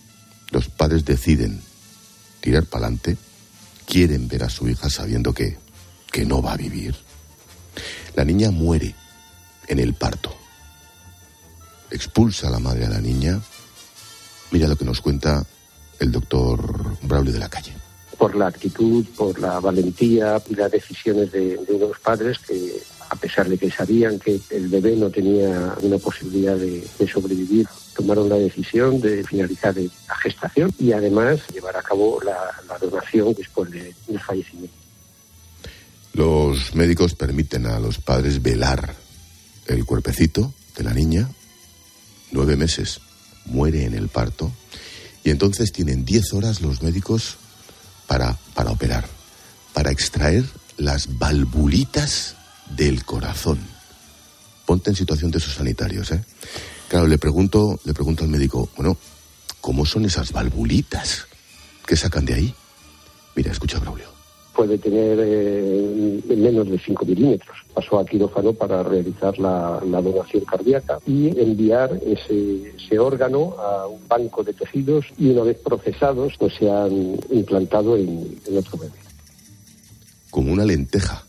los 0.51 0.69
padres 0.69 1.05
deciden 1.05 1.61
tirar 2.41 2.65
para 2.65 2.85
adelante, 2.85 3.17
quieren 3.85 4.27
ver 4.27 4.43
a 4.43 4.49
su 4.49 4.67
hija 4.67 4.89
sabiendo 4.89 5.33
que, 5.33 5.57
que 6.11 6.25
no 6.25 6.41
va 6.41 6.53
a 6.53 6.57
vivir. 6.57 6.95
La 8.15 8.23
niña 8.25 8.51
muere 8.51 8.93
en 9.67 9.79
el 9.79 9.93
parto. 9.93 10.35
Expulsa 11.91 12.47
a 12.47 12.51
la 12.51 12.59
madre 12.59 12.85
a 12.85 12.89
la 12.89 12.99
niña. 13.01 13.39
Mira 14.51 14.67
lo 14.67 14.75
que 14.75 14.85
nos 14.85 15.01
cuenta 15.01 15.45
el 15.99 16.11
doctor 16.11 16.59
Braulio 17.03 17.33
de 17.33 17.39
la 17.39 17.49
Calle. 17.49 17.73
por 18.17 18.35
la 18.35 18.47
actitud, 18.47 19.05
por 19.17 19.37
la 19.39 19.59
valentía 19.59 20.41
y 20.49 20.55
las 20.55 20.71
decisiones 20.71 21.31
de, 21.31 21.57
de 21.57 21.73
unos 21.73 21.99
padres 21.99 22.37
que, 22.39 22.81
a 23.09 23.15
pesar 23.15 23.49
de 23.49 23.57
que 23.57 23.69
sabían 23.69 24.17
que 24.19 24.39
el 24.51 24.69
bebé 24.69 24.95
no 24.95 25.09
tenía 25.09 25.75
una 25.81 25.97
posibilidad 25.97 26.55
de, 26.55 26.87
sobrevivir, 27.11 27.67
tomaron 27.95 28.29
la 28.29 28.35
decisión 28.37 29.01
de 29.01 29.23
finalizar 29.25 29.75
la 29.75 30.15
gestación 30.15 30.71
y 30.79 30.93
además 30.93 31.41
llevar 31.53 31.75
a 31.75 31.81
cabo 31.81 32.19
la, 32.23 32.37
donación 32.79 33.33
después 33.33 33.69
de- 33.71 33.93
del 34.07 34.19
fallecimiento. 34.19 34.75
Los 36.13 36.75
médicos 36.75 37.15
permiten 37.15 37.65
a 37.65 37.79
los 37.79 37.97
padres 37.97 38.41
velar 38.41 38.95
el 39.65 39.83
cuerpecito 39.83 40.53
de 40.77 40.83
la 40.83 40.93
niña. 40.93 41.27
Nueve 42.31 42.55
meses. 42.55 43.01
Muere 43.45 43.85
en 43.85 43.95
el 43.95 44.09
parto. 44.09 44.51
Y 45.23 45.31
entonces 45.31 45.71
tienen 45.71 46.05
diez 46.05 46.31
horas 46.33 46.61
los 46.61 46.81
médicos 46.81 47.37
para, 48.07 48.37
para 48.53 48.71
operar, 48.71 49.07
para 49.73 49.91
extraer 49.91 50.45
las 50.77 51.17
valvulitas 51.17 52.35
del 52.69 53.03
corazón. 53.05 53.59
Ponte 54.65 54.91
en 54.91 54.95
situación 54.95 55.31
de 55.31 55.39
esos 55.39 55.55
sanitarios, 55.55 56.11
¿eh? 56.11 56.23
Claro, 56.89 57.07
le 57.07 57.17
pregunto, 57.17 57.79
le 57.85 57.93
pregunto 57.93 58.23
al 58.23 58.29
médico, 58.29 58.69
bueno, 58.75 58.97
¿cómo 59.61 59.85
son 59.85 60.05
esas 60.05 60.31
valvulitas? 60.31 61.25
¿Qué 61.87 61.97
sacan 61.97 62.25
de 62.25 62.35
ahí? 62.35 62.55
Mira, 63.35 63.51
escucha, 63.51 63.79
Braulio. 63.79 64.12
Puede 64.55 64.77
tener 64.77 65.17
eh, 65.21 66.21
menos 66.35 66.69
de 66.69 66.77
5 66.79 67.05
milímetros. 67.05 67.57
Pasó 67.73 67.99
a 67.99 68.05
quirófano 68.05 68.53
para 68.53 68.83
realizar 68.83 69.37
la, 69.39 69.81
la 69.85 70.01
donación 70.01 70.45
cardíaca 70.45 70.99
y 71.07 71.27
enviar 71.39 71.99
ese, 72.05 72.73
ese 72.75 72.99
órgano 72.99 73.55
a 73.59 73.87
un 73.87 74.07
banco 74.07 74.43
de 74.43 74.53
tejidos 74.53 75.05
y 75.17 75.29
una 75.29 75.43
vez 75.43 75.57
procesados 75.57 76.33
pues 76.37 76.53
se 76.55 76.69
han 76.69 77.19
implantado 77.31 77.97
en, 77.97 78.37
en 78.45 78.57
otro 78.57 78.77
bebé. 78.77 78.93
como 80.29 80.51
una 80.51 80.65
lenteja. 80.65 81.23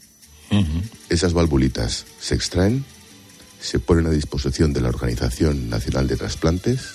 Esas 1.08 1.32
valvulitas 1.32 2.06
se 2.20 2.34
extraen, 2.36 2.84
se 3.60 3.80
ponen 3.80 4.06
a 4.06 4.10
disposición 4.10 4.72
de 4.72 4.80
la 4.80 4.88
Organización 4.88 5.68
Nacional 5.68 6.06
de 6.06 6.16
Trasplantes 6.16 6.94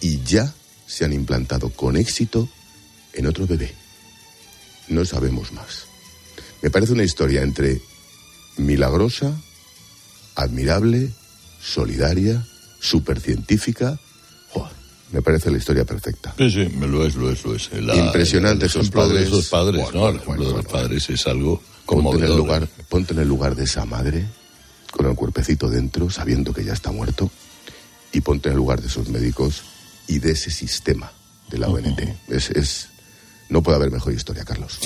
y 0.00 0.22
ya 0.22 0.54
se 0.86 1.04
han 1.04 1.12
implantado 1.12 1.70
con 1.70 1.96
éxito 1.96 2.48
en 3.12 3.26
otro 3.26 3.46
bebé. 3.46 3.74
No 4.88 5.04
sabemos 5.04 5.52
más. 5.52 5.84
Me 6.62 6.70
parece 6.70 6.92
una 6.92 7.04
historia 7.04 7.42
entre 7.42 7.80
milagrosa, 8.56 9.32
admirable, 10.34 11.10
solidaria, 11.62 12.44
supercientífica. 12.80 13.98
¡Joder! 14.50 14.72
Me 15.12 15.22
parece 15.22 15.50
la 15.50 15.58
historia 15.58 15.84
perfecta. 15.84 16.34
Sí, 16.36 16.50
sí, 16.50 16.68
me 16.76 16.86
lo 16.86 17.04
es, 17.06 17.14
lo 17.14 17.30
es, 17.30 17.44
lo 17.44 17.54
es. 17.54 17.70
La- 17.72 17.96
Impresionante 17.96 18.64
el 18.66 18.70
esos 18.70 18.90
padres. 18.90 19.28
esos 19.28 19.46
padres, 19.48 19.82
Bueno, 19.82 19.92
¿no? 19.94 20.00
bueno, 20.00 20.10
El 20.18 20.22
ejemplo 20.22 20.46
de 20.48 20.52
los 20.62 20.66
padres 20.66 21.10
es 21.10 21.26
algo 21.26 21.62
Ponte 21.86 22.16
en, 22.18 22.24
el 22.24 22.36
lugar, 22.36 22.68
ponte 22.90 23.14
en 23.14 23.20
el 23.20 23.28
lugar 23.28 23.56
de 23.56 23.64
esa 23.64 23.86
madre, 23.86 24.26
con 24.92 25.06
el 25.06 25.14
cuerpecito 25.14 25.70
dentro, 25.70 26.10
sabiendo 26.10 26.52
que 26.52 26.62
ya 26.64 26.74
está 26.74 26.92
muerto, 26.92 27.30
y 28.12 28.20
ponte 28.20 28.48
en 28.48 28.52
el 28.52 28.58
lugar 28.58 28.82
de 28.82 28.88
esos 28.88 29.08
médicos 29.08 29.62
y 30.06 30.18
de 30.18 30.32
ese 30.32 30.50
sistema 30.50 31.10
de 31.50 31.58
la 31.58 31.68
ONT. 31.68 32.00
es, 32.28 32.50
es- 32.50 32.87
no 33.48 33.62
puede 33.62 33.76
haber 33.76 33.90
mejor 33.90 34.12
historia, 34.12 34.44
Carlos. 34.44 34.78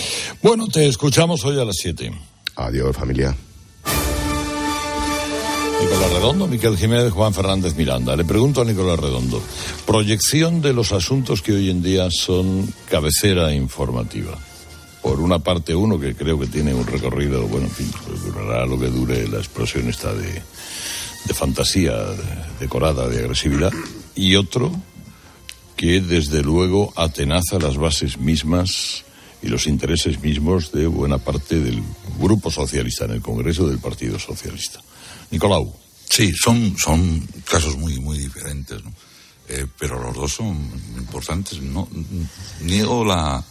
Bueno, 0.43 0.69
te 0.69 0.87
escuchamos 0.87 1.45
hoy 1.45 1.59
a 1.61 1.65
las 1.65 1.77
7. 1.81 2.13
Adiós, 2.57 2.97
familia. 2.97 3.35
Nicolás 5.81 6.13
Redondo, 6.13 6.47
Miquel 6.47 6.77
Jiménez, 6.77 7.13
Juan 7.13 7.35
Fernández 7.35 7.75
Miranda. 7.75 8.15
Le 8.15 8.25
pregunto 8.25 8.61
a 8.63 8.65
Nicolás 8.65 9.01
Redondo, 9.01 9.43
proyección 9.85 10.63
de 10.63 10.73
los 10.73 10.93
asuntos 10.93 11.43
que 11.43 11.53
hoy 11.53 11.71
en 11.71 11.83
día 11.83 12.09
son 12.11 12.73
cabecera 12.89 13.53
informativa. 13.53 14.39
Por 15.03 15.19
una 15.19 15.41
parte 15.41 15.75
uno 15.75 15.99
que 15.99 16.15
creo 16.15 16.39
que 16.39 16.47
tiene 16.47 16.73
un 16.73 16.87
recorrido, 16.87 17.43
bueno, 17.49 17.67
en 17.67 17.73
fin, 17.73 17.91
pues 18.07 18.23
durará 18.23 18.65
lo 18.67 18.79
que 18.79 18.87
dure 18.87 19.27
la 19.27 19.39
explosión 19.39 19.89
esta 19.89 20.15
de, 20.15 20.29
de 21.25 21.35
fantasía 21.35 21.97
de- 21.97 22.23
decorada, 22.61 23.09
de 23.09 23.19
agresividad, 23.19 23.73
y 24.15 24.37
otro 24.37 24.71
que 25.83 26.01
desde 26.01 26.45
luego 26.45 26.93
atenaza 26.95 27.59
las 27.59 27.77
bases 27.77 28.17
mismas 28.17 29.03
y 29.43 29.49
los 29.49 29.67
intereses 29.67 30.23
mismos 30.23 30.71
de 30.71 30.87
buena 30.87 31.19
parte 31.19 31.59
del 31.59 31.83
grupo 32.21 32.53
socialista 32.53 33.07
en 33.07 33.11
el 33.11 33.21
Congreso 33.21 33.67
del 33.67 33.81
Partido 33.81 34.17
Socialista. 34.17 34.79
Nicolau. 35.33 35.75
Sí, 36.09 36.31
son, 36.41 36.77
son 36.79 37.27
casos 37.51 37.77
muy, 37.77 37.99
muy 37.99 38.17
diferentes, 38.19 38.79
¿no? 38.85 38.93
Eh, 39.49 39.67
pero 39.77 40.01
los 40.01 40.15
dos 40.15 40.33
son 40.35 40.55
importantes. 40.97 41.61
No, 41.61 41.89
niego 42.61 43.05
la, 43.05 43.45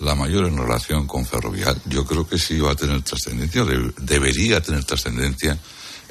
la 0.00 0.14
mayor 0.16 0.48
en 0.48 0.56
relación 0.58 1.06
con 1.06 1.24
Ferrovial. 1.24 1.80
Yo 1.86 2.04
creo 2.04 2.26
que 2.26 2.40
sí 2.40 2.58
va 2.58 2.72
a 2.72 2.74
tener 2.74 3.02
trascendencia, 3.02 3.62
de- 3.64 3.94
debería 4.00 4.60
tener 4.60 4.82
trascendencia 4.84 5.56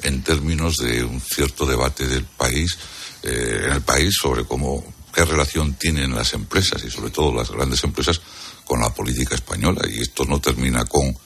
en 0.02 0.22
términos 0.22 0.78
de 0.78 1.04
un 1.04 1.20
cierto 1.20 1.66
debate 1.66 2.06
del 2.08 2.24
país, 2.24 2.78
eh, 3.22 3.64
en 3.66 3.72
el 3.74 3.82
país 3.82 4.14
sobre 4.18 4.44
cómo, 4.46 4.82
qué 5.12 5.24
relación 5.24 5.74
tienen 5.74 6.14
las 6.14 6.32
empresas 6.32 6.82
y 6.84 6.90
sobre 6.90 7.10
todo 7.10 7.34
las 7.34 7.50
grandes 7.50 7.82
empresas 7.84 8.20
con 8.64 8.80
la 8.80 8.92
política 8.92 9.34
española. 9.34 9.82
Y 9.88 10.00
esto 10.00 10.24
no 10.24 10.40
termina 10.40 10.84
con 10.84 11.16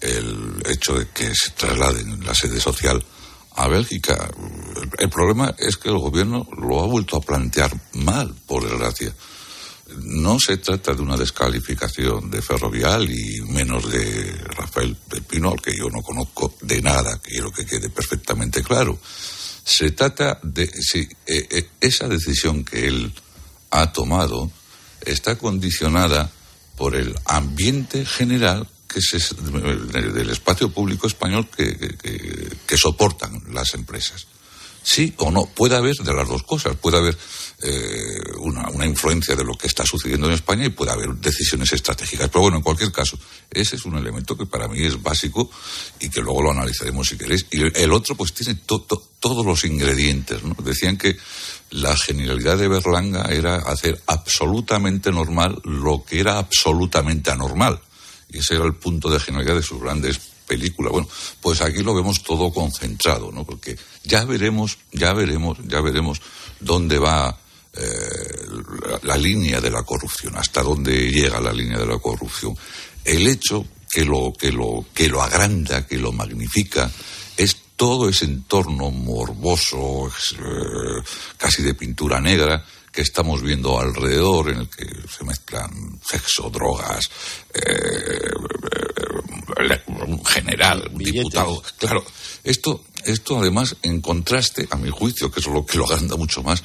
el 0.00 0.62
hecho 0.66 0.98
de 0.98 1.08
que 1.08 1.34
se 1.34 1.50
trasladen 1.50 2.24
la 2.24 2.34
sede 2.34 2.60
social 2.60 3.04
a 3.56 3.68
Bélgica. 3.68 4.30
El, 4.98 5.10
problema 5.10 5.54
es 5.58 5.76
que 5.76 5.88
el 5.88 5.98
gobierno 5.98 6.46
lo 6.56 6.82
ha 6.82 6.86
vuelto 6.86 7.16
a 7.16 7.20
plantear 7.20 7.70
mal, 7.94 8.34
por 8.46 8.64
desgracia. 8.64 9.14
No 10.04 10.38
se 10.38 10.58
trata 10.58 10.94
de 10.94 11.02
una 11.02 11.16
descalificación 11.16 12.30
de 12.30 12.42
Ferrovial 12.42 13.10
y 13.10 13.40
menos 13.42 13.90
de 13.90 14.32
Rafael 14.56 14.96
del 15.08 15.22
Pino, 15.22 15.50
al 15.50 15.60
que 15.60 15.76
yo 15.76 15.90
no 15.90 16.00
conozco 16.02 16.54
de 16.60 16.80
nada, 16.80 17.18
quiero 17.20 17.50
que 17.50 17.66
quede 17.66 17.90
perfectamente 17.90 18.62
claro. 18.62 18.98
Se 19.64 19.90
trata 19.90 20.38
de 20.42 20.68
si 20.68 21.00
eh, 21.26 21.46
eh, 21.50 21.68
esa 21.80 22.08
decisión 22.08 22.64
que 22.64 22.86
él 22.86 23.12
ha 23.70 23.92
tomado 23.92 24.50
está 25.02 25.36
condicionada 25.38 26.30
por 26.76 26.94
el 26.94 27.14
ambiente 27.24 28.04
general 28.06 28.66
que 28.88 29.00
se, 29.00 29.18
del 29.18 30.30
espacio 30.30 30.70
público 30.70 31.06
español 31.06 31.48
que, 31.48 31.76
que- 31.76 32.76
soportan 32.76 33.42
las 33.52 33.74
empresas. 33.74 34.26
Sí 34.82 35.12
o 35.18 35.30
no, 35.30 35.44
puede 35.44 35.76
haber 35.76 35.94
de 35.96 36.14
las 36.14 36.26
dos 36.26 36.42
cosas, 36.42 36.74
puede 36.76 36.96
haber 36.96 37.16
eh, 37.62 38.18
una, 38.38 38.70
una 38.70 38.86
influencia 38.86 39.36
de 39.36 39.44
lo 39.44 39.52
que 39.54 39.66
está 39.66 39.84
sucediendo 39.84 40.26
en 40.26 40.32
España 40.32 40.64
y 40.64 40.70
puede 40.70 40.90
haber 40.90 41.10
decisiones 41.16 41.70
estratégicas. 41.74 42.28
Pero 42.30 42.40
bueno, 42.40 42.56
en 42.56 42.62
cualquier 42.62 42.90
caso, 42.90 43.18
ese 43.50 43.76
es 43.76 43.84
un 43.84 43.98
elemento 43.98 44.36
que 44.38 44.46
para 44.46 44.66
mí 44.68 44.82
es 44.82 45.00
básico 45.02 45.50
y 46.00 46.08
que 46.08 46.22
luego 46.22 46.42
lo 46.42 46.50
analizaremos 46.52 47.08
si 47.08 47.18
queréis. 47.18 47.44
Y 47.50 47.60
el, 47.78 47.92
otro 47.92 48.14
pues 48.14 48.32
tiene 48.32 48.54
to- 48.64 48.86
todos 49.20 49.44
los 49.44 49.64
ingredientes. 49.64 50.42
¿no? 50.42 50.56
Decían 50.64 50.96
que 50.96 51.14
la 51.70 51.96
genialidad 51.96 52.58
de 52.58 52.68
Berlanga 52.68 53.28
era 53.30 53.56
hacer 53.56 54.00
absolutamente 54.06 55.10
normal 55.10 55.60
lo 55.64 56.04
que 56.04 56.20
era 56.20 56.38
absolutamente 56.38 57.30
anormal. 57.30 57.80
Y 58.28 58.38
ese 58.38 58.54
era 58.56 58.64
el 58.64 58.74
punto 58.74 59.10
de 59.10 59.20
genialidad 59.20 59.56
de 59.56 59.62
sus 59.62 59.80
grandes 59.80 60.18
películas. 60.46 60.92
Bueno, 60.92 61.08
pues 61.40 61.60
aquí 61.60 61.82
lo 61.82 61.94
vemos 61.94 62.22
todo 62.22 62.52
concentrado, 62.52 63.30
¿no? 63.32 63.44
Porque 63.44 63.76
ya 64.04 64.24
veremos, 64.24 64.78
ya 64.92 65.12
veremos, 65.12 65.58
ya 65.66 65.80
veremos 65.80 66.20
dónde 66.58 66.98
va 66.98 67.38
eh, 67.72 68.46
la, 69.02 69.16
línea 69.16 69.60
de 69.60 69.70
la 69.70 69.84
corrupción, 69.84 70.36
hasta 70.36 70.62
dónde 70.62 71.08
llega 71.08 71.40
la 71.40 71.52
línea 71.52 71.78
de 71.78 71.86
la 71.86 71.98
corrupción. 71.98 72.56
El 73.04 73.28
hecho 73.28 73.64
que 73.88 74.04
lo, 74.04 74.32
que 74.32 74.50
lo, 74.50 74.86
que 74.92 75.08
lo 75.08 75.22
agranda, 75.22 75.86
que 75.86 75.98
lo 75.98 76.10
magnifica, 76.10 76.90
todo 77.80 78.10
ese 78.10 78.26
entorno 78.26 78.90
morboso, 78.90 80.06
eh, 80.06 81.02
casi 81.38 81.62
de 81.62 81.72
pintura 81.72 82.20
negra, 82.20 82.62
que 82.92 83.00
estamos 83.00 83.40
viendo 83.40 83.80
alrededor, 83.80 84.50
en 84.50 84.58
el 84.58 84.68
que 84.68 84.84
se 85.08 85.24
mezclan 85.24 85.98
sexo, 86.04 86.50
drogas, 86.50 87.08
eh, 87.54 88.20
un 90.06 90.22
general, 90.26 90.90
un 90.92 90.98
diputado. 90.98 91.62
Claro, 91.78 92.04
esto, 92.44 92.84
esto 93.06 93.38
además 93.38 93.74
en 93.80 94.02
contraste, 94.02 94.68
a 94.70 94.76
mi 94.76 94.90
juicio, 94.90 95.30
que 95.30 95.40
es 95.40 95.46
lo 95.46 95.64
que 95.64 95.78
lo 95.78 95.86
agranda 95.86 96.16
mucho 96.16 96.42
más, 96.42 96.62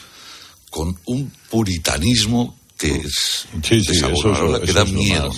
con 0.69 0.99
un 1.05 1.31
puritanismo 1.49 2.59
que 2.77 2.95
es 2.95 3.47
sí, 3.63 3.81
que 3.81 4.73
da, 4.73 4.83
miedo, 4.85 5.31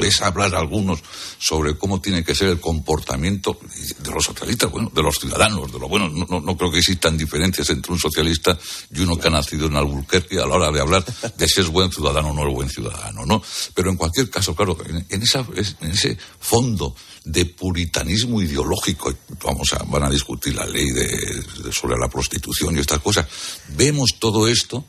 Ves 0.00 0.20
hablar 0.20 0.54
algunos 0.54 1.00
sobre 1.38 1.76
cómo 1.78 2.00
tiene 2.00 2.22
que 2.22 2.34
ser 2.34 2.48
el 2.48 2.60
comportamiento 2.60 3.58
de 3.98 4.10
los 4.10 4.24
socialistas, 4.24 4.70
bueno, 4.70 4.90
de 4.94 5.02
los 5.02 5.18
ciudadanos, 5.18 5.72
de 5.72 5.78
lo 5.78 5.88
bueno. 5.88 6.08
No, 6.08 6.40
no, 6.40 6.56
creo 6.56 6.70
que 6.70 6.78
existan 6.78 7.16
diferencias 7.16 7.70
entre 7.70 7.92
un 7.92 7.98
socialista 7.98 8.58
y 8.94 9.00
uno 9.00 9.16
que 9.16 9.28
ha 9.28 9.30
nacido 9.30 9.66
en 9.66 9.76
Albuquerque 9.76 10.38
a 10.38 10.46
la 10.46 10.56
hora 10.56 10.70
de 10.70 10.80
hablar 10.80 11.04
de 11.04 11.48
si 11.48 11.60
es 11.60 11.68
buen 11.68 11.90
ciudadano 11.90 12.30
o 12.30 12.34
no 12.34 12.46
es 12.46 12.54
buen 12.54 12.68
ciudadano, 12.68 13.24
¿no? 13.24 13.42
Pero 13.74 13.90
en 13.90 13.96
cualquier 13.96 14.28
caso, 14.28 14.54
claro, 14.54 14.76
en, 15.08 15.22
esa, 15.22 15.46
en 15.80 15.90
ese 15.90 16.18
fondo 16.38 16.94
de 17.24 17.46
puritanismo 17.46 18.42
ideológico, 18.42 19.14
vamos 19.42 19.72
a, 19.72 19.82
van 19.84 20.02
a 20.02 20.10
discutir 20.10 20.54
la 20.54 20.66
ley 20.66 20.90
de, 20.90 21.42
sobre 21.72 21.98
la 21.98 22.08
prostitución 22.08 22.76
y 22.76 22.80
estas 22.80 23.00
cosas, 23.00 23.26
vemos 23.68 24.10
todo 24.18 24.46
esto 24.46 24.84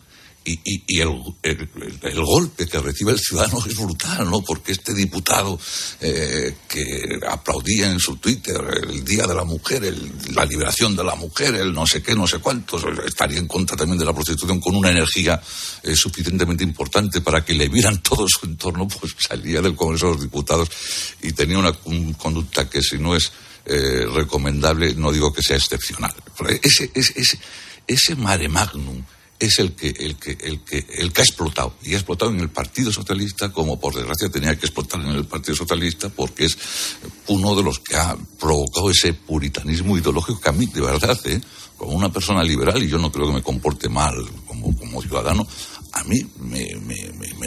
y, 0.46 1.00
el, 1.00 1.10
el, 1.41 2.24
golpe 2.24 2.68
que 2.68 2.80
recibe 2.80 3.12
el 3.12 3.20
ciudadano 3.20 3.58
es 3.66 3.76
brutal, 3.76 4.30
¿no? 4.30 4.41
Porque 4.41 4.74
este 4.74 4.93
diputado 4.93 5.60
eh, 6.00 6.56
que 6.70 7.20
aplaudía 7.28 7.91
en 7.91 8.00
su 8.00 8.18
Twitter 8.18 8.56
el 8.88 9.04
Día 9.04 9.26
de 9.26 9.34
la 9.34 9.43
Mujer, 9.43 9.82
la 10.34 10.46
liberación 10.46 10.96
de 10.96 11.04
la 11.04 11.16
mujer, 11.16 11.56
el 11.56 11.74
no 11.74 11.88
sé 11.88 12.04
qué, 12.04 12.14
no 12.14 12.28
sé 12.28 12.38
cuántos, 12.38 12.84
estaría 13.06 13.39
en 13.39 13.48
contra 13.48 13.76
también 13.76 13.98
de 13.98 14.06
la 14.06 14.14
prostitución 14.14 14.60
con 14.60 14.76
una 14.76 14.91
energía 14.91 15.41
eh, 15.82 15.96
suficientemente 15.96 16.64
importante 16.64 17.22
para 17.22 17.43
que 17.43 17.54
le 17.54 17.68
vieran 17.68 18.04
todo 18.04 18.28
su 18.28 18.46
entorno, 18.46 18.88
pues 18.88 19.16
salía 19.18 19.62
del 19.62 19.76
Congreso 19.76 20.08
de 20.08 20.14
los 20.14 20.22
Diputados 20.22 20.70
y 21.24 21.32
tenía 21.32 21.58
una 21.58 21.74
conducta 21.74 22.70
que 22.70 22.84
si 22.84 23.00
no 23.00 23.16
es 23.16 23.32
eh, 23.66 24.06
recomendable, 24.14 24.93
no 24.93 25.12
digo 25.12 25.34
que 25.34 25.41
sea 25.41 25.58
excepcional. 25.58 26.14
Ese, 26.62 26.91
ese, 26.93 27.39
ese 27.88 28.16
mare 28.16 28.48
magnum 28.48 29.04
es 29.40 29.60
el 29.60 29.74
que, 29.74 29.90
el 29.90 30.16
que, 30.16 30.38
el 30.42 30.62
que, 30.62 30.86
el 30.98 31.12
que 31.12 31.22
ha 31.22 31.24
explotado. 31.24 31.76
Y 31.84 31.94
ha 31.94 31.98
explotado 31.98 32.32
en 32.32 32.40
el 32.40 32.50
Partido 32.50 32.92
Socialista, 32.92 33.52
como 33.52 33.80
por 33.80 33.94
desgracia 33.94 34.30
tenía 34.30 34.58
que 34.58 34.66
explotar 34.66 35.02
en 35.02 35.10
el 35.10 35.26
Partido 35.26 35.56
Socialista, 35.56 36.10
porque 36.10 36.46
es 36.46 36.58
uno 37.28 37.56
de 37.56 37.64
los 37.64 37.80
que 37.80 37.96
ha 37.96 38.16
provocado 38.40 38.90
ese 38.90 39.14
puritanismo 39.14 39.98
ideológico 39.98 40.40
que 40.40 40.50
a 40.50 40.54
mí, 40.54 40.66
de 40.68 40.82
verdad, 40.82 41.20
¿eh? 41.26 41.42
como 41.78 41.94
una 41.94 42.12
persona 42.12 42.44
liberal, 42.44 42.82
y 42.82 42.88
yo 42.88 42.98
no 42.98 43.12
creo 43.12 43.28
que 43.28 43.34
me 43.34 43.44
comporte 43.44 43.90
mal 43.90 44.16
como, 44.48 44.76
como 44.78 45.02
ciudadano, 45.02 45.46
a 45.92 46.04
mí 46.04 46.26
me, 46.40 46.76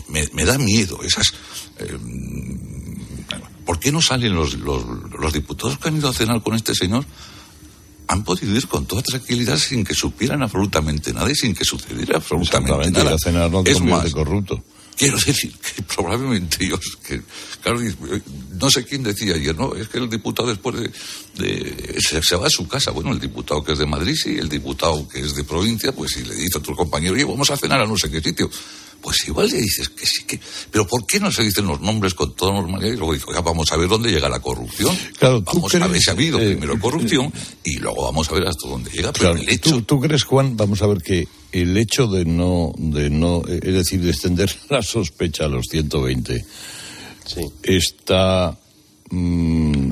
me, 0.09 0.29
me, 0.33 0.45
da 0.45 0.59
miedo 0.59 1.03
esas. 1.03 1.27
Eh, 1.79 1.99
¿Por 3.65 3.79
qué 3.79 3.93
no 3.93 4.01
salen 4.01 4.35
los, 4.35 4.55
los, 4.55 4.83
los 5.19 5.33
diputados 5.33 5.79
que 5.79 5.89
han 5.89 5.97
ido 5.97 6.09
a 6.09 6.15
cenar 6.15 6.43
con 6.43 6.55
este 6.55 6.75
señor? 6.75 7.05
Han 8.09 8.25
podido 8.25 8.57
ir 8.57 8.67
con 8.67 8.87
toda 8.87 9.03
tranquilidad 9.03 9.57
sin 9.59 9.85
que 9.85 9.95
supieran 9.95 10.43
absolutamente 10.43 11.13
nada 11.13 11.31
y 11.31 11.35
sin 11.35 11.55
que 11.55 11.65
sucediera 11.65 12.17
absolutamente 12.17 13.05
nada. 13.05 13.17
es 13.65 13.81
más, 13.83 14.13
corrupto. 14.13 14.63
Quiero 14.99 15.17
decir 15.27 15.53
que 15.53 15.83
probablemente 15.83 16.65
ellos, 16.65 16.99
que, 17.07 17.23
claro, 17.63 17.81
no 18.59 18.71
sé 18.71 18.85
quién 18.85 19.05
decía 19.05 19.35
ayer, 19.35 19.57
¿no? 19.57 19.75
Es 19.75 19.89
que 19.89 19.99
el 19.99 20.11
diputado 20.11 20.49
después 20.49 20.77
de, 21.37 22.01
se, 22.01 22.37
va 22.37 22.47
a 22.49 22.51
su 22.51 22.67
casa. 22.67 22.91
Bueno, 22.91 23.13
el 23.13 23.21
diputado 23.21 23.63
que 23.63 23.73
es 23.73 23.79
de 23.79 23.87
Madrid, 23.87 24.15
sí, 24.15 24.37
el 24.37 24.49
diputado 24.49 25.09
que 25.09 25.21
es 25.21 25.35
de 25.35 25.45
provincia, 25.45 25.93
pues 25.93 26.13
si 26.13 26.25
le 26.25 26.35
dice 26.35 26.59
a 26.59 26.63
tu 26.63 26.75
compañero, 26.75 27.15
oye, 27.15 27.25
vamos 27.25 27.49
a 27.51 27.57
cenar 27.57 27.81
a 27.81 27.87
no 27.87 27.97
sé 27.97 28.11
qué 28.11 28.21
sitio 28.21 28.51
pues 29.01 29.29
igual 29.29 29.49
le 29.49 29.59
dices 29.59 29.89
que 29.91 30.07
sí 30.07 30.25
que. 30.25 30.41
Pero 30.71 30.87
¿por 30.87 31.07
qué 31.07 31.21
no 31.21 31.31
se 31.31 31.43
dicen 31.43 31.67
los 31.67 31.81
nombres 31.81 32.15
con 32.15 32.35
toda 32.35 32.53
normalidad? 32.55 32.93
Y 32.93 32.97
luego 32.97 33.15
dices, 33.15 33.29
vamos 33.45 33.71
a 33.71 33.77
ver 33.77 33.89
dónde 33.89 34.11
llega 34.11 34.29
la 34.29 34.41
corrupción. 34.41 34.97
Claro, 35.19 35.41
vamos 35.43 35.75
a 35.75 35.87
ver 35.87 36.01
si 36.01 36.11
ha 36.11 36.13
habido 36.13 36.41
eh, 36.41 36.51
primero 36.51 36.79
corrupción 36.81 37.33
y 37.63 37.77
luego 37.77 38.05
vamos 38.05 38.29
a 38.31 38.35
ver 38.35 38.49
hasta 38.49 38.69
dónde 38.69 38.91
llega. 38.91 39.13
Pero 39.13 39.33
el 39.33 39.49
hecho... 39.49 39.83
¿tú, 39.85 40.01
crees, 40.01 40.25
Juan, 40.25 40.57
vamos 40.57 40.83
a 40.83 40.87
ver 40.87 41.01
que 41.03 41.29
el 41.53 41.77
hecho 41.77 42.07
de 42.07 42.25
no, 42.25 42.73
de 42.77 43.11
no, 43.11 43.43
es 43.47 43.75
decir, 43.75 44.01
de 44.03 44.11
extender 44.11 44.55
la 44.69 44.83
sospecha 44.83 45.45
a 45.45 45.49
los 45.49 45.67
120, 45.67 46.45
sí. 47.25 47.41
está. 47.63 48.57
Mm, 49.11 49.89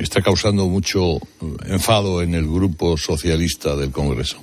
está 0.00 0.20
causando 0.22 0.66
mucho 0.66 1.18
enfado 1.66 2.22
en 2.22 2.34
el 2.34 2.46
grupo 2.46 2.96
socialista 2.98 3.76
del 3.76 3.90
Congreso 3.90 4.38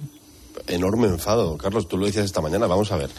enorme 0.68 1.08
enfado. 1.08 1.58
Carlos, 1.58 1.88
tú 1.88 1.98
lo 1.98 2.06
decías 2.06 2.26
esta 2.26 2.42
mañana. 2.42 2.68
Vamos 2.68 2.92
a 2.92 2.98
ver. 2.98 3.10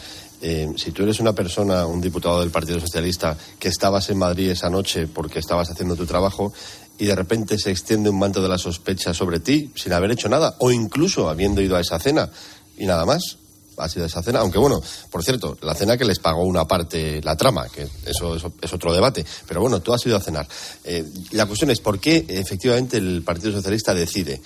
Eh, 0.41 0.71
si 0.77 0.91
tú 0.91 1.03
eres 1.03 1.19
una 1.19 1.33
persona, 1.33 1.85
un 1.85 1.99
diputado 1.99 2.39
del 2.39 2.49
Partido 2.49 2.79
Socialista, 2.79 3.37
que 3.59 3.67
estabas 3.67 4.09
en 4.09 4.17
Madrid 4.17 4.49
esa 4.49 4.69
noche 4.69 5.07
porque 5.07 5.39
estabas 5.39 5.69
haciendo 5.69 5.95
tu 5.95 6.05
trabajo 6.05 6.53
y 6.99 7.05
de 7.05 7.15
repente 7.15 7.57
se 7.57 7.71
extiende 7.71 8.09
un 8.09 8.19
manto 8.19 8.41
de 8.41 8.49
la 8.49 8.57
sospecha 8.57 9.13
sobre 9.13 9.39
ti 9.39 9.71
sin 9.75 9.93
haber 9.93 10.11
hecho 10.11 10.29
nada, 10.29 10.55
o 10.59 10.69
incluso 10.69 11.29
habiendo 11.29 11.61
ido 11.61 11.75
a 11.75 11.81
esa 11.81 11.97
cena 11.97 12.29
y 12.77 12.85
nada 12.85 13.05
más, 13.05 13.37
ha 13.77 13.87
sido 13.87 14.05
esa 14.05 14.21
cena, 14.21 14.39
aunque 14.39 14.59
bueno, 14.59 14.81
por 15.09 15.23
cierto, 15.23 15.57
la 15.61 15.73
cena 15.73 15.97
que 15.97 16.05
les 16.05 16.19
pagó 16.19 16.43
una 16.43 16.67
parte 16.67 17.21
la 17.23 17.35
trama, 17.35 17.67
que 17.69 17.87
eso, 18.05 18.35
es 18.35 18.73
otro 18.73 18.93
debate, 18.93 19.25
pero 19.47 19.61
bueno, 19.61 19.81
tú 19.81 19.93
has 19.93 20.05
ido 20.05 20.17
a 20.17 20.21
cenar. 20.21 20.47
Eh, 20.83 21.05
la 21.31 21.45
cuestión 21.45 21.71
es 21.71 21.79
por 21.79 21.99
qué 21.99 22.25
efectivamente 22.27 22.97
el 22.97 23.23
Partido 23.23 23.53
Socialista 23.53 23.93
decide 23.93 24.41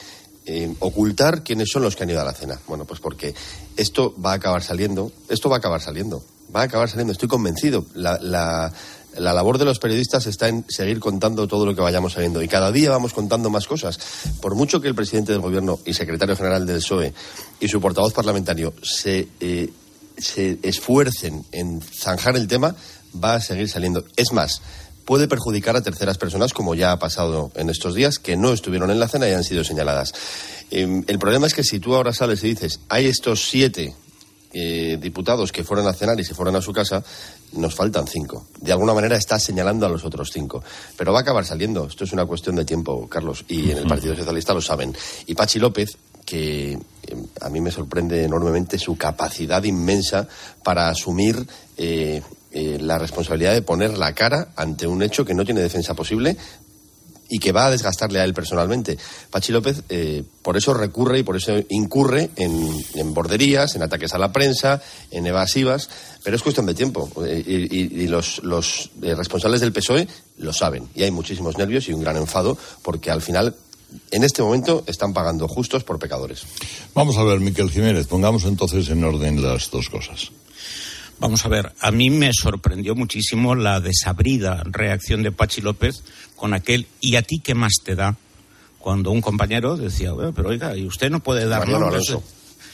eh, 0.45 0.73
ocultar 0.79 1.43
quiénes 1.43 1.69
son 1.71 1.83
los 1.83 1.95
que 1.95 2.03
han 2.03 2.09
ido 2.09 2.21
a 2.21 2.25
la 2.25 2.33
cena. 2.33 2.59
Bueno, 2.67 2.85
pues 2.85 2.99
porque 2.99 3.33
esto 3.75 4.13
va 4.23 4.33
a 4.33 4.35
acabar 4.35 4.61
saliendo, 4.61 5.11
esto 5.29 5.49
va 5.49 5.55
a 5.55 5.59
acabar 5.59 5.81
saliendo, 5.81 6.23
va 6.55 6.61
a 6.61 6.65
acabar 6.65 6.89
saliendo, 6.89 7.13
estoy 7.13 7.29
convencido. 7.29 7.85
La, 7.95 8.19
la, 8.21 8.71
labor 9.17 9.57
de 9.57 9.65
los 9.65 9.79
periodistas 9.79 10.25
está 10.27 10.47
en 10.47 10.65
seguir 10.67 10.99
contando 10.99 11.47
todo 11.47 11.65
lo 11.65 11.75
que 11.75 11.81
vayamos 11.81 12.13
sabiendo 12.13 12.41
y 12.41 12.47
cada 12.47 12.71
día 12.71 12.89
vamos 12.89 13.13
contando 13.13 13.49
más 13.49 13.67
cosas. 13.67 13.99
Por 14.41 14.55
mucho 14.55 14.81
que 14.81 14.87
el 14.87 14.95
presidente 14.95 15.31
del 15.31 15.41
gobierno 15.41 15.79
y 15.85 15.93
secretario 15.93 16.35
general 16.35 16.65
del 16.65 16.77
PSOE 16.77 17.13
y 17.59 17.67
su 17.67 17.79
portavoz 17.81 18.13
parlamentario 18.13 18.73
se, 18.81 19.27
eh, 19.39 19.69
se 20.17 20.59
esfuercen 20.63 21.45
en 21.51 21.81
zanjar 21.81 22.35
el 22.35 22.47
tema, 22.47 22.75
va 23.23 23.35
a 23.35 23.41
seguir 23.41 23.69
saliendo. 23.69 24.05
Es 24.15 24.31
más, 24.31 24.61
puede 25.05 25.27
perjudicar 25.27 25.75
a 25.75 25.81
terceras 25.81 26.17
personas, 26.17 26.53
como 26.53 26.75
ya 26.75 26.91
ha 26.91 26.99
pasado 26.99 27.51
en 27.55 27.69
estos 27.69 27.95
días, 27.95 28.19
que 28.19 28.37
no 28.37 28.53
estuvieron 28.53 28.91
en 28.91 28.99
la 28.99 29.07
cena 29.07 29.29
y 29.29 29.33
han 29.33 29.43
sido 29.43 29.63
señaladas. 29.63 30.13
Em, 30.71 31.03
el 31.07 31.19
problema 31.19 31.47
es 31.47 31.53
que 31.53 31.63
si 31.63 31.79
tú 31.79 31.95
ahora 31.95 32.13
sales 32.13 32.43
y 32.43 32.49
dices, 32.49 32.79
hay 32.89 33.07
estos 33.07 33.47
siete 33.47 33.93
eh, 34.53 34.97
diputados 35.01 35.51
que 35.51 35.63
fueron 35.63 35.87
a 35.87 35.93
cenar 35.93 36.19
y 36.19 36.23
se 36.23 36.35
fueron 36.35 36.55
a 36.55 36.61
su 36.61 36.71
casa, 36.71 37.03
nos 37.53 37.73
faltan 37.73 38.07
cinco. 38.07 38.47
De 38.61 38.71
alguna 38.71 38.93
manera 38.93 39.17
está 39.17 39.39
señalando 39.39 39.85
a 39.85 39.89
los 39.89 40.05
otros 40.05 40.29
cinco. 40.31 40.63
Pero 40.95 41.11
va 41.11 41.19
a 41.19 41.21
acabar 41.21 41.45
saliendo. 41.45 41.87
Esto 41.87 42.03
es 42.03 42.13
una 42.13 42.25
cuestión 42.25 42.55
de 42.55 42.65
tiempo, 42.65 43.07
Carlos. 43.09 43.45
Y 43.47 43.71
en 43.71 43.79
el 43.79 43.87
Partido 43.87 44.15
Socialista 44.15 44.53
lo 44.53 44.61
saben. 44.61 44.95
Y 45.25 45.33
Pachi 45.33 45.59
López, 45.59 45.97
que 46.25 46.73
em, 46.73 47.27
a 47.41 47.49
mí 47.49 47.61
me 47.61 47.71
sorprende 47.71 48.23
enormemente 48.23 48.77
su 48.77 48.95
capacidad 48.95 49.63
inmensa 49.63 50.27
para 50.63 50.89
asumir 50.89 51.45
eh, 51.77 52.21
eh, 52.51 52.77
la 52.79 52.99
responsabilidad 52.99 53.53
de 53.53 53.63
poner 53.63 53.97
la 53.97 54.13
cara 54.13 54.49
ante 54.55 54.85
un 54.85 55.01
hecho 55.01 55.25
que 55.25 55.33
no 55.33 55.43
tiene 55.43 55.61
defensa 55.61 55.95
posible 55.95 56.37
y 57.29 57.39
que 57.39 57.51
va 57.51 57.67
a 57.67 57.71
desgastarle 57.71 58.19
a 58.19 58.23
él 58.23 58.33
personalmente. 58.33 58.97
Pachi 59.29 59.51
López 59.51 59.83
eh, 59.89 60.23
por 60.41 60.57
eso 60.57 60.73
recurre 60.73 61.19
y 61.19 61.23
por 61.23 61.37
eso 61.37 61.53
incurre 61.69 62.29
en, 62.35 63.13
borderías, 63.13 63.75
en 63.75 63.83
ataques 63.83 64.13
a 64.13 64.17
la 64.17 64.31
prensa, 64.31 64.81
en 65.11 65.25
evasivas, 65.25 65.89
pero 66.23 66.35
es 66.35 66.43
cuestión 66.43 66.65
de 66.65 66.73
tiempo. 66.73 67.09
Eh, 67.25 67.43
y, 67.45 68.07
los, 68.07 68.41
responsables 69.01 69.61
del 69.61 69.73
PSOE 69.73 70.07
lo 70.37 70.53
saben. 70.53 70.87
Y 70.95 71.03
hay 71.03 71.11
muchísimos 71.11 71.57
nervios 71.57 71.87
y 71.89 71.93
un 71.93 72.01
gran 72.01 72.17
enfado 72.17 72.57
porque 72.81 73.09
al 73.09 73.21
final 73.21 73.55
en 74.11 74.23
este 74.23 74.41
momento 74.41 74.83
están 74.87 75.13
pagando 75.13 75.47
justos 75.47 75.83
por 75.83 75.99
pecadores. 75.99 76.43
Vamos 76.93 77.17
a 77.17 77.23
ver, 77.23 77.39
Miquel 77.39 77.69
Jiménez, 77.69 78.07
pongamos 78.07 78.43
entonces 78.45 78.89
en 78.89 79.03
orden 79.03 79.41
las 79.41 79.69
dos 79.69 79.89
cosas. 79.89 80.31
Vamos 81.19 81.45
a 81.45 81.49
ver, 81.49 81.73
a 81.79 81.91
mí 81.91 82.09
me 82.09 82.31
sorprendió 82.33 82.95
muchísimo 82.95 83.55
la 83.55 83.79
desabrida 83.79 84.63
reacción 84.65 85.23
de 85.23 85.31
Pachi 85.31 85.61
López 85.61 86.03
con 86.35 86.53
aquel 86.53 86.87
¿y 86.99 87.15
a 87.15 87.21
ti 87.21 87.39
qué 87.39 87.55
más 87.55 87.73
te 87.83 87.95
da? 87.95 88.17
Cuando 88.79 89.11
un 89.11 89.21
compañero 89.21 89.77
decía, 89.77 90.11
pero 90.35 90.49
oiga, 90.49 90.75
¿y 90.75 90.85
usted 90.85 91.09
no 91.09 91.21
puede 91.21 91.47
dar 91.47 91.67
nombres? 91.67 92.13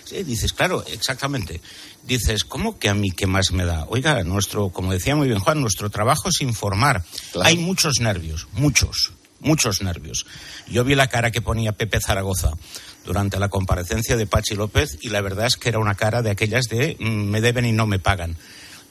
Sí, 0.06 0.24
dices, 0.24 0.54
claro, 0.54 0.84
exactamente. 0.88 1.62
Dices, 2.04 2.44
¿cómo 2.44 2.80
que 2.80 2.90
a 2.90 2.96
mí 2.96 3.12
qué 3.12 3.28
más 3.28 3.52
me 3.52 3.64
da? 3.64 3.86
Oiga, 3.90 4.24
nuestro, 4.24 4.70
como 4.70 4.92
decía 4.92 5.16
muy 5.16 5.28
bien 5.28 5.40
Juan, 5.40 5.62
nuestro 5.62 5.92
trabajo 5.92 6.30
es 6.30 6.42
informar. 6.42 7.04
Hay 7.44 7.58
muchos 7.58 8.00
nervios, 8.00 8.48
muchos. 8.54 9.12
muchos 9.40 9.82
nervios. 9.82 10.26
Yo 10.68 10.84
vi 10.84 10.96
la 10.96 11.08
cara 11.08 11.32
que 11.32 11.42
ponía 11.42 11.74
Pepe 11.74 12.00
Zaragoza 12.00 12.54
durante 13.10 13.40
la 13.40 13.50
comparecencia 13.50 14.16
de 14.16 14.28
Pachi 14.28 14.54
López 14.54 15.00
y 15.02 15.10
la 15.10 15.22
verdad 15.22 15.48
es 15.48 15.56
que 15.56 15.70
era 15.70 15.80
una 15.80 15.96
cara 15.96 16.22
de 16.22 16.30
aquellas 16.30 16.66
de 16.66 16.96
mm, 17.00 17.08
me 17.08 17.42
deben 17.42 17.66
y 17.66 17.72
no 17.72 17.88
me 17.88 17.98
pagan. 17.98 18.38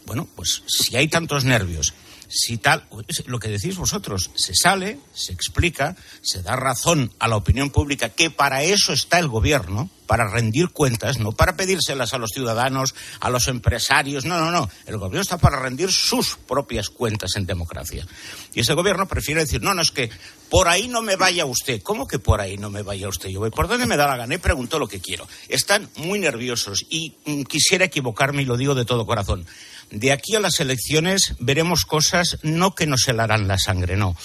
Bueno, 0.06 0.26
pues 0.34 0.64
si 0.66 0.96
hay 0.96 1.06
tantos 1.06 1.44
nervios 1.44 1.94
si 2.28 2.58
tal, 2.58 2.84
lo 3.26 3.38
que 3.38 3.48
decís 3.48 3.76
vosotros, 3.76 4.30
se 4.34 4.54
sale, 4.54 4.98
se 5.14 5.32
explica, 5.32 5.96
se 6.20 6.42
da 6.42 6.56
razón 6.56 7.12
a 7.18 7.28
la 7.28 7.36
opinión 7.36 7.70
pública 7.70 8.10
que 8.10 8.30
para 8.30 8.62
eso 8.62 8.92
está 8.92 9.18
el 9.18 9.28
gobierno, 9.28 9.90
para 10.06 10.26
rendir 10.26 10.70
cuentas, 10.70 11.18
no 11.18 11.32
para 11.32 11.56
pedírselas 11.56 12.14
a 12.14 12.18
los 12.18 12.30
ciudadanos, 12.30 12.94
a 13.20 13.28
los 13.28 13.46
empresarios, 13.46 14.24
no, 14.24 14.40
no, 14.40 14.50
no, 14.50 14.70
el 14.86 14.96
gobierno 14.96 15.20
está 15.20 15.36
para 15.36 15.60
rendir 15.60 15.92
sus 15.92 16.36
propias 16.36 16.88
cuentas 16.88 17.32
en 17.36 17.44
democracia. 17.44 18.06
Y 18.54 18.60
ese 18.60 18.72
gobierno 18.72 19.06
prefiere 19.06 19.42
decir, 19.42 19.62
no, 19.62 19.74
no, 19.74 19.82
es 19.82 19.90
que 19.90 20.10
por 20.48 20.66
ahí 20.66 20.88
no 20.88 21.02
me 21.02 21.16
vaya 21.16 21.44
usted. 21.44 21.82
¿Cómo 21.82 22.08
que 22.08 22.18
por 22.18 22.40
ahí 22.40 22.56
no 22.56 22.70
me 22.70 22.82
vaya 22.82 23.06
usted? 23.06 23.28
Yo 23.28 23.40
voy 23.40 23.50
por 23.50 23.68
donde 23.68 23.84
me 23.84 23.98
da 23.98 24.06
la 24.06 24.16
gana 24.16 24.34
y 24.34 24.38
pregunto 24.38 24.78
lo 24.78 24.88
que 24.88 25.00
quiero. 25.00 25.28
Están 25.48 25.90
muy 25.96 26.18
nerviosos 26.18 26.86
y 26.88 27.14
mm, 27.26 27.42
quisiera 27.42 27.84
equivocarme 27.84 28.42
y 28.42 28.46
lo 28.46 28.56
digo 28.56 28.74
de 28.74 28.86
todo 28.86 29.04
corazón 29.04 29.46
de 29.90 30.12
aquí 30.12 30.34
a 30.34 30.40
las 30.40 30.60
elecciones 30.60 31.34
veremos 31.38 31.84
cosas 31.84 32.38
no 32.42 32.74
que 32.74 32.86
nos 32.86 33.06
helarán 33.08 33.48
la 33.48 33.58
sangre, 33.58 33.96
no, 33.96 34.16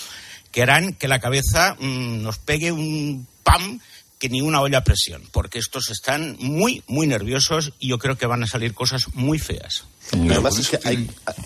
que 0.51 0.61
harán 0.61 0.93
que 0.93 1.07
la 1.07 1.19
cabeza 1.19 1.75
mm, 1.79 2.21
nos 2.21 2.37
pegue 2.37 2.71
un 2.71 3.27
pam 3.43 3.79
que 4.19 4.29
ni 4.29 4.41
una 4.41 4.61
olla 4.61 4.77
a 4.77 4.83
presión, 4.85 5.21
porque 5.31 5.59
estos 5.59 5.89
están 5.89 6.37
muy, 6.39 6.81
muy 6.87 7.07
nerviosos 7.07 7.73
y 7.79 7.89
yo 7.89 7.97
creo 7.97 8.17
que 8.17 8.25
van 8.25 8.43
a 8.43 8.47
salir 8.47 8.73
cosas 8.73 9.13
muy 9.13 9.37
feas. 9.37 9.83
Además 10.11 10.59
es 10.59 10.69
que 10.69 10.79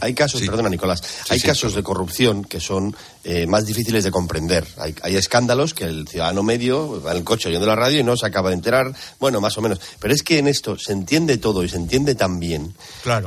hay, 0.01 0.14
casos, 0.14 0.41
perdona 0.41 0.70
Nicolás, 0.70 1.01
hay 1.30 1.39
casos 1.39 1.74
de 1.74 1.84
corrupción 1.84 2.43
que 2.43 2.60
son 2.60 2.95
eh, 3.24 3.47
más 3.47 3.66
difíciles 3.66 4.03
de 4.03 4.12
comprender. 4.12 4.68
Hay, 4.78 5.16
escándalos 5.16 5.74
que 5.74 5.86
el 5.86 6.08
ciudadano 6.08 6.43
medio 6.43 7.01
va 7.01 7.12
en 7.12 7.18
el 7.18 7.24
coche 7.24 7.49
oyendo 7.49 7.66
la 7.66 7.76
radio 7.76 7.99
y 7.99 8.03
no 8.03 8.18
se 8.18 8.26
acaba 8.26 8.49
de 8.49 8.55
enterar, 8.55 8.93
bueno, 9.20 9.39
más 9.41 9.58
o 9.58 9.62
menos. 9.62 9.80
Pero 9.99 10.14
es 10.14 10.24
que 10.24 10.39
en 10.39 10.47
esto 10.47 10.78
se 10.78 10.91
entiende 10.91 11.38
todo 11.38 11.64
y 11.64 11.70
se 11.70 11.78
entiende 11.78 12.16
tan 12.16 12.39
bien 12.39 12.74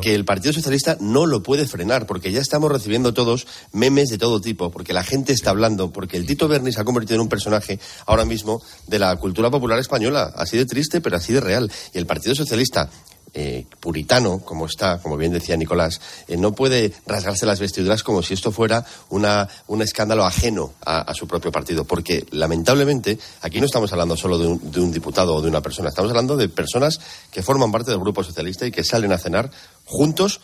que 0.03 0.15
el 0.15 0.25
Partido 0.25 0.53
Socialista 0.53 0.97
no 1.01 1.27
lo 1.27 1.43
puede 1.43 1.67
frenar, 1.67 2.07
porque 2.07 2.33
ya 2.33 2.41
estamos 2.41 2.71
recibiendo 2.71 3.15
todos 3.15 3.47
memes 3.73 4.11
de 4.11 4.19
todo 4.19 4.41
tipo, 4.41 4.71
porque 4.71 4.93
la 4.93 5.05
gente 5.05 5.33
está 5.33 5.51
hablando, 5.51 5.91
porque 5.91 6.17
el 6.17 6.27
Tito 6.27 6.49
Berni 6.49 6.73
se 6.73 6.81
ha 6.81 6.85
convertido 6.85 7.17
en 7.17 7.23
un 7.23 7.29
personaje 7.29 7.79
ahora 8.07 8.25
mismo 8.25 8.63
de 8.87 8.99
la 8.99 9.17
cultura 9.17 9.51
popular 9.51 9.79
española, 9.79 10.33
así 10.37 10.57
de 10.57 10.67
triste, 10.67 11.01
pero 11.01 11.17
así 11.17 11.33
de 11.33 11.41
real. 11.41 11.71
Y 11.95 11.99
el 11.99 12.07
Partido 12.07 12.35
Socialista 12.35 12.91
eh, 13.35 13.65
puritano, 13.79 14.41
como 14.41 14.67
está, 14.67 14.99
como 15.01 15.17
bien 15.17 15.33
decía 15.33 15.57
Nicolás, 15.57 16.01
eh, 16.29 16.37
no 16.37 16.53
puede 16.53 16.93
rasgarse 17.07 17.47
las 17.47 17.61
vestiduras 17.61 18.03
como 18.03 18.23
si 18.23 18.35
esto 18.35 18.53
fuera 18.53 18.85
una, 19.09 19.49
un 19.69 19.83
escándalo 19.83 20.25
ajeno 20.25 20.75
a, 20.85 21.15
su 21.15 21.27
propio 21.27 21.53
partido, 21.53 21.85
porque 21.85 22.27
lamentablemente 22.31 23.19
aquí 23.43 23.61
no 23.61 23.67
estamos 23.67 23.93
hablando 23.93 24.17
solo 24.17 24.39
de 24.39 24.47
un, 24.47 24.71
de 24.71 24.81
un, 24.81 24.93
diputado 24.93 25.35
o 25.35 25.43
de 25.43 25.49
una 25.49 25.61
persona, 25.61 25.91
estamos 25.91 26.11
hablando 26.11 26.37
de 26.37 26.49
personas 26.49 27.01
que 27.31 27.43
forman 27.43 27.73
parte 27.73 27.91
del 27.91 28.01
Grupo 28.01 28.25
Socialista 28.25 28.67
y 28.67 28.71
que 28.71 28.85
salen 28.85 29.13
a 29.13 29.19
cenar 29.19 29.51
juntos, 29.85 30.41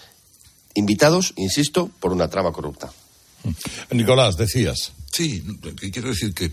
invitados, 0.75 1.33
insisto, 1.37 1.91
por 2.01 2.13
una 2.13 2.29
trama 2.29 2.53
corrupta. 2.53 2.93
Nicolás, 3.91 4.37
decías. 4.37 4.93
Sí, 5.13 5.43
quiero 5.93 6.09
decir 6.09 6.35
que 6.35 6.51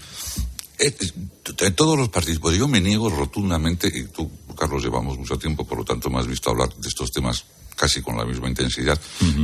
todos 1.75 1.97
los 1.97 2.09
partidos, 2.09 2.39
pues 2.39 2.57
yo 2.57 2.67
me 2.67 2.81
niego 2.81 3.09
rotundamente, 3.09 3.87
y 3.93 4.05
tú, 4.05 4.29
Carlos, 4.57 4.83
llevamos 4.83 5.17
mucho 5.17 5.37
tiempo, 5.37 5.65
por 5.65 5.79
lo 5.79 5.85
tanto 5.85 6.09
me 6.09 6.19
has 6.19 6.27
visto 6.27 6.49
hablar 6.49 6.73
de 6.73 6.87
estos 6.87 7.11
temas 7.11 7.45
casi 7.75 8.01
con 8.01 8.17
la 8.17 8.25
misma 8.25 8.47
intensidad, 8.47 8.99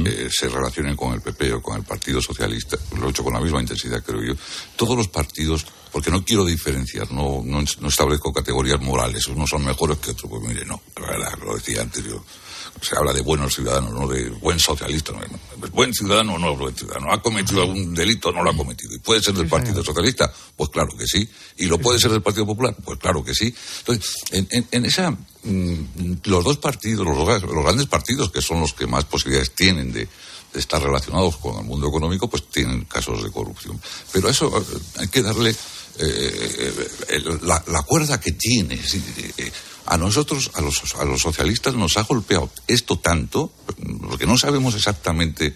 eh, 0.06 0.30
se 0.32 0.48
relacionen 0.48 0.96
con 0.96 1.14
el 1.14 1.22
PP 1.22 1.54
o 1.54 1.62
con 1.62 1.78
el 1.78 1.84
Partido 1.84 2.22
Socialista, 2.22 2.78
lo 2.98 3.08
he 3.08 3.10
hecho 3.10 3.24
con 3.24 3.34
la 3.34 3.42
misma 3.42 3.60
intensidad, 3.60 4.04
creo 4.04 4.24
yo. 4.24 4.34
Todos 4.76 4.96
los 4.96 5.08
partidos, 5.08 5.66
porque 5.92 6.12
no 6.12 6.24
quiero 6.24 6.46
diferenciar, 6.46 7.12
no, 7.12 7.42
no, 7.44 7.62
establezco 7.62 8.32
categorías 8.32 8.82
morales, 8.82 9.28
unos 9.28 9.50
son 9.50 9.66
mejores 9.66 9.98
que 9.98 10.12
otros, 10.12 10.30
pues 10.30 10.44
mire, 10.44 10.66
no, 10.66 10.82
la 11.00 11.08
verdad, 11.08 11.40
lo 11.44 11.56
decía 11.56 11.82
antes 11.82 12.04
yo 12.04 12.24
se 12.82 12.98
habla 12.98 13.14
de 13.14 13.22
buenos 13.22 13.54
ciudadanos, 13.56 13.94
no 13.94 14.08
de 14.08 14.30
buen 14.30 14.60
socialista. 14.60 15.14
buen 15.72 15.94
ciudadano 15.94 16.36
o 16.36 16.40
no 16.40 16.56
buen 16.56 16.76
ciudadano. 16.76 17.12
¿Ha 17.12 17.22
cometido 17.22 17.62
algún 17.62 17.94
delito 17.94 18.30
o 18.30 18.32
no 18.32 18.44
lo 18.44 18.52
ha 18.52 18.58
cometido? 18.58 18.94
¿Y 18.94 19.00
puede 19.00 19.22
ser 19.22 19.34
del 19.34 19.48
Partido 19.48 19.84
Socialista? 19.84 20.32
Pues 20.56 20.70
claro 20.70 20.90
que 20.98 21.06
sí. 21.06 21.28
¿Y 21.58 21.66
lo 21.66 21.78
puede 21.78 22.00
ser 22.00 22.12
del 22.12 22.22
Partido 22.22 22.46
Popular? 22.46 22.76
Pues 22.84 23.00
claro 23.00 23.24
que 23.24 23.34
sí. 23.34 23.54
Entonces, 23.80 24.16
en, 24.32 24.86
esa. 24.86 25.12
Mm, 25.44 26.16
los 26.26 26.44
dos 26.44 26.58
partidos, 26.58 27.06
los, 27.06 27.64
grandes 27.64 27.88
partidos, 27.88 28.32
que 28.32 28.42
son 28.42 28.60
los 28.62 28.74
que 28.74 28.88
más 28.88 29.06
posibilidades 29.06 29.52
tienen 29.52 29.92
de, 29.94 30.08
estar 30.54 30.82
relacionados 30.82 31.38
con 31.38 31.58
el 31.58 31.64
mundo 31.64 31.88
económico, 31.88 32.28
pues 32.28 32.48
tienen 32.50 32.86
casos 32.86 33.24
de 33.24 33.32
corrupción. 33.32 33.80
Pero 34.12 34.28
a 34.28 34.32
eso 34.32 34.48
eh, 34.58 34.80
hay 34.98 35.08
que 35.08 35.22
darle 35.22 35.56
eh, 35.98 36.90
eh, 37.10 37.24
la, 37.42 37.82
cuerda 37.84 38.20
que 38.20 38.32
tiene. 38.32 38.80
A 39.86 39.98
nosotros, 39.98 40.52
a 40.54 40.62
los, 40.62 40.96
a 40.96 41.06
los 41.06 41.22
socialistas, 41.22 41.74
nos 41.74 41.98
ha 41.98 42.04
golpeado 42.04 42.52
esto 42.68 43.00
tanto, 43.00 43.52
porque 44.08 44.28
no 44.28 44.38
sabemos 44.38 44.76
exactamente 44.76 45.56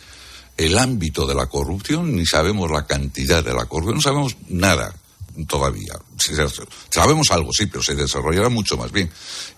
el 0.57 0.77
ámbito 0.77 1.27
de 1.27 1.35
la 1.35 1.47
corrupción, 1.47 2.15
ni 2.15 2.25
sabemos 2.25 2.71
la 2.71 2.85
cantidad 2.85 3.43
de 3.43 3.53
la 3.53 3.65
corrupción, 3.65 3.95
no 3.95 4.01
sabemos 4.01 4.37
nada 4.49 4.95
todavía. 5.47 5.93
Sabemos 6.89 7.31
algo, 7.31 7.51
sí, 7.51 7.65
pero 7.65 7.83
se 7.83 7.95
desarrollará 7.95 8.49
mucho 8.49 8.77
más 8.77 8.91
bien. 8.91 9.09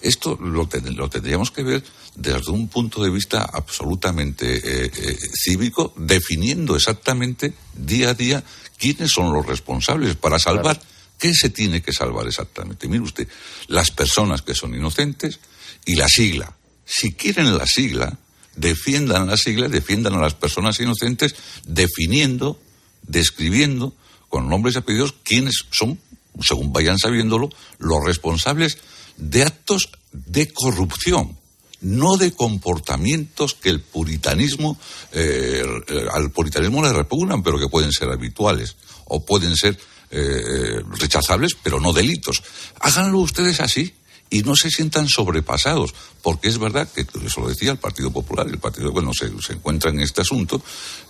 Esto 0.01 0.37
lo, 0.41 0.67
tendríamos 0.67 1.51
que 1.51 1.63
ver 1.63 1.83
desde 2.15 2.51
un 2.51 2.67
punto 2.67 3.03
de 3.03 3.09
vista 3.09 3.43
absolutamente 3.43 4.55
eh, 4.57 4.91
eh, 4.95 5.17
cívico, 5.33 5.93
definiendo 5.97 6.75
exactamente 6.75 7.53
día 7.73 8.09
a 8.09 8.13
día 8.13 8.43
quiénes 8.77 9.11
son 9.11 9.33
los 9.33 9.45
responsables 9.45 10.15
para 10.15 10.39
salvar. 10.39 10.81
¿Qué 11.17 11.33
se 11.33 11.49
tiene 11.49 11.81
que 11.81 11.93
salvar 11.93 12.27
exactamente? 12.27 12.87
Mire 12.87 13.03
usted, 13.03 13.27
las 13.67 13.91
personas 13.91 14.41
que 14.41 14.53
son 14.53 14.75
inocentes 14.75 15.39
y 15.85 15.95
la 15.95 16.07
sigla. 16.09 16.55
Si 16.85 17.13
quieren 17.13 17.57
la 17.57 17.65
sigla, 17.65 18.17
defiendan 18.55 19.27
la 19.27 19.37
sigla, 19.37 19.69
defiendan 19.69 20.15
a 20.15 20.21
las 20.21 20.33
personas 20.33 20.79
inocentes, 20.79 21.35
definiendo, 21.65 22.59
describiendo 23.03 23.95
con 24.35 24.49
nombres 24.49 24.75
y 24.75 24.79
apellidos 24.79 25.15
quiénes 25.23 25.63
son, 25.71 25.97
según 26.41 26.73
vayan 26.73 26.99
sabiéndolo, 26.99 27.47
los 27.77 28.03
responsables 28.03 28.79
de 29.15 29.43
actos 29.43 29.91
de 30.11 30.51
corrupción, 30.51 31.37
no 31.79 32.17
de 32.17 32.33
comportamientos 32.33 33.53
que 33.53 33.69
el 33.69 33.79
puritanismo, 33.79 34.77
eh, 35.13 35.63
al 36.11 36.31
puritanismo 36.31 36.83
le 36.83 36.91
repugnan, 36.91 37.43
pero 37.43 37.57
que 37.57 37.69
pueden 37.69 37.93
ser 37.93 38.09
habituales 38.09 38.75
o 39.05 39.25
pueden 39.25 39.55
ser 39.55 39.79
eh, 40.11 40.81
rechazables, 40.99 41.55
pero 41.63 41.79
no 41.79 41.93
delitos. 41.93 42.43
Háganlo 42.81 43.19
ustedes 43.19 43.61
así 43.61 43.93
y 44.29 44.41
no 44.41 44.55
se 44.55 44.69
sientan 44.69 45.07
sobrepasados, 45.07 45.93
porque 46.21 46.49
es 46.49 46.57
verdad 46.57 46.89
que 46.91 47.05
eso 47.25 47.41
lo 47.41 47.49
decía 47.49 47.71
el 47.71 47.77
Partido 47.77 48.11
Popular, 48.11 48.47
el 48.47 48.57
Partido 48.57 48.91
bueno 48.91 49.11
se, 49.13 49.29
se 49.41 49.53
encuentra 49.53 49.91
en 49.91 49.99
este 49.99 50.21
asunto, 50.21 50.61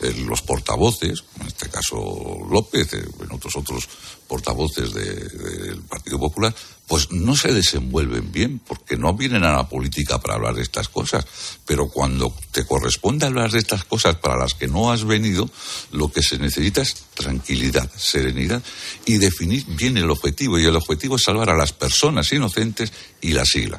eh, 0.01 0.13
los 0.27 0.41
portavoces, 0.41 1.23
en 1.39 1.47
este 1.47 1.69
caso 1.69 1.95
López, 2.49 2.93
eh, 2.93 3.05
en 3.21 3.31
otros 3.31 3.55
otros 3.55 3.87
portavoces 4.27 4.93
del 4.93 5.81
Partido 5.87 6.19
Popular, 6.19 6.53
pues 6.87 7.11
no 7.11 7.35
se 7.35 7.53
desenvuelven 7.53 8.31
bien, 8.31 8.59
porque 8.59 8.97
no 8.97 9.13
vienen 9.13 9.43
a 9.43 9.53
la 9.53 9.67
política 9.67 10.19
para 10.19 10.35
hablar 10.35 10.55
de 10.55 10.61
estas 10.61 10.89
cosas. 10.89 11.25
Pero 11.65 11.89
cuando 11.89 12.35
te 12.51 12.65
corresponde 12.65 13.25
hablar 13.25 13.51
de 13.51 13.59
estas 13.59 13.85
cosas 13.85 14.15
para 14.17 14.37
las 14.37 14.53
que 14.53 14.67
no 14.67 14.91
has 14.91 15.03
venido, 15.03 15.49
lo 15.91 16.11
que 16.11 16.21
se 16.21 16.37
necesita 16.37 16.81
es 16.81 16.95
tranquilidad, 17.15 17.89
serenidad 17.95 18.61
y 19.05 19.17
definir 19.17 19.65
bien 19.67 19.97
el 19.97 20.09
objetivo. 20.09 20.59
Y 20.59 20.65
el 20.65 20.75
objetivo 20.75 21.15
es 21.15 21.23
salvar 21.23 21.49
a 21.49 21.57
las 21.57 21.73
personas 21.73 22.31
inocentes 22.31 22.93
y 23.21 23.31
la 23.31 23.45
sigla. 23.45 23.77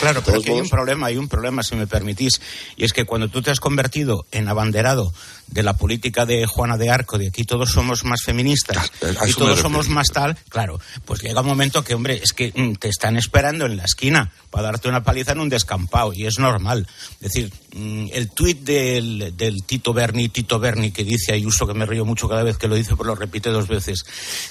Claro, 0.00 0.22
pero 0.24 0.38
aquí 0.38 0.50
hay 0.50 0.60
un 0.60 0.68
problema, 0.68 1.06
hay 1.06 1.16
un 1.16 1.28
problema, 1.28 1.62
si 1.62 1.74
me 1.76 1.86
permitís, 1.86 2.40
y 2.76 2.84
es 2.84 2.92
que 2.92 3.04
cuando 3.04 3.28
tú 3.28 3.42
te 3.42 3.50
has 3.50 3.60
convertido 3.60 4.26
en 4.30 4.48
abanderado 4.48 5.12
de 5.48 5.62
la 5.62 5.76
política 5.76 6.26
de 6.26 6.46
Juana 6.46 6.76
de 6.76 6.90
Arco, 6.90 7.18
de 7.18 7.28
aquí 7.28 7.44
todos 7.44 7.70
somos 7.70 8.04
más 8.04 8.22
feministas 8.22 8.90
y 9.26 9.32
todos 9.34 9.60
somos 9.60 9.88
más 9.88 10.08
tal, 10.12 10.36
claro, 10.48 10.80
pues 11.04 11.22
llega 11.22 11.40
un 11.40 11.46
momento 11.46 11.84
que, 11.84 11.94
hombre, 11.94 12.20
es 12.22 12.32
que 12.32 12.52
mm, 12.54 12.74
te 12.74 12.88
están 12.88 13.16
esperando 13.16 13.66
en 13.66 13.76
la 13.76 13.84
esquina 13.84 14.32
para 14.50 14.68
darte 14.68 14.88
una 14.88 15.02
paliza 15.02 15.32
en 15.32 15.40
un 15.40 15.48
descampado, 15.48 16.12
y 16.12 16.26
es 16.26 16.38
normal. 16.38 16.86
Es 17.20 17.32
decir, 17.32 17.52
mm, 17.74 18.08
el 18.12 18.30
tuit 18.30 18.60
del, 18.60 19.34
Tito 19.66 19.92
Berni, 19.92 20.28
Tito 20.28 20.58
Berni, 20.58 20.90
que 20.90 21.04
dice 21.04 21.32
Ayuso, 21.32 21.66
que 21.66 21.74
me 21.74 21.86
río 21.86 22.04
mucho 22.04 22.28
cada 22.28 22.42
vez 22.42 22.58
que 22.58 22.68
lo 22.68 22.74
dice, 22.74 22.96
pero 22.96 23.10
lo 23.10 23.14
repite 23.14 23.50
dos 23.50 23.68
veces, 23.68 24.04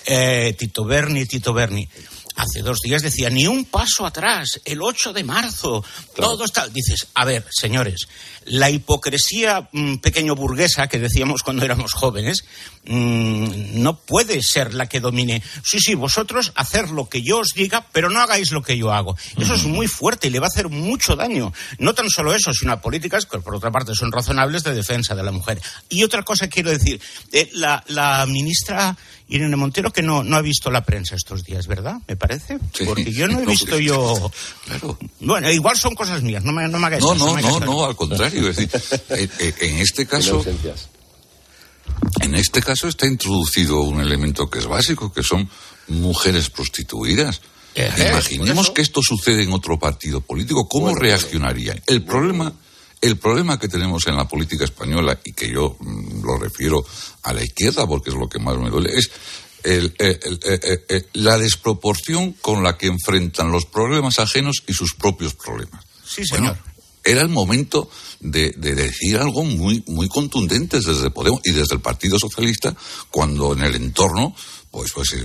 eh, 0.06 0.56
Tito 0.58 0.86
Berni, 0.86 1.26
Tito 1.26 1.54
Berni 1.54 1.88
hace 2.36 2.62
dos 2.62 2.80
días 2.80 3.02
decía, 3.02 3.30
ni 3.30 3.48
un 3.48 3.66
paso 3.66 4.06
atrás, 4.06 4.60
el 4.66 4.82
8 4.82 5.14
de 5.14 5.24
marzo, 5.24 5.84
todo 6.16 6.46
está... 6.46 6.68
Dices, 6.68 7.08
a 7.14 7.26
ver, 7.26 7.46
señores, 7.50 8.08
la 8.46 8.70
hipocresía 8.70 9.70
mm, 9.72 9.98
pequeño 9.98 10.36
burguesa 10.36 10.88
que 10.88 11.00
decíamos 11.00 11.42
cuando 11.44 11.66
éramos 11.66 11.94
jóvenes 11.94 12.46
mm, 12.86 13.82
no 13.82 13.98
puede 14.00 14.42
ser 14.44 14.74
la 14.74 14.88
que 14.88 15.00
domine. 15.00 15.42
Sí, 15.64 15.80
sí, 15.80 15.96
vosotros 15.96 16.52
hacer 16.56 16.90
lo 16.92 17.10
que 17.10 17.24
yo 17.24 17.40
os 17.40 17.54
diga, 17.56 17.88
pero 17.92 18.10
no 18.10 18.20
hagáis 18.20 18.52
lo 18.52 18.62
que 18.62 18.78
yo 18.78 18.92
hago. 18.92 19.18
Eso 19.38 19.56
es 19.56 19.64
muy 19.64 19.88
fuerte 19.88 20.28
y 20.28 20.30
le 20.30 20.40
va 20.40 20.48
a 20.48 20.50
hacer 20.50 20.70
mucho 20.70 21.16
daño. 21.16 21.54
No 21.80 21.94
tan 21.94 22.10
solo 22.10 22.34
eso, 22.34 22.54
sino 22.54 22.74
a 22.74 22.82
políticas 22.82 23.26
que 23.26 23.40
por 23.40 23.56
otra 23.56 23.72
parte 23.72 23.96
son 23.96 24.12
razonables 24.12 24.64
de 24.64 24.74
defensa 24.74 25.16
de 25.16 25.24
la 25.24 25.32
mujer. 25.32 25.62
Y 25.90 26.04
otra 26.04 26.24
cosa 26.24 26.48
quiero 26.48 26.70
decir, 26.70 27.02
eh, 27.32 27.50
la, 27.54 27.84
la 27.88 28.26
ministra 28.26 28.96
Irene 29.28 29.56
Montero 29.56 29.92
que 29.92 30.04
no, 30.04 30.24
no 30.24 30.36
ha 30.36 30.42
visto 30.42 30.70
la 30.70 30.86
prensa 30.86 31.16
estos 31.16 31.44
días, 31.44 31.68
¿verdad? 31.68 31.98
Me 32.08 32.16
parece. 32.16 32.25
Porque 32.86 33.12
yo 33.12 33.28
no 33.28 33.40
he 33.40 33.46
visto 33.46 33.80
yo. 33.80 34.32
Bueno, 35.20 35.52
igual 35.52 35.78
son 35.78 35.96
cosas 35.96 36.22
mías, 36.22 36.44
no 36.44 36.52
me, 36.52 36.68
no 36.68 36.80
me 36.80 36.88
hagáis 36.88 37.04
No, 37.04 37.16
no, 37.16 37.34
me 37.34 37.42
no, 37.42 37.60
caso. 37.60 37.66
no, 37.66 37.86
al 37.86 37.96
contrario. 37.96 38.50
Es 38.50 38.56
decir, 38.58 38.82
eh, 39.10 39.30
eh, 39.40 39.54
en 39.62 39.78
este 39.78 40.06
caso. 40.06 40.44
En 42.22 42.36
este 42.36 42.62
caso 42.62 42.88
está 42.88 43.06
introducido 43.08 43.82
un 43.82 44.02
elemento 44.02 44.50
que 44.50 44.60
es 44.60 44.68
básico, 44.68 45.14
que 45.14 45.24
son 45.24 45.50
mujeres 45.88 46.50
prostituidas. 46.50 47.42
Eh, 47.76 47.92
Imaginemos 48.10 48.72
que 48.72 48.82
esto 48.82 49.02
sucede 49.04 49.44
en 49.44 49.52
otro 49.54 49.78
partido 49.78 50.22
político, 50.22 50.68
¿cómo 50.68 50.86
Bueno, 50.86 51.00
reaccionaría? 51.00 51.76
El 51.86 52.04
problema, 52.04 52.54
el 53.02 53.18
problema 53.18 53.60
que 53.60 53.68
tenemos 53.68 54.08
en 54.08 54.16
la 54.16 54.28
política 54.28 54.64
española, 54.64 55.20
y 55.24 55.34
que 55.34 55.50
yo 55.50 55.76
mm, 55.80 56.24
lo 56.26 56.38
refiero 56.38 56.86
a 57.24 57.34
la 57.34 57.44
izquierda 57.44 57.86
porque 57.86 58.10
es 58.12 58.16
lo 58.16 58.28
que 58.30 58.40
más 58.40 58.58
me 58.58 58.70
duele, 58.70 58.98
es 58.98 59.12
el- 59.66 59.94
el- 59.98 60.20
el- 60.24 60.40
el- 60.64 60.84
el- 60.88 61.08
la 61.14 61.38
desproporción 61.38 62.34
con 62.34 62.64
la 62.64 62.78
que 62.78 62.88
enfrentan 62.88 63.52
los 63.52 63.66
problemas 63.66 64.20
ajenos 64.20 64.64
y 64.68 64.74
sus 64.74 64.94
propios 64.94 65.34
problemas. 65.34 65.84
Sí, 66.08 66.24
Bueno, 66.30 66.54
señor. 66.54 66.64
era 67.04 67.22
el 67.22 67.30
momento 67.30 67.90
de, 68.20 68.52
de 68.58 68.76
decir 68.76 69.18
algo 69.18 69.44
muy, 69.44 69.84
muy 69.88 70.08
contundente 70.08 70.78
desde 70.80 71.10
Podemos 71.12 71.42
y 71.44 71.52
desde 71.52 71.76
el 71.76 71.82
Partido 71.82 72.18
Socialista, 72.20 72.76
cuando 73.12 73.54
en 73.54 73.62
el 73.64 73.76
entorno, 73.76 74.36
pues, 74.72 74.92
pues 74.92 75.14
eh, 75.14 75.24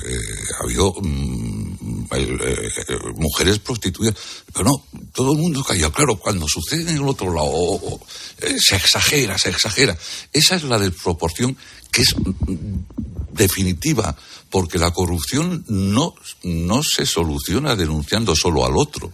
ha 0.61 0.65
habido 0.65 0.93
mm, 1.01 2.05
el, 2.13 2.41
eh, 2.41 2.69
eh, 2.89 2.97
mujeres 3.17 3.59
prostituidas. 3.59 4.15
Pero 4.53 4.65
no, 4.65 4.85
todo 5.13 5.33
el 5.33 5.39
mundo 5.39 5.63
calla. 5.65 5.91
Claro, 5.91 6.17
cuando 6.17 6.47
sucede 6.49 6.91
en 6.91 6.97
el 6.99 7.09
otro 7.09 7.33
lado, 7.35 7.49
o- 7.49 7.95
o, 7.95 8.01
eh, 8.43 8.57
se 8.59 8.77
exagera, 8.77 9.37
se 9.39 9.49
exagera. 9.51 9.97
Esa 10.33 10.55
es 10.57 10.63
la 10.65 10.79
desproporción 10.79 11.57
que 11.91 12.03
es 12.03 12.15
mm, 12.17 13.20
definitiva, 13.33 14.17
porque 14.51 14.79
la 14.79 14.93
corrupción 14.93 15.65
no, 15.69 16.15
no 16.43 16.83
se 16.83 17.07
soluciona 17.07 17.77
denunciando 17.77 18.35
solo 18.35 18.65
al 18.65 18.77
otro. 18.77 19.13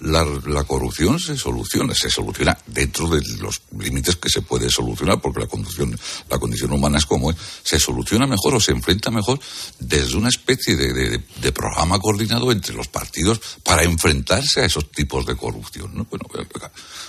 La, 0.00 0.24
la 0.46 0.64
corrupción 0.64 1.18
se 1.18 1.36
soluciona, 1.36 1.94
se 1.94 2.10
soluciona 2.10 2.56
dentro 2.66 3.08
de 3.08 3.22
los 3.38 3.62
límites 3.78 4.16
que 4.16 4.28
se 4.28 4.42
puede 4.42 4.70
solucionar, 4.70 5.20
porque 5.20 5.40
la 5.40 5.46
condición, 5.46 5.98
la 6.28 6.38
condición 6.38 6.72
humana 6.72 6.98
es 6.98 7.06
como 7.06 7.30
es, 7.30 7.36
se 7.62 7.80
soluciona 7.80 8.26
mejor 8.26 8.54
o 8.54 8.60
se 8.60 8.72
enfrenta 8.72 9.10
mejor 9.10 9.40
desde 9.78 10.16
una 10.16 10.28
especie 10.28 10.76
de, 10.76 11.52
programa 11.52 11.98
coordinado 11.98 12.52
entre 12.52 12.74
los 12.74 12.88
partidos 12.88 13.40
para 13.64 13.84
enfrentarse 13.84 14.60
a 14.60 14.66
esos 14.66 14.90
tipos 14.90 15.24
de 15.24 15.36
corrupción. 15.36 15.90
¿no? 15.94 16.04
Bueno, 16.04 16.26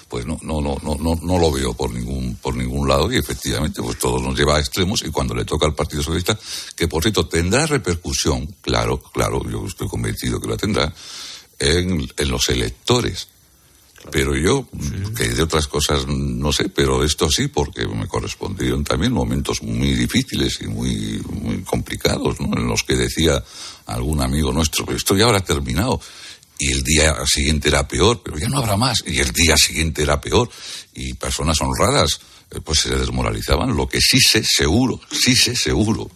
pues 0.08 0.26
no, 0.26 0.40
no, 0.42 0.62
no, 0.62 0.78
no, 0.82 0.96
no, 0.96 1.16
no 1.22 1.38
lo 1.38 1.52
veo 1.52 1.74
por 1.74 1.92
ningún, 1.92 2.36
por 2.36 2.56
ningún 2.56 2.88
lado 2.88 3.12
y 3.12 3.18
efectivamente 3.18 3.82
pues 3.82 4.00
todo 4.00 4.20
nos 4.20 4.38
lleva 4.38 4.56
a 4.56 4.60
extremos 4.60 5.04
y 5.04 5.10
cuando 5.10 5.36
le 5.36 5.44
toca 5.44 5.66
al 5.66 5.76
Partido 5.76 6.02
Socialista, 6.02 6.38
que 6.76 6.88
por 6.88 7.04
cierto 7.04 7.28
tendrá 7.28 7.66
repercusión, 7.66 8.48
claro, 8.62 9.02
claro, 9.02 9.42
yo 9.50 9.66
estoy 9.66 9.88
convencido 9.88 10.40
que 10.40 10.48
la 10.48 10.58
tendrá, 10.58 10.94
en, 11.60 12.08
en 12.18 12.30
los 12.30 12.50
electores. 12.50 13.28
Pero 14.12 14.38
yo, 14.38 14.66
que 15.18 15.28
de 15.28 15.44
otras 15.44 15.68
cosas 15.68 16.08
no 16.08 16.54
sé, 16.54 16.70
pero 16.70 17.04
esto 17.04 17.30
sí, 17.30 17.48
porque 17.50 17.86
me 17.88 18.08
correspondieron 18.08 18.84
también 18.84 19.12
momentos 19.12 19.62
muy 19.62 19.96
difíciles 19.96 20.60
y 20.62 20.68
muy, 20.68 21.22
muy 21.30 21.62
complicados, 21.64 22.40
¿no? 22.40 22.58
En 22.58 22.68
los 22.68 22.84
que 22.84 22.96
decía 22.96 23.44
algún 23.88 24.22
amigo 24.22 24.54
nuestro, 24.54 24.86
"Pero 24.86 24.98
esto 24.98 25.18
ya 25.18 25.26
habrá 25.26 25.42
terminado. 25.42 26.00
Y 26.60 26.72
el 26.72 26.84
día 26.84 27.16
siguiente 27.26 27.68
era 27.70 27.88
peor, 27.88 28.22
pero 28.24 28.38
ya 28.38 28.48
no 28.48 28.60
habrá 28.60 28.78
más. 28.78 29.04
Y 29.06 29.20
el 29.20 29.32
día 29.32 29.58
siguiente 29.58 30.04
era 30.04 30.22
peor. 30.22 30.50
Y 30.94 31.14
personas 31.16 31.60
honradas, 31.62 32.20
eh, 32.52 32.62
pues 32.64 32.80
se 32.80 32.96
desmoralizaban. 32.96 33.76
Lo 33.76 33.88
que 33.90 34.00
sí 34.00 34.20
sé 34.20 34.44
seguro, 34.44 35.00
sí 35.12 35.36
sé 35.36 35.56
seguro, 35.56 36.10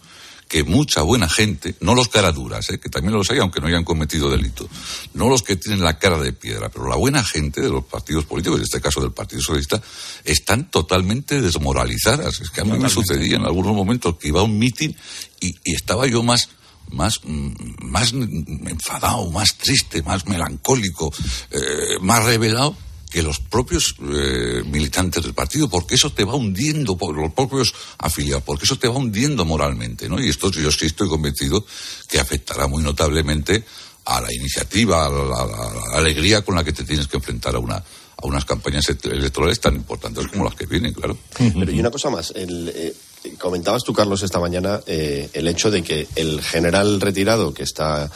que 0.52 0.64
mucha 0.64 1.00
buena 1.00 1.30
gente, 1.30 1.76
no 1.80 1.94
los 1.94 2.08
caraduras, 2.08 2.68
¿eh? 2.68 2.78
que 2.78 2.90
también 2.90 3.14
los 3.14 3.30
hay 3.30 3.38
aunque 3.38 3.58
no 3.58 3.68
hayan 3.68 3.84
cometido 3.84 4.28
delito, 4.28 4.68
no 5.14 5.30
los 5.30 5.42
que 5.42 5.56
tienen 5.56 5.82
la 5.82 5.98
cara 5.98 6.18
de 6.18 6.34
piedra, 6.34 6.68
pero 6.68 6.90
la 6.90 6.96
buena 6.96 7.24
gente 7.24 7.62
de 7.62 7.70
los 7.70 7.86
partidos 7.86 8.26
políticos, 8.26 8.58
en 8.58 8.64
este 8.64 8.82
caso 8.82 9.00
del 9.00 9.12
Partido 9.12 9.40
Socialista, 9.40 9.80
están 10.24 10.70
totalmente 10.70 11.40
desmoralizadas. 11.40 12.38
Es 12.42 12.50
que 12.50 12.60
a 12.60 12.64
mí 12.64 12.76
me 12.76 12.90
sucedía 12.90 13.36
en 13.36 13.46
algunos 13.46 13.74
momentos 13.74 14.18
que 14.18 14.28
iba 14.28 14.40
a 14.40 14.42
un 14.42 14.58
mitin 14.58 14.94
y, 15.40 15.56
y 15.64 15.74
estaba 15.74 16.06
yo 16.06 16.22
más 16.22 16.50
más, 16.90 17.20
más 17.24 18.12
enfadado, 18.12 19.30
más 19.30 19.56
triste, 19.56 20.02
más 20.02 20.26
melancólico, 20.26 21.10
eh, 21.50 21.98
más 22.02 22.26
revelado 22.26 22.76
que 23.12 23.22
los 23.22 23.38
propios 23.40 23.94
eh, 24.00 24.62
militantes 24.64 25.22
del 25.22 25.34
partido, 25.34 25.68
porque 25.68 25.96
eso 25.96 26.10
te 26.10 26.24
va 26.24 26.34
hundiendo, 26.34 26.96
por 26.96 27.14
los 27.14 27.32
propios 27.32 27.74
afiliados, 27.98 28.42
porque 28.42 28.64
eso 28.64 28.78
te 28.78 28.88
va 28.88 28.96
hundiendo 28.96 29.44
moralmente, 29.44 30.08
¿no? 30.08 30.18
Y 30.18 30.30
esto 30.30 30.50
yo 30.50 30.72
sí 30.72 30.86
estoy 30.86 31.08
convencido 31.08 31.64
que 32.08 32.18
afectará 32.18 32.66
muy 32.66 32.82
notablemente 32.82 33.64
a 34.06 34.20
la 34.20 34.32
iniciativa, 34.32 35.06
a 35.06 35.10
la, 35.10 35.98
alegría 35.98 36.42
con 36.42 36.54
la 36.54 36.64
que 36.64 36.72
te 36.72 36.84
tienes 36.84 37.06
que 37.06 37.18
enfrentar 37.18 37.54
a 37.54 37.58
una 37.58 37.76
a 37.76 38.26
unas 38.26 38.44
campañas 38.44 38.84
electorales 38.88 39.58
tan 39.58 39.74
importantes 39.74 40.28
como 40.28 40.44
las 40.44 40.54
que 40.54 40.66
vienen, 40.66 40.92
claro. 40.92 41.16
Pero 41.36 41.72
y 41.72 41.80
una 41.80 41.90
cosa 41.90 42.08
más, 42.08 42.32
eh, 42.36 42.94
comentabas 43.36 43.82
tú, 43.82 43.92
Carlos, 43.92 44.22
esta 44.22 44.38
mañana 44.38 44.80
eh, 44.86 45.28
el 45.32 45.48
hecho 45.48 45.72
de 45.72 45.82
que 45.82 46.06
el 46.14 46.40
general 46.40 47.00
retirado 47.00 47.52
que 47.52 47.64
está 47.64 48.08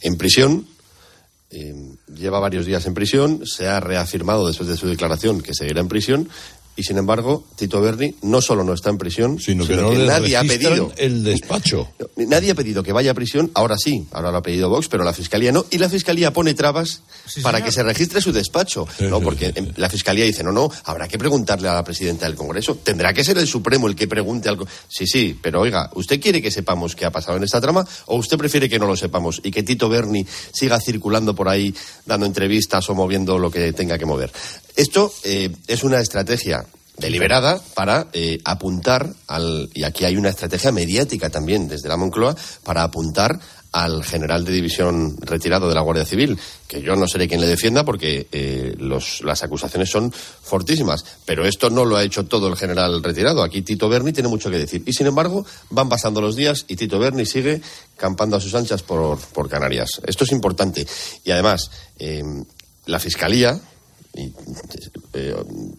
en 0.00 0.16
prisión 0.16 0.66
eh, 1.50 1.74
lleva 2.14 2.40
varios 2.40 2.66
días 2.66 2.86
en 2.86 2.94
prisión, 2.94 3.46
se 3.46 3.68
ha 3.68 3.80
reafirmado 3.80 4.46
después 4.46 4.68
de 4.68 4.76
su 4.76 4.88
declaración 4.88 5.40
que 5.40 5.54
seguirá 5.54 5.80
en 5.80 5.88
prisión 5.88 6.28
y 6.76 6.82
sin 6.82 6.98
embargo 6.98 7.44
Tito 7.56 7.80
Berni 7.80 8.14
no 8.22 8.40
solo 8.40 8.62
no 8.62 8.74
está 8.74 8.90
en 8.90 8.98
prisión, 8.98 9.40
sino, 9.40 9.66
que 9.66 9.76
no 9.76 9.92
le 9.92 10.06
nadie 10.06 10.36
ha 10.36 10.42
pedido 10.42 10.92
el 10.96 11.24
despacho. 11.24 11.88
Nadie 12.16 12.50
ha 12.50 12.54
pedido 12.54 12.82
que 12.82 12.92
vaya 12.92 13.10
a 13.10 13.14
prisión, 13.14 13.50
ahora 13.54 13.76
sí, 13.78 14.06
ahora 14.10 14.30
lo 14.30 14.38
ha 14.38 14.42
pedido 14.42 14.70
Vox, 14.70 14.88
pero 14.88 15.04
la 15.04 15.12
Fiscalía 15.12 15.52
no, 15.52 15.66
y 15.70 15.78
la 15.78 15.88
Fiscalía 15.88 16.32
pone 16.32 16.54
trabas 16.54 17.02
para 17.42 17.62
que 17.62 17.70
se 17.70 17.82
registre 17.82 18.20
su 18.20 18.32
despacho. 18.32 18.86
no, 19.00 19.20
porque 19.20 19.52
la 19.76 19.88
Fiscalía 19.88 20.24
dice, 20.24 20.42
no, 20.42 20.52
no, 20.52 20.70
habrá 20.84 21.08
que 21.08 21.18
preguntarle 21.18 21.68
a 21.68 21.74
la 21.74 21.84
presidenta 21.84 22.26
del 22.26 22.34
Congreso, 22.34 22.76
tendrá 22.76 23.12
que 23.12 23.24
ser 23.24 23.38
el 23.38 23.46
Supremo 23.46 23.86
el 23.86 23.94
que 23.94 24.08
pregunte 24.08 24.48
algo. 24.48 24.66
Sí, 24.88 25.06
sí, 25.06 25.38
pero 25.40 25.60
oiga, 25.60 25.90
¿usted 25.94 26.20
quiere 26.20 26.40
que 26.40 26.50
sepamos 26.50 26.96
qué 26.96 27.04
ha 27.04 27.10
pasado 27.10 27.36
en 27.36 27.44
esta 27.44 27.60
trama 27.60 27.86
o 28.06 28.16
usted 28.16 28.38
prefiere 28.38 28.68
que 28.68 28.78
no 28.78 28.86
lo 28.86 28.96
sepamos 28.96 29.40
y 29.42 29.50
que 29.50 29.62
Tito 29.62 29.88
Berni 29.88 30.26
siga 30.52 30.80
circulando 30.80 31.34
por 31.34 31.48
ahí 31.48 31.74
dando 32.04 32.26
entrevistas 32.26 32.88
o 32.88 32.94
moviendo 32.94 33.38
lo 33.38 33.50
que 33.50 33.72
tenga 33.72 33.98
que 33.98 34.06
mover? 34.06 34.32
Esto 34.76 35.10
eh, 35.24 35.50
es 35.66 35.84
una 35.84 36.00
estrategia 36.00 36.66
deliberada 36.98 37.60
para 37.74 38.08
eh, 38.12 38.38
apuntar 38.44 39.10
al 39.26 39.70
y 39.74 39.84
aquí 39.84 40.04
hay 40.04 40.16
una 40.16 40.30
estrategia 40.30 40.72
mediática 40.72 41.30
también 41.30 41.68
desde 41.68 41.88
la 41.88 41.96
Moncloa 41.96 42.36
para 42.62 42.82
apuntar 42.82 43.38
al 43.72 44.04
general 44.04 44.44
de 44.44 44.52
división 44.52 45.16
retirado 45.20 45.68
de 45.68 45.74
la 45.74 45.82
Guardia 45.82 46.06
Civil, 46.06 46.38
que 46.66 46.80
yo 46.80 46.96
no 46.96 47.06
seré 47.06 47.28
quien 47.28 47.42
le 47.42 47.46
defienda 47.46 47.84
porque 47.84 48.26
eh, 48.32 48.74
las 48.78 49.42
acusaciones 49.42 49.90
son 49.90 50.10
fortísimas, 50.12 51.04
pero 51.26 51.46
esto 51.46 51.68
no 51.68 51.84
lo 51.84 51.96
ha 51.96 52.04
hecho 52.04 52.24
todo 52.24 52.48
el 52.48 52.56
general 52.56 53.02
retirado. 53.02 53.42
Aquí 53.42 53.60
Tito 53.60 53.88
Berni 53.90 54.12
tiene 54.12 54.30
mucho 54.30 54.50
que 54.50 54.58
decir. 54.58 54.82
Y 54.86 54.94
sin 54.94 55.06
embargo, 55.06 55.44
van 55.68 55.90
pasando 55.90 56.22
los 56.22 56.36
días 56.36 56.64
y 56.68 56.76
Tito 56.76 56.98
Berni 56.98 57.26
sigue 57.26 57.60
campando 57.96 58.36
a 58.36 58.40
sus 58.40 58.54
anchas 58.54 58.82
por, 58.82 59.18
por 59.18 59.50
Canarias. 59.50 60.00
Esto 60.06 60.24
es 60.24 60.32
importante. 60.32 60.86
Y 61.24 61.30
además, 61.32 61.70
la 62.86 62.98
Fiscalía, 62.98 63.60
y 64.16 64.32
eh, 65.12 65.34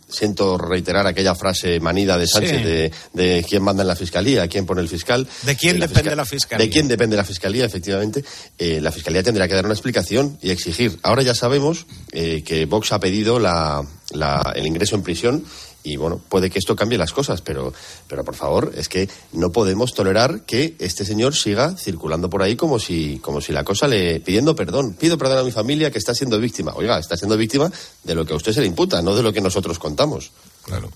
siento 0.09 0.57
reiterar 0.57 1.05
aquella 1.07 1.35
frase 1.35 1.79
manida 1.79 2.17
de 2.17 2.27
Sánchez 2.27 2.57
Sí. 2.57 2.63
de, 2.63 2.91
de 3.13 3.45
quién 3.47 3.63
manda 3.63 3.81
en 3.83 3.87
la 3.87 3.95
fiscalía, 3.95 4.47
quién 4.47 4.65
pone 4.65 4.81
el 4.81 4.87
fiscal. 4.89 5.27
¿De 5.43 5.55
quién 5.55 5.77
Eh, 5.77 5.79
depende 5.79 6.01
fiscal- 6.11 6.17
la 6.17 6.25
fiscalía? 6.25 6.65
De 6.65 6.71
quién 6.71 6.87
depende 6.87 7.15
la 7.17 7.23
fiscalía, 7.23 7.65
efectivamente. 7.65 8.23
Eh, 8.57 8.79
la 8.81 8.91
fiscalía 8.91 9.23
tendrá 9.23 9.47
que 9.47 9.53
dar 9.55 9.65
una 9.65 9.73
explicación 9.73 10.37
y 10.41 10.51
exigir. 10.51 10.97
Ahora 11.03 11.23
ya 11.23 11.35
sabemos 11.35 11.85
eh, 12.11 12.43
que 12.45 12.65
Vox 12.65 12.91
ha 12.91 12.99
pedido 12.99 13.39
la- 13.39 13.83
la- 14.11 14.53
el 14.55 14.65
ingreso 14.67 14.95
en 14.95 15.03
prisión. 15.03 15.43
Y 15.87 15.95
bueno, 15.95 16.19
puede 16.29 16.49
que 16.49 16.59
esto 16.59 16.75
cambie 16.75 16.97
las 16.97 17.13
cosas, 17.13 17.41
pero, 17.41 17.73
pero 18.07 18.25
por 18.25 18.35
favor, 18.35 18.73
es 18.75 18.89
que 18.89 19.09
no 19.31 19.51
podemos 19.53 19.93
tolerar 19.93 20.41
que 20.41 20.75
este 20.79 21.05
señor 21.05 21.33
siga 21.33 21.77
circulando 21.77 22.29
por 22.29 22.43
ahí 22.43 22.57
como 22.57 22.77
si, 22.77 23.19
como 23.19 23.39
si 23.39 23.53
la 23.53 23.63
cosa 23.63 23.87
le. 23.87 24.19
pidiendo 24.19 24.53
perdón. 24.53 24.95
Pido 24.99 25.17
perdón 25.17 25.37
a 25.37 25.43
mi 25.43 25.51
familia 25.51 25.89
que 25.89 25.97
está 25.97 26.13
siendo 26.13 26.39
víctima. 26.39 26.73
Oiga, 26.75 26.99
está 26.99 27.15
siendo 27.15 27.37
víctima 27.37 27.71
de 28.03 28.15
lo 28.15 28.25
que 28.25 28.33
a 28.33 28.35
usted 28.35 28.51
se 28.51 28.59
le 28.59 28.67
imputa, 28.67 29.01
no 29.01 29.15
de 29.15 29.23
lo 29.23 29.31
que 29.31 29.39
nosotros 29.39 29.79
contamos. 29.79 30.31
Claro. 30.63 30.91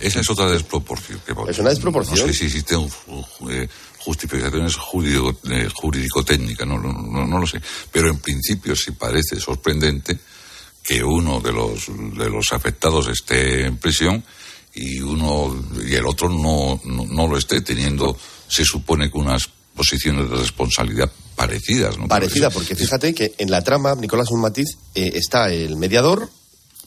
Esa 0.00 0.20
es 0.20 0.30
otra 0.30 0.48
desproporción. 0.50 1.20
Que, 1.26 1.34
es 1.50 1.58
una 1.58 1.70
desproporción. 1.70 2.18
No 2.18 2.26
sé 2.26 2.32
si 2.32 2.46
existe 2.46 2.74
un, 2.74 2.90
eh, 3.50 3.68
justificaciones 3.98 4.74
eh, 4.74 5.68
jurídico-técnicas, 5.72 6.66
no, 6.66 6.78
no, 6.78 7.26
no, 7.26 7.38
lo 7.38 7.46
sé. 7.46 7.60
Pero 7.92 8.08
en 8.08 8.18
principio 8.18 8.74
sí 8.74 8.92
parece 8.92 9.38
sorprendente 9.38 10.18
que 10.82 11.02
uno 11.02 11.40
de 11.40 11.52
los, 11.52 11.86
de 11.88 12.28
los 12.28 12.52
afectados 12.52 13.08
esté 13.08 13.66
en 13.66 13.76
prisión 13.76 14.24
y 14.74 15.00
uno 15.00 15.54
y 15.86 15.94
el 15.94 16.06
otro 16.06 16.28
no, 16.28 16.80
no, 16.84 17.28
lo 17.28 17.36
esté 17.36 17.60
teniendo, 17.60 18.16
se 18.48 18.64
supone 18.64 19.10
que 19.10 19.18
unas 19.18 19.48
posiciones 19.74 20.30
de 20.30 20.36
responsabilidad 20.36 21.10
parecidas. 21.36 21.98
¿no? 21.98 22.08
Parecida, 22.08 22.50
porque 22.50 22.74
fíjate 22.74 23.14
que 23.14 23.34
en 23.38 23.50
la 23.50 23.62
trama, 23.62 23.94
Nicolás, 23.94 24.30
un 24.30 24.40
matiz, 24.40 24.78
eh, 24.94 25.12
está 25.14 25.52
el 25.52 25.76
mediador, 25.76 26.30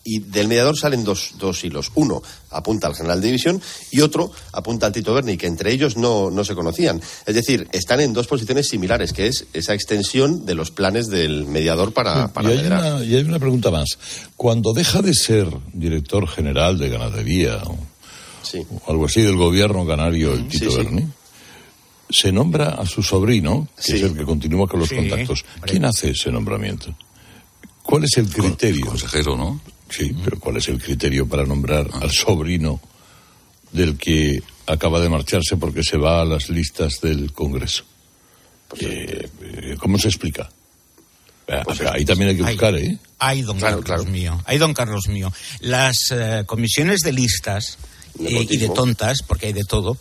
y 0.07 0.19
del 0.19 0.47
mediador 0.47 0.77
salen 0.77 1.03
dos, 1.03 1.31
dos 1.39 1.63
hilos. 1.63 1.91
Uno 1.95 2.21
apunta 2.51 2.87
al 2.87 2.95
general 2.95 3.19
de 3.19 3.27
división 3.27 3.61
y 3.91 4.01
otro 4.01 4.31
apunta 4.53 4.85
al 4.85 4.93
Tito 4.93 5.13
Berni, 5.15 5.35
que 5.35 5.47
entre 5.47 5.73
ellos 5.73 5.97
no, 5.97 6.29
no 6.29 6.45
se 6.45 6.53
conocían. 6.53 7.01
Es 7.25 7.33
decir, 7.33 7.67
están 7.71 7.99
en 7.99 8.13
dos 8.13 8.27
posiciones 8.27 8.67
similares, 8.67 9.11
que 9.11 9.25
es 9.25 9.47
esa 9.53 9.73
extensión 9.73 10.45
de 10.45 10.53
los 10.53 10.69
planes 10.69 11.07
del 11.07 11.45
mediador 11.47 11.91
para, 11.91 12.31
para 12.31 12.53
y, 12.53 12.59
hay 12.59 12.67
una, 12.67 13.03
y 13.03 13.15
hay 13.15 13.23
una 13.23 13.39
pregunta 13.39 13.71
más. 13.71 13.97
Cuando 14.37 14.73
deja 14.73 15.01
de 15.01 15.15
ser 15.15 15.47
director 15.73 16.27
general 16.27 16.77
de 16.77 16.89
ganadería 16.89 17.63
o, 17.65 17.77
algo 18.87 19.05
así 19.05 19.23
del 19.23 19.35
gobierno 19.35 19.87
canario, 19.87 20.33
el 20.33 20.47
Tito 20.47 20.77
Berni, 20.77 21.07
se 22.11 22.31
nombra 22.31 22.75
a 22.75 22.85
su 22.85 23.01
sobrino, 23.01 23.67
que 23.83 23.95
es 23.95 24.03
el 24.03 24.15
que 24.15 24.23
continúa 24.23 24.67
con 24.67 24.81
los 24.81 24.89
contactos. 24.89 25.43
¿Quién 25.61 25.83
hace 25.85 26.11
ese 26.11 26.31
nombramiento? 26.31 26.95
¿Cuál 27.81 28.03
es 28.03 28.17
el 28.17 28.29
criterio? 28.29 28.85
consejero, 28.85 29.35
¿no? 29.35 29.59
Sí, 29.89 30.15
pero 30.23 30.39
¿cuál 30.39 30.57
es 30.57 30.67
el 30.67 30.81
criterio 30.81 31.27
para 31.27 31.45
nombrar 31.45 31.87
al 31.93 32.11
sobrino 32.11 32.81
del 33.71 33.97
que 33.97 34.41
acaba 34.67 34.99
de 34.99 35.09
marcharse 35.09 35.57
porque 35.57 35.83
se 35.83 35.97
va 35.97 36.21
a 36.21 36.25
las 36.25 36.49
listas 36.49 36.99
del 37.01 37.31
Congreso? 37.33 37.83
Pues, 38.67 38.81
eh, 38.81 39.29
eh, 39.41 39.75
¿Cómo 39.79 39.97
se 39.97 40.07
explica? 40.07 40.49
Pues 41.63 41.81
ahí 41.81 42.03
también 42.05 42.31
hay 42.31 42.37
que 42.37 42.43
buscar, 42.43 42.75
¿eh? 42.75 42.97
Hay, 43.19 43.43
don 43.43 43.59
Carlos 43.59 44.07
mío. 44.07 44.41
Hay, 44.45 44.57
don 44.57 44.73
Carlos 44.73 45.07
mío. 45.07 45.31
Las 45.59 45.95
eh, 46.11 46.43
comisiones 46.45 47.01
de 47.01 47.13
listas 47.13 47.77
y 48.19 48.57
de 48.57 48.69
tontas, 48.69 49.21
porque 49.21 49.47
hay 49.47 49.53
de 49.53 49.63
todo. 49.63 49.97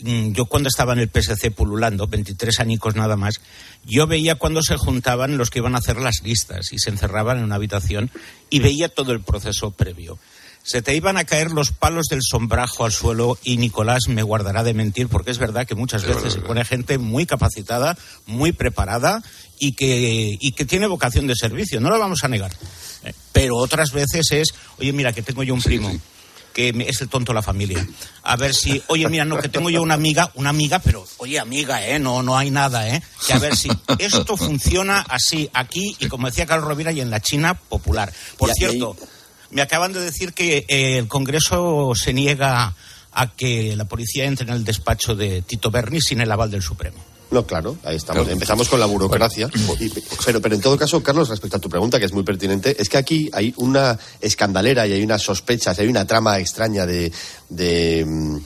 Mm, 0.00 0.32
yo 0.32 0.46
cuando 0.46 0.68
estaba 0.68 0.92
en 0.92 1.00
el 1.00 1.10
PSC 1.10 1.50
pululando, 1.50 2.06
23 2.06 2.60
añicos 2.60 2.94
nada 2.94 3.16
más, 3.16 3.40
yo 3.84 4.06
veía 4.06 4.36
cuando 4.36 4.62
se 4.62 4.76
juntaban 4.76 5.38
los 5.38 5.50
que 5.50 5.58
iban 5.58 5.74
a 5.74 5.78
hacer 5.78 5.96
las 5.96 6.22
listas 6.22 6.72
y 6.72 6.78
se 6.78 6.90
encerraban 6.90 7.38
en 7.38 7.44
una 7.44 7.56
habitación 7.56 8.10
y 8.50 8.60
veía 8.60 8.88
todo 8.88 9.12
el 9.12 9.20
proceso 9.20 9.70
previo. 9.72 10.18
Se 10.62 10.82
te 10.82 10.94
iban 10.94 11.16
a 11.16 11.24
caer 11.24 11.50
los 11.50 11.72
palos 11.72 12.06
del 12.10 12.20
sombrajo 12.22 12.84
al 12.84 12.92
suelo 12.92 13.38
y 13.42 13.56
Nicolás 13.56 14.08
me 14.08 14.22
guardará 14.22 14.64
de 14.64 14.74
mentir 14.74 15.08
porque 15.08 15.30
es 15.30 15.38
verdad 15.38 15.66
que 15.66 15.74
muchas 15.74 16.04
veces 16.04 16.34
se 16.34 16.40
pone 16.40 16.64
gente 16.64 16.98
muy 16.98 17.26
capacitada, 17.26 17.96
muy 18.26 18.52
preparada 18.52 19.22
y 19.58 19.72
que, 19.72 20.36
y 20.38 20.52
que 20.52 20.64
tiene 20.66 20.86
vocación 20.86 21.26
de 21.26 21.36
servicio, 21.36 21.80
no 21.80 21.88
lo 21.88 21.98
vamos 21.98 22.22
a 22.22 22.28
negar. 22.28 22.52
Eh, 23.04 23.14
pero 23.32 23.56
otras 23.56 23.92
veces 23.92 24.26
es, 24.30 24.48
oye, 24.78 24.92
mira, 24.92 25.12
que 25.12 25.22
tengo 25.22 25.42
yo 25.42 25.54
un 25.54 25.62
primo 25.62 25.90
que 26.52 26.74
es 26.86 27.00
el 27.00 27.08
tonto 27.08 27.32
de 27.32 27.36
la 27.36 27.42
familia. 27.42 27.86
A 28.22 28.36
ver 28.36 28.54
si, 28.54 28.82
oye, 28.88 29.08
mira, 29.08 29.24
no, 29.24 29.38
que 29.38 29.48
tengo 29.48 29.70
yo 29.70 29.82
una 29.82 29.94
amiga, 29.94 30.30
una 30.34 30.50
amiga, 30.50 30.78
pero, 30.78 31.06
oye, 31.18 31.38
amiga, 31.38 31.86
¿eh? 31.86 31.98
No, 31.98 32.22
no 32.22 32.36
hay 32.36 32.50
nada, 32.50 32.88
¿eh? 32.88 33.02
Que 33.26 33.32
a 33.32 33.38
ver 33.38 33.56
si 33.56 33.68
esto 33.98 34.36
funciona 34.36 35.04
así, 35.08 35.48
aquí, 35.52 35.96
y 35.98 36.08
como 36.08 36.28
decía 36.28 36.46
Carlos 36.46 36.68
Rovira, 36.68 36.92
y 36.92 37.00
en 37.00 37.10
la 37.10 37.20
China 37.20 37.54
popular. 37.54 38.12
Por 38.36 38.52
cierto, 38.52 38.96
me 39.50 39.62
acaban 39.62 39.92
de 39.92 40.00
decir 40.00 40.32
que 40.32 40.64
eh, 40.68 40.98
el 40.98 41.08
Congreso 41.08 41.92
se 41.94 42.12
niega 42.12 42.74
a 43.12 43.32
que 43.34 43.74
la 43.76 43.86
policía 43.86 44.24
entre 44.24 44.46
en 44.46 44.52
el 44.52 44.64
despacho 44.64 45.14
de 45.14 45.42
Tito 45.42 45.70
Berni 45.70 46.00
sin 46.00 46.20
el 46.20 46.30
aval 46.30 46.50
del 46.50 46.62
Supremo. 46.62 46.98
No, 47.30 47.46
claro, 47.46 47.76
ahí 47.84 47.96
estamos. 47.96 48.26
Empezamos 48.28 48.68
con 48.68 48.80
la 48.80 48.86
burocracia. 48.86 49.50
pero, 50.24 50.40
pero 50.40 50.54
en 50.54 50.60
todo 50.60 50.78
caso, 50.78 51.02
Carlos, 51.02 51.28
respecto 51.28 51.58
a 51.58 51.60
tu 51.60 51.68
pregunta, 51.68 51.98
que 51.98 52.06
es 52.06 52.12
muy 52.12 52.22
pertinente, 52.22 52.74
es 52.80 52.88
que 52.88 52.96
aquí 52.96 53.28
hay 53.32 53.52
una 53.58 53.98
escandalera 54.20 54.86
y 54.86 54.92
hay 54.92 55.02
unas 55.02 55.22
sospechas, 55.22 55.78
hay 55.78 55.88
una 55.88 56.06
trama 56.06 56.38
extraña 56.38 56.86
de, 56.86 57.12
de 57.50 58.40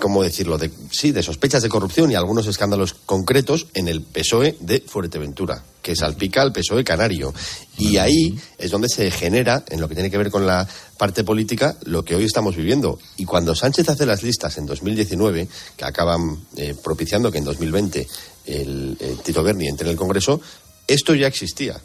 ¿cómo 0.00 0.22
decirlo? 0.22 0.58
De, 0.58 0.70
sí, 0.90 1.12
de 1.12 1.22
sospechas 1.22 1.62
de 1.62 1.68
corrupción 1.68 2.10
y 2.10 2.14
algunos 2.14 2.46
escándalos 2.46 2.94
concretos 2.94 3.66
en 3.74 3.88
el 3.88 4.02
PSOE 4.02 4.56
de 4.60 4.80
Fuerteventura, 4.80 5.62
que 5.80 5.96
salpica 5.96 6.42
al 6.42 6.52
PSOE 6.52 6.84
canario. 6.84 7.32
Y 7.78 7.96
ahí 7.96 8.38
es 8.58 8.70
donde 8.70 8.88
se 8.88 9.10
genera, 9.10 9.64
en 9.68 9.80
lo 9.80 9.88
que 9.88 9.94
tiene 9.94 10.10
que 10.10 10.18
ver 10.18 10.30
con 10.30 10.46
la 10.46 10.66
parte 10.98 11.24
política, 11.24 11.76
lo 11.84 12.04
que 12.04 12.14
hoy 12.14 12.24
estamos 12.24 12.56
viviendo. 12.56 12.98
Y 13.16 13.24
cuando 13.24 13.54
Sánchez 13.54 13.88
hace 13.88 14.06
las 14.06 14.22
listas 14.22 14.58
en 14.58 14.66
2019, 14.66 15.48
que 15.76 15.84
acaban 15.84 16.38
eh, 16.56 16.74
propiciando 16.82 17.30
que 17.30 17.38
en 17.38 17.44
2020 17.44 18.06
el, 18.46 18.96
Tito 19.24 19.42
Berni 19.42 19.68
entre 19.68 19.86
en 19.86 19.92
el 19.92 19.96
Congreso, 19.96 20.40
esto 20.86 21.14
ya 21.14 21.26
existía. 21.26 21.80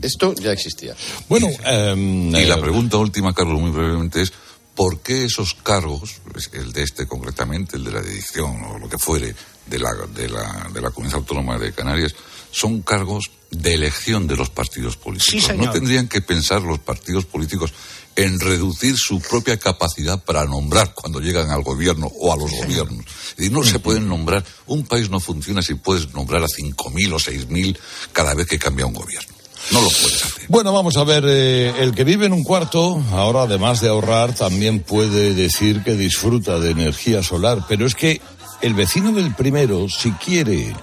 Esto 0.00 0.32
ya 0.34 0.52
existía. 0.52 0.94
Bueno, 1.28 1.48
y 1.50 2.44
la 2.44 2.54
eh, 2.54 2.60
pregunta 2.60 2.98
última, 2.98 3.34
Carlos, 3.34 3.60
muy 3.60 3.72
brevemente 3.72 4.22
es 4.22 4.32
¿por 4.76 5.00
qué 5.00 5.24
esos 5.24 5.54
cargos, 5.54 6.20
el 6.52 6.72
de 6.72 6.82
este 6.84 7.06
concretamente, 7.08 7.76
el 7.76 7.84
de 7.84 7.90
la 7.90 8.02
dirección 8.02 8.62
o 8.62 8.78
lo 8.78 8.88
que 8.88 8.98
fuere 8.98 9.34
de 9.66 9.78
la, 9.78 9.92
de 10.14 10.28
la, 10.28 10.68
de 10.72 10.80
la 10.80 10.90
Comunidad 10.90 11.18
Autónoma 11.18 11.58
de 11.58 11.72
Canarias, 11.72 12.14
son 12.52 12.82
cargos 12.82 13.32
de 13.50 13.74
elección 13.74 14.28
de 14.28 14.36
los 14.36 14.50
partidos 14.50 14.96
políticos? 14.96 15.56
¿No 15.56 15.70
tendrían 15.70 16.06
que 16.06 16.20
pensar 16.20 16.62
los 16.62 16.78
partidos 16.78 17.24
políticos 17.24 17.72
en 18.16 18.40
reducir 18.40 18.96
su 18.96 19.20
propia 19.20 19.58
capacidad 19.58 20.22
para 20.24 20.44
nombrar 20.44 20.94
cuando 20.94 21.20
llegan 21.20 21.50
al 21.50 21.62
gobierno 21.62 22.10
o 22.18 22.32
a 22.32 22.36
los 22.36 22.50
gobiernos. 22.50 23.04
Y 23.36 23.50
no 23.50 23.62
se 23.62 23.78
pueden 23.78 24.08
nombrar, 24.08 24.42
un 24.66 24.86
país 24.86 25.10
no 25.10 25.20
funciona 25.20 25.60
si 25.60 25.74
puedes 25.74 26.14
nombrar 26.14 26.42
a 26.42 26.46
5.000 26.46 27.12
o 27.12 27.18
6.000 27.18 27.78
cada 28.12 28.34
vez 28.34 28.46
que 28.46 28.58
cambia 28.58 28.86
un 28.86 28.94
gobierno. 28.94 29.35
No 29.72 29.80
lo 29.80 29.88
puedes. 29.88 30.36
Bueno, 30.48 30.72
vamos 30.72 30.96
a 30.96 31.04
ver, 31.04 31.24
eh, 31.26 31.74
el 31.80 31.94
que 31.94 32.04
vive 32.04 32.26
en 32.26 32.32
un 32.32 32.44
cuarto, 32.44 33.02
ahora 33.12 33.42
además 33.42 33.80
de 33.80 33.88
ahorrar, 33.88 34.32
también 34.32 34.80
puede 34.80 35.34
decir 35.34 35.82
que 35.82 35.94
disfruta 35.94 36.58
de 36.60 36.70
energía 36.70 37.22
solar, 37.22 37.64
pero 37.68 37.84
es 37.86 37.94
que 37.94 38.20
el 38.62 38.74
vecino 38.74 39.12
del 39.12 39.34
primero, 39.34 39.88
si 39.88 40.12
quiere, 40.12 40.74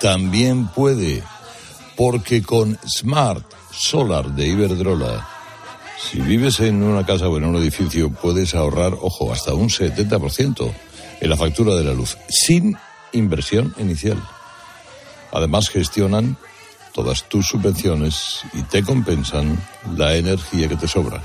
también 0.00 0.66
puede, 0.68 1.22
porque 1.96 2.42
con 2.42 2.78
Smart 2.86 3.44
Solar 3.72 4.34
de 4.34 4.48
Iberdrola, 4.48 5.28
si 6.10 6.20
vives 6.20 6.58
en 6.60 6.82
una 6.82 7.06
casa 7.06 7.28
o 7.28 7.36
en 7.38 7.44
un 7.44 7.56
edificio, 7.56 8.10
puedes 8.10 8.54
ahorrar, 8.54 8.94
ojo, 9.00 9.32
hasta 9.32 9.54
un 9.54 9.68
70% 9.68 10.72
en 11.20 11.30
la 11.30 11.36
factura 11.36 11.74
de 11.76 11.84
la 11.84 11.94
luz, 11.94 12.18
sin 12.28 12.76
inversión 13.12 13.74
inicial. 13.78 14.20
Además, 15.30 15.68
gestionan 15.70 16.36
todas 16.92 17.28
tus 17.28 17.48
subvenciones 17.48 18.42
y 18.52 18.62
te 18.62 18.82
compensan 18.82 19.58
la 19.96 20.16
energía 20.16 20.68
que 20.68 20.76
te 20.76 20.88
sobra. 20.88 21.22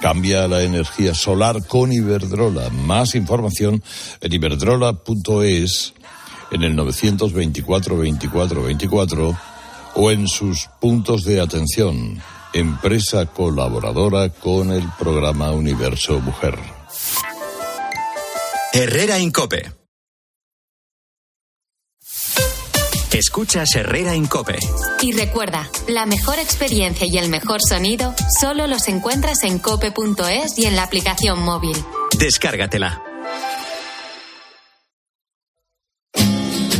Cambia 0.00 0.48
la 0.48 0.62
energía 0.62 1.14
solar 1.14 1.64
con 1.66 1.92
Iberdrola. 1.92 2.70
Más 2.70 3.14
información 3.14 3.82
en 4.20 4.32
iberdrola.es, 4.32 5.94
en 6.50 6.62
el 6.64 6.74
924 6.74 7.98
24 7.98 8.62
24 8.62 9.38
o 9.94 10.10
en 10.10 10.26
sus 10.26 10.68
puntos 10.80 11.24
de 11.24 11.40
atención. 11.40 12.20
Empresa 12.52 13.26
colaboradora 13.26 14.28
con 14.28 14.70
el 14.72 14.84
programa 14.98 15.52
Universo 15.52 16.18
Mujer. 16.20 16.58
Herrera 18.72 19.18
Incope 19.18 19.81
Escuchas 23.12 23.68
Herrera 23.74 24.14
en 24.14 24.26
Cope. 24.26 24.58
Y 25.02 25.12
recuerda, 25.12 25.68
la 25.86 26.06
mejor 26.06 26.38
experiencia 26.38 27.06
y 27.06 27.18
el 27.18 27.28
mejor 27.28 27.60
sonido 27.60 28.14
solo 28.40 28.66
los 28.66 28.88
encuentras 28.88 29.42
en 29.42 29.58
cope.es 29.58 30.58
y 30.58 30.64
en 30.64 30.76
la 30.76 30.84
aplicación 30.84 31.42
móvil. 31.42 31.76
Descárgatela. 32.18 33.02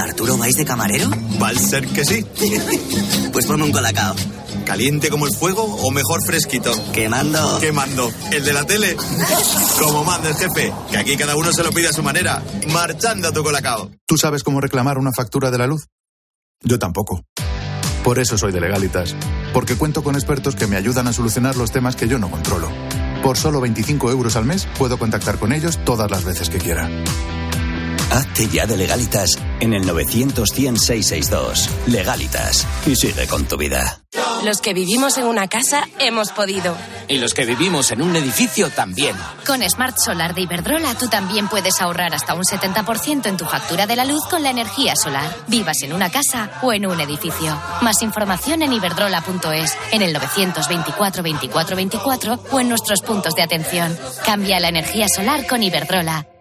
¿Arturo 0.01 0.39
vais 0.39 0.57
de 0.57 0.65
camarero? 0.65 1.11
Va 1.41 1.49
a 1.49 1.55
ser 1.55 1.87
que 1.89 2.05
sí. 2.05 2.25
pues 3.33 3.45
ponme 3.47 3.65
un 3.65 3.73
colacao. 3.73 4.15
¿Caliente 4.65 5.11
como 5.11 5.27
el 5.27 5.35
fuego 5.35 5.63
o 5.65 5.91
mejor 5.91 6.25
fresquito? 6.25 6.73
Quemando. 6.93 7.59
Quemando. 7.61 8.11
¿El 8.31 8.43
de 8.43 8.53
la 8.55 8.65
tele? 8.65 8.97
como 9.79 10.03
manda 10.05 10.31
el 10.31 10.37
jefe, 10.37 10.73
que 10.91 10.97
aquí 10.97 11.17
cada 11.17 11.37
uno 11.37 11.53
se 11.53 11.63
lo 11.63 11.71
pide 11.73 11.89
a 11.89 11.93
su 11.93 12.03
manera. 12.03 12.43
Marchando 12.73 13.29
a 13.29 13.33
tu 13.33 13.43
colacao. 13.43 13.91
¿Tú 14.07 14.17
sabes 14.17 14.43
cómo 14.43 14.63
reclamar 14.63 14.97
una 14.97 15.13
factura 15.13 15.51
de 15.51 15.59
la 15.59 15.67
luz? 15.67 15.89
Yo 16.65 16.79
tampoco. 16.79 17.25
Por 18.05 18.19
eso 18.19 18.37
soy 18.37 18.53
de 18.53 18.61
legalitas, 18.61 19.15
porque 19.53 19.77
cuento 19.77 20.03
con 20.03 20.17
expertos 20.17 20.57
que 20.57 20.67
me 20.67 20.77
ayudan 20.77 21.07
a 21.07 21.13
solucionar 21.13 21.57
los 21.57 21.71
temas 21.71 21.95
que 21.95 22.09
yo 22.09 22.19
no 22.19 22.31
controlo. 22.31 22.69
Por 23.23 23.37
solo 23.37 23.61
25 23.61 24.11
euros 24.11 24.35
al 24.37 24.45
mes 24.45 24.67
puedo 24.79 24.99
contactar 24.99 25.39
con 25.39 25.53
ellos 25.53 25.79
todas 25.85 26.11
las 26.11 26.25
veces 26.25 26.51
que 26.51 26.59
quiera. 26.59 26.91
Hazte 28.11 28.49
ya 28.49 28.67
de 28.67 28.77
legalitas 28.77 29.39
en 29.61 29.73
el 29.73 29.87
900 29.87 30.49
662 30.49 31.69
Legalitas 31.87 32.67
y 32.87 32.97
sigue 32.97 33.27
con 33.27 33.45
tu 33.47 33.57
vida. 33.57 34.03
Los 34.45 34.61
que 34.61 34.75
vivimos 34.75 35.19
en 35.19 35.27
una 35.27 35.47
casa 35.47 35.87
hemos 36.01 36.33
podido. 36.33 36.77
Y 37.07 37.19
los 37.19 37.33
que 37.33 37.45
vivimos 37.45 37.93
en 37.93 38.03
un 38.03 38.17
edificio 38.17 38.71
también. 38.71 39.15
Con 39.47 39.63
Smart 39.63 39.97
Solar 39.97 40.35
de 40.35 40.43
Iberdrola 40.43 40.95
tú 40.95 41.09
también 41.09 41.47
puedes 41.47 41.81
ahorrar 41.81 42.13
hasta 42.13 42.35
un 42.35 42.43
70% 42.43 43.27
en 43.27 43.37
tu 43.37 43.45
factura 43.45 43.87
de 43.87 43.95
la 43.95 44.05
luz 44.05 44.27
con 44.29 44.43
la 44.43 44.51
energía 44.51 44.97
solar. 44.97 45.33
Vivas 45.47 45.83
en 45.83 45.93
una 45.93 46.11
casa 46.11 46.51
o 46.63 46.73
en 46.73 46.87
un 46.87 47.01
edificio. 47.01 47.57
Más 47.83 48.03
información 48.03 48.63
en 48.63 48.73
iberdrola.es, 48.73 49.77
en 49.93 50.03
el 50.03 50.13
924 50.13 51.23
24 51.23 51.77
24 51.77 52.45
o 52.51 52.61
en 52.61 52.69
nuestros 52.69 53.01
puntos 53.03 53.35
de 53.35 53.43
atención. 53.43 53.97
Cambia 54.25 54.59
la 54.59 54.69
energía 54.69 55.07
solar 55.09 55.47
con 55.47 55.63
Iberdrola. 55.63 56.32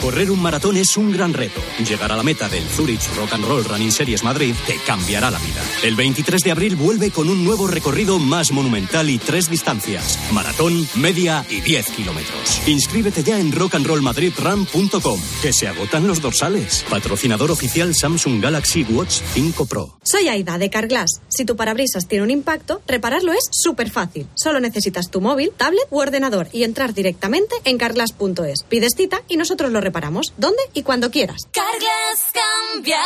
Correr 0.00 0.30
un 0.30 0.40
maratón 0.40 0.76
es 0.76 0.96
un 0.96 1.10
gran 1.10 1.34
reto. 1.34 1.60
Llegar 1.86 2.12
a 2.12 2.16
la 2.16 2.22
meta 2.22 2.48
del 2.48 2.62
Zurich 2.64 3.02
Rock 3.16 3.32
and 3.32 3.44
Roll 3.44 3.64
Running 3.64 3.90
Series 3.90 4.22
Madrid 4.22 4.54
te 4.66 4.76
cambiará 4.86 5.30
la 5.30 5.38
vida. 5.38 5.60
El 5.82 5.96
23 5.96 6.40
de 6.42 6.52
abril 6.52 6.76
vuelve 6.76 7.10
con 7.10 7.28
un 7.28 7.44
nuevo 7.44 7.66
recorrido 7.66 8.20
más 8.20 8.52
monumental 8.52 9.10
y 9.10 9.18
tres 9.18 9.50
distancias: 9.50 10.18
maratón, 10.32 10.86
media 10.94 11.44
y 11.50 11.60
10 11.60 11.90
kilómetros. 11.90 12.62
Inscríbete 12.68 13.24
ya 13.24 13.40
en 13.40 13.50
rockandrollmadridrun.com, 13.50 15.20
que 15.42 15.52
se 15.52 15.66
agotan 15.66 16.06
los 16.06 16.22
dorsales. 16.22 16.84
Patrocinador 16.88 17.50
oficial 17.50 17.94
Samsung 17.94 18.40
Galaxy 18.40 18.84
Watch 18.84 19.20
5 19.34 19.66
Pro. 19.66 19.98
Soy 20.04 20.28
Aida 20.28 20.58
de 20.58 20.70
Carglass. 20.70 21.20
Si 21.28 21.44
tu 21.44 21.56
parabrisas 21.56 22.06
tiene 22.06 22.22
un 22.22 22.30
impacto, 22.30 22.80
repararlo 22.86 23.32
es 23.32 23.48
súper 23.50 23.90
fácil. 23.90 24.28
Solo 24.34 24.60
necesitas 24.60 25.10
tu 25.10 25.20
móvil, 25.20 25.50
tablet 25.56 25.86
u 25.90 25.98
ordenador 25.98 26.48
y 26.52 26.62
entrar 26.62 26.94
directamente 26.94 27.56
en 27.64 27.78
carglass.es. 27.78 28.62
Pides 28.68 28.94
cita 28.96 29.22
y 29.28 29.36
nosotros 29.36 29.72
lo 29.72 29.87
reparamos. 29.88 30.32
¿Dónde 30.36 30.62
y 30.74 30.82
cuando 30.82 31.10
quieras. 31.10 31.48
Carglass 31.50 32.24
cambia, 32.32 33.00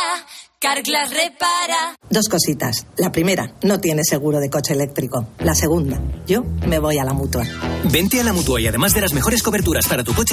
Carglass 0.59 1.09
repara. 1.09 1.97
Dos 2.09 2.29
cositas. 2.29 2.85
La 2.97 3.11
primera, 3.11 3.53
no 3.63 3.79
tiene 3.79 4.03
seguro 4.03 4.39
de 4.39 4.49
coche 4.49 4.73
eléctrico. 4.73 5.27
La 5.39 5.55
segunda, 5.55 5.99
yo 6.25 6.43
me 6.67 6.79
voy 6.79 6.99
a 6.99 7.03
la 7.03 7.13
mutua. 7.13 7.43
Vente 7.91 8.21
a 8.21 8.23
la 8.23 8.31
mutua 8.31 8.61
y 8.61 8.67
además 8.67 8.93
de 8.93 9.01
las 9.01 9.13
mejores 9.13 9.43
coberturas 9.43 9.87
para 9.87 10.03
tu 10.03 10.13
coche 10.13 10.21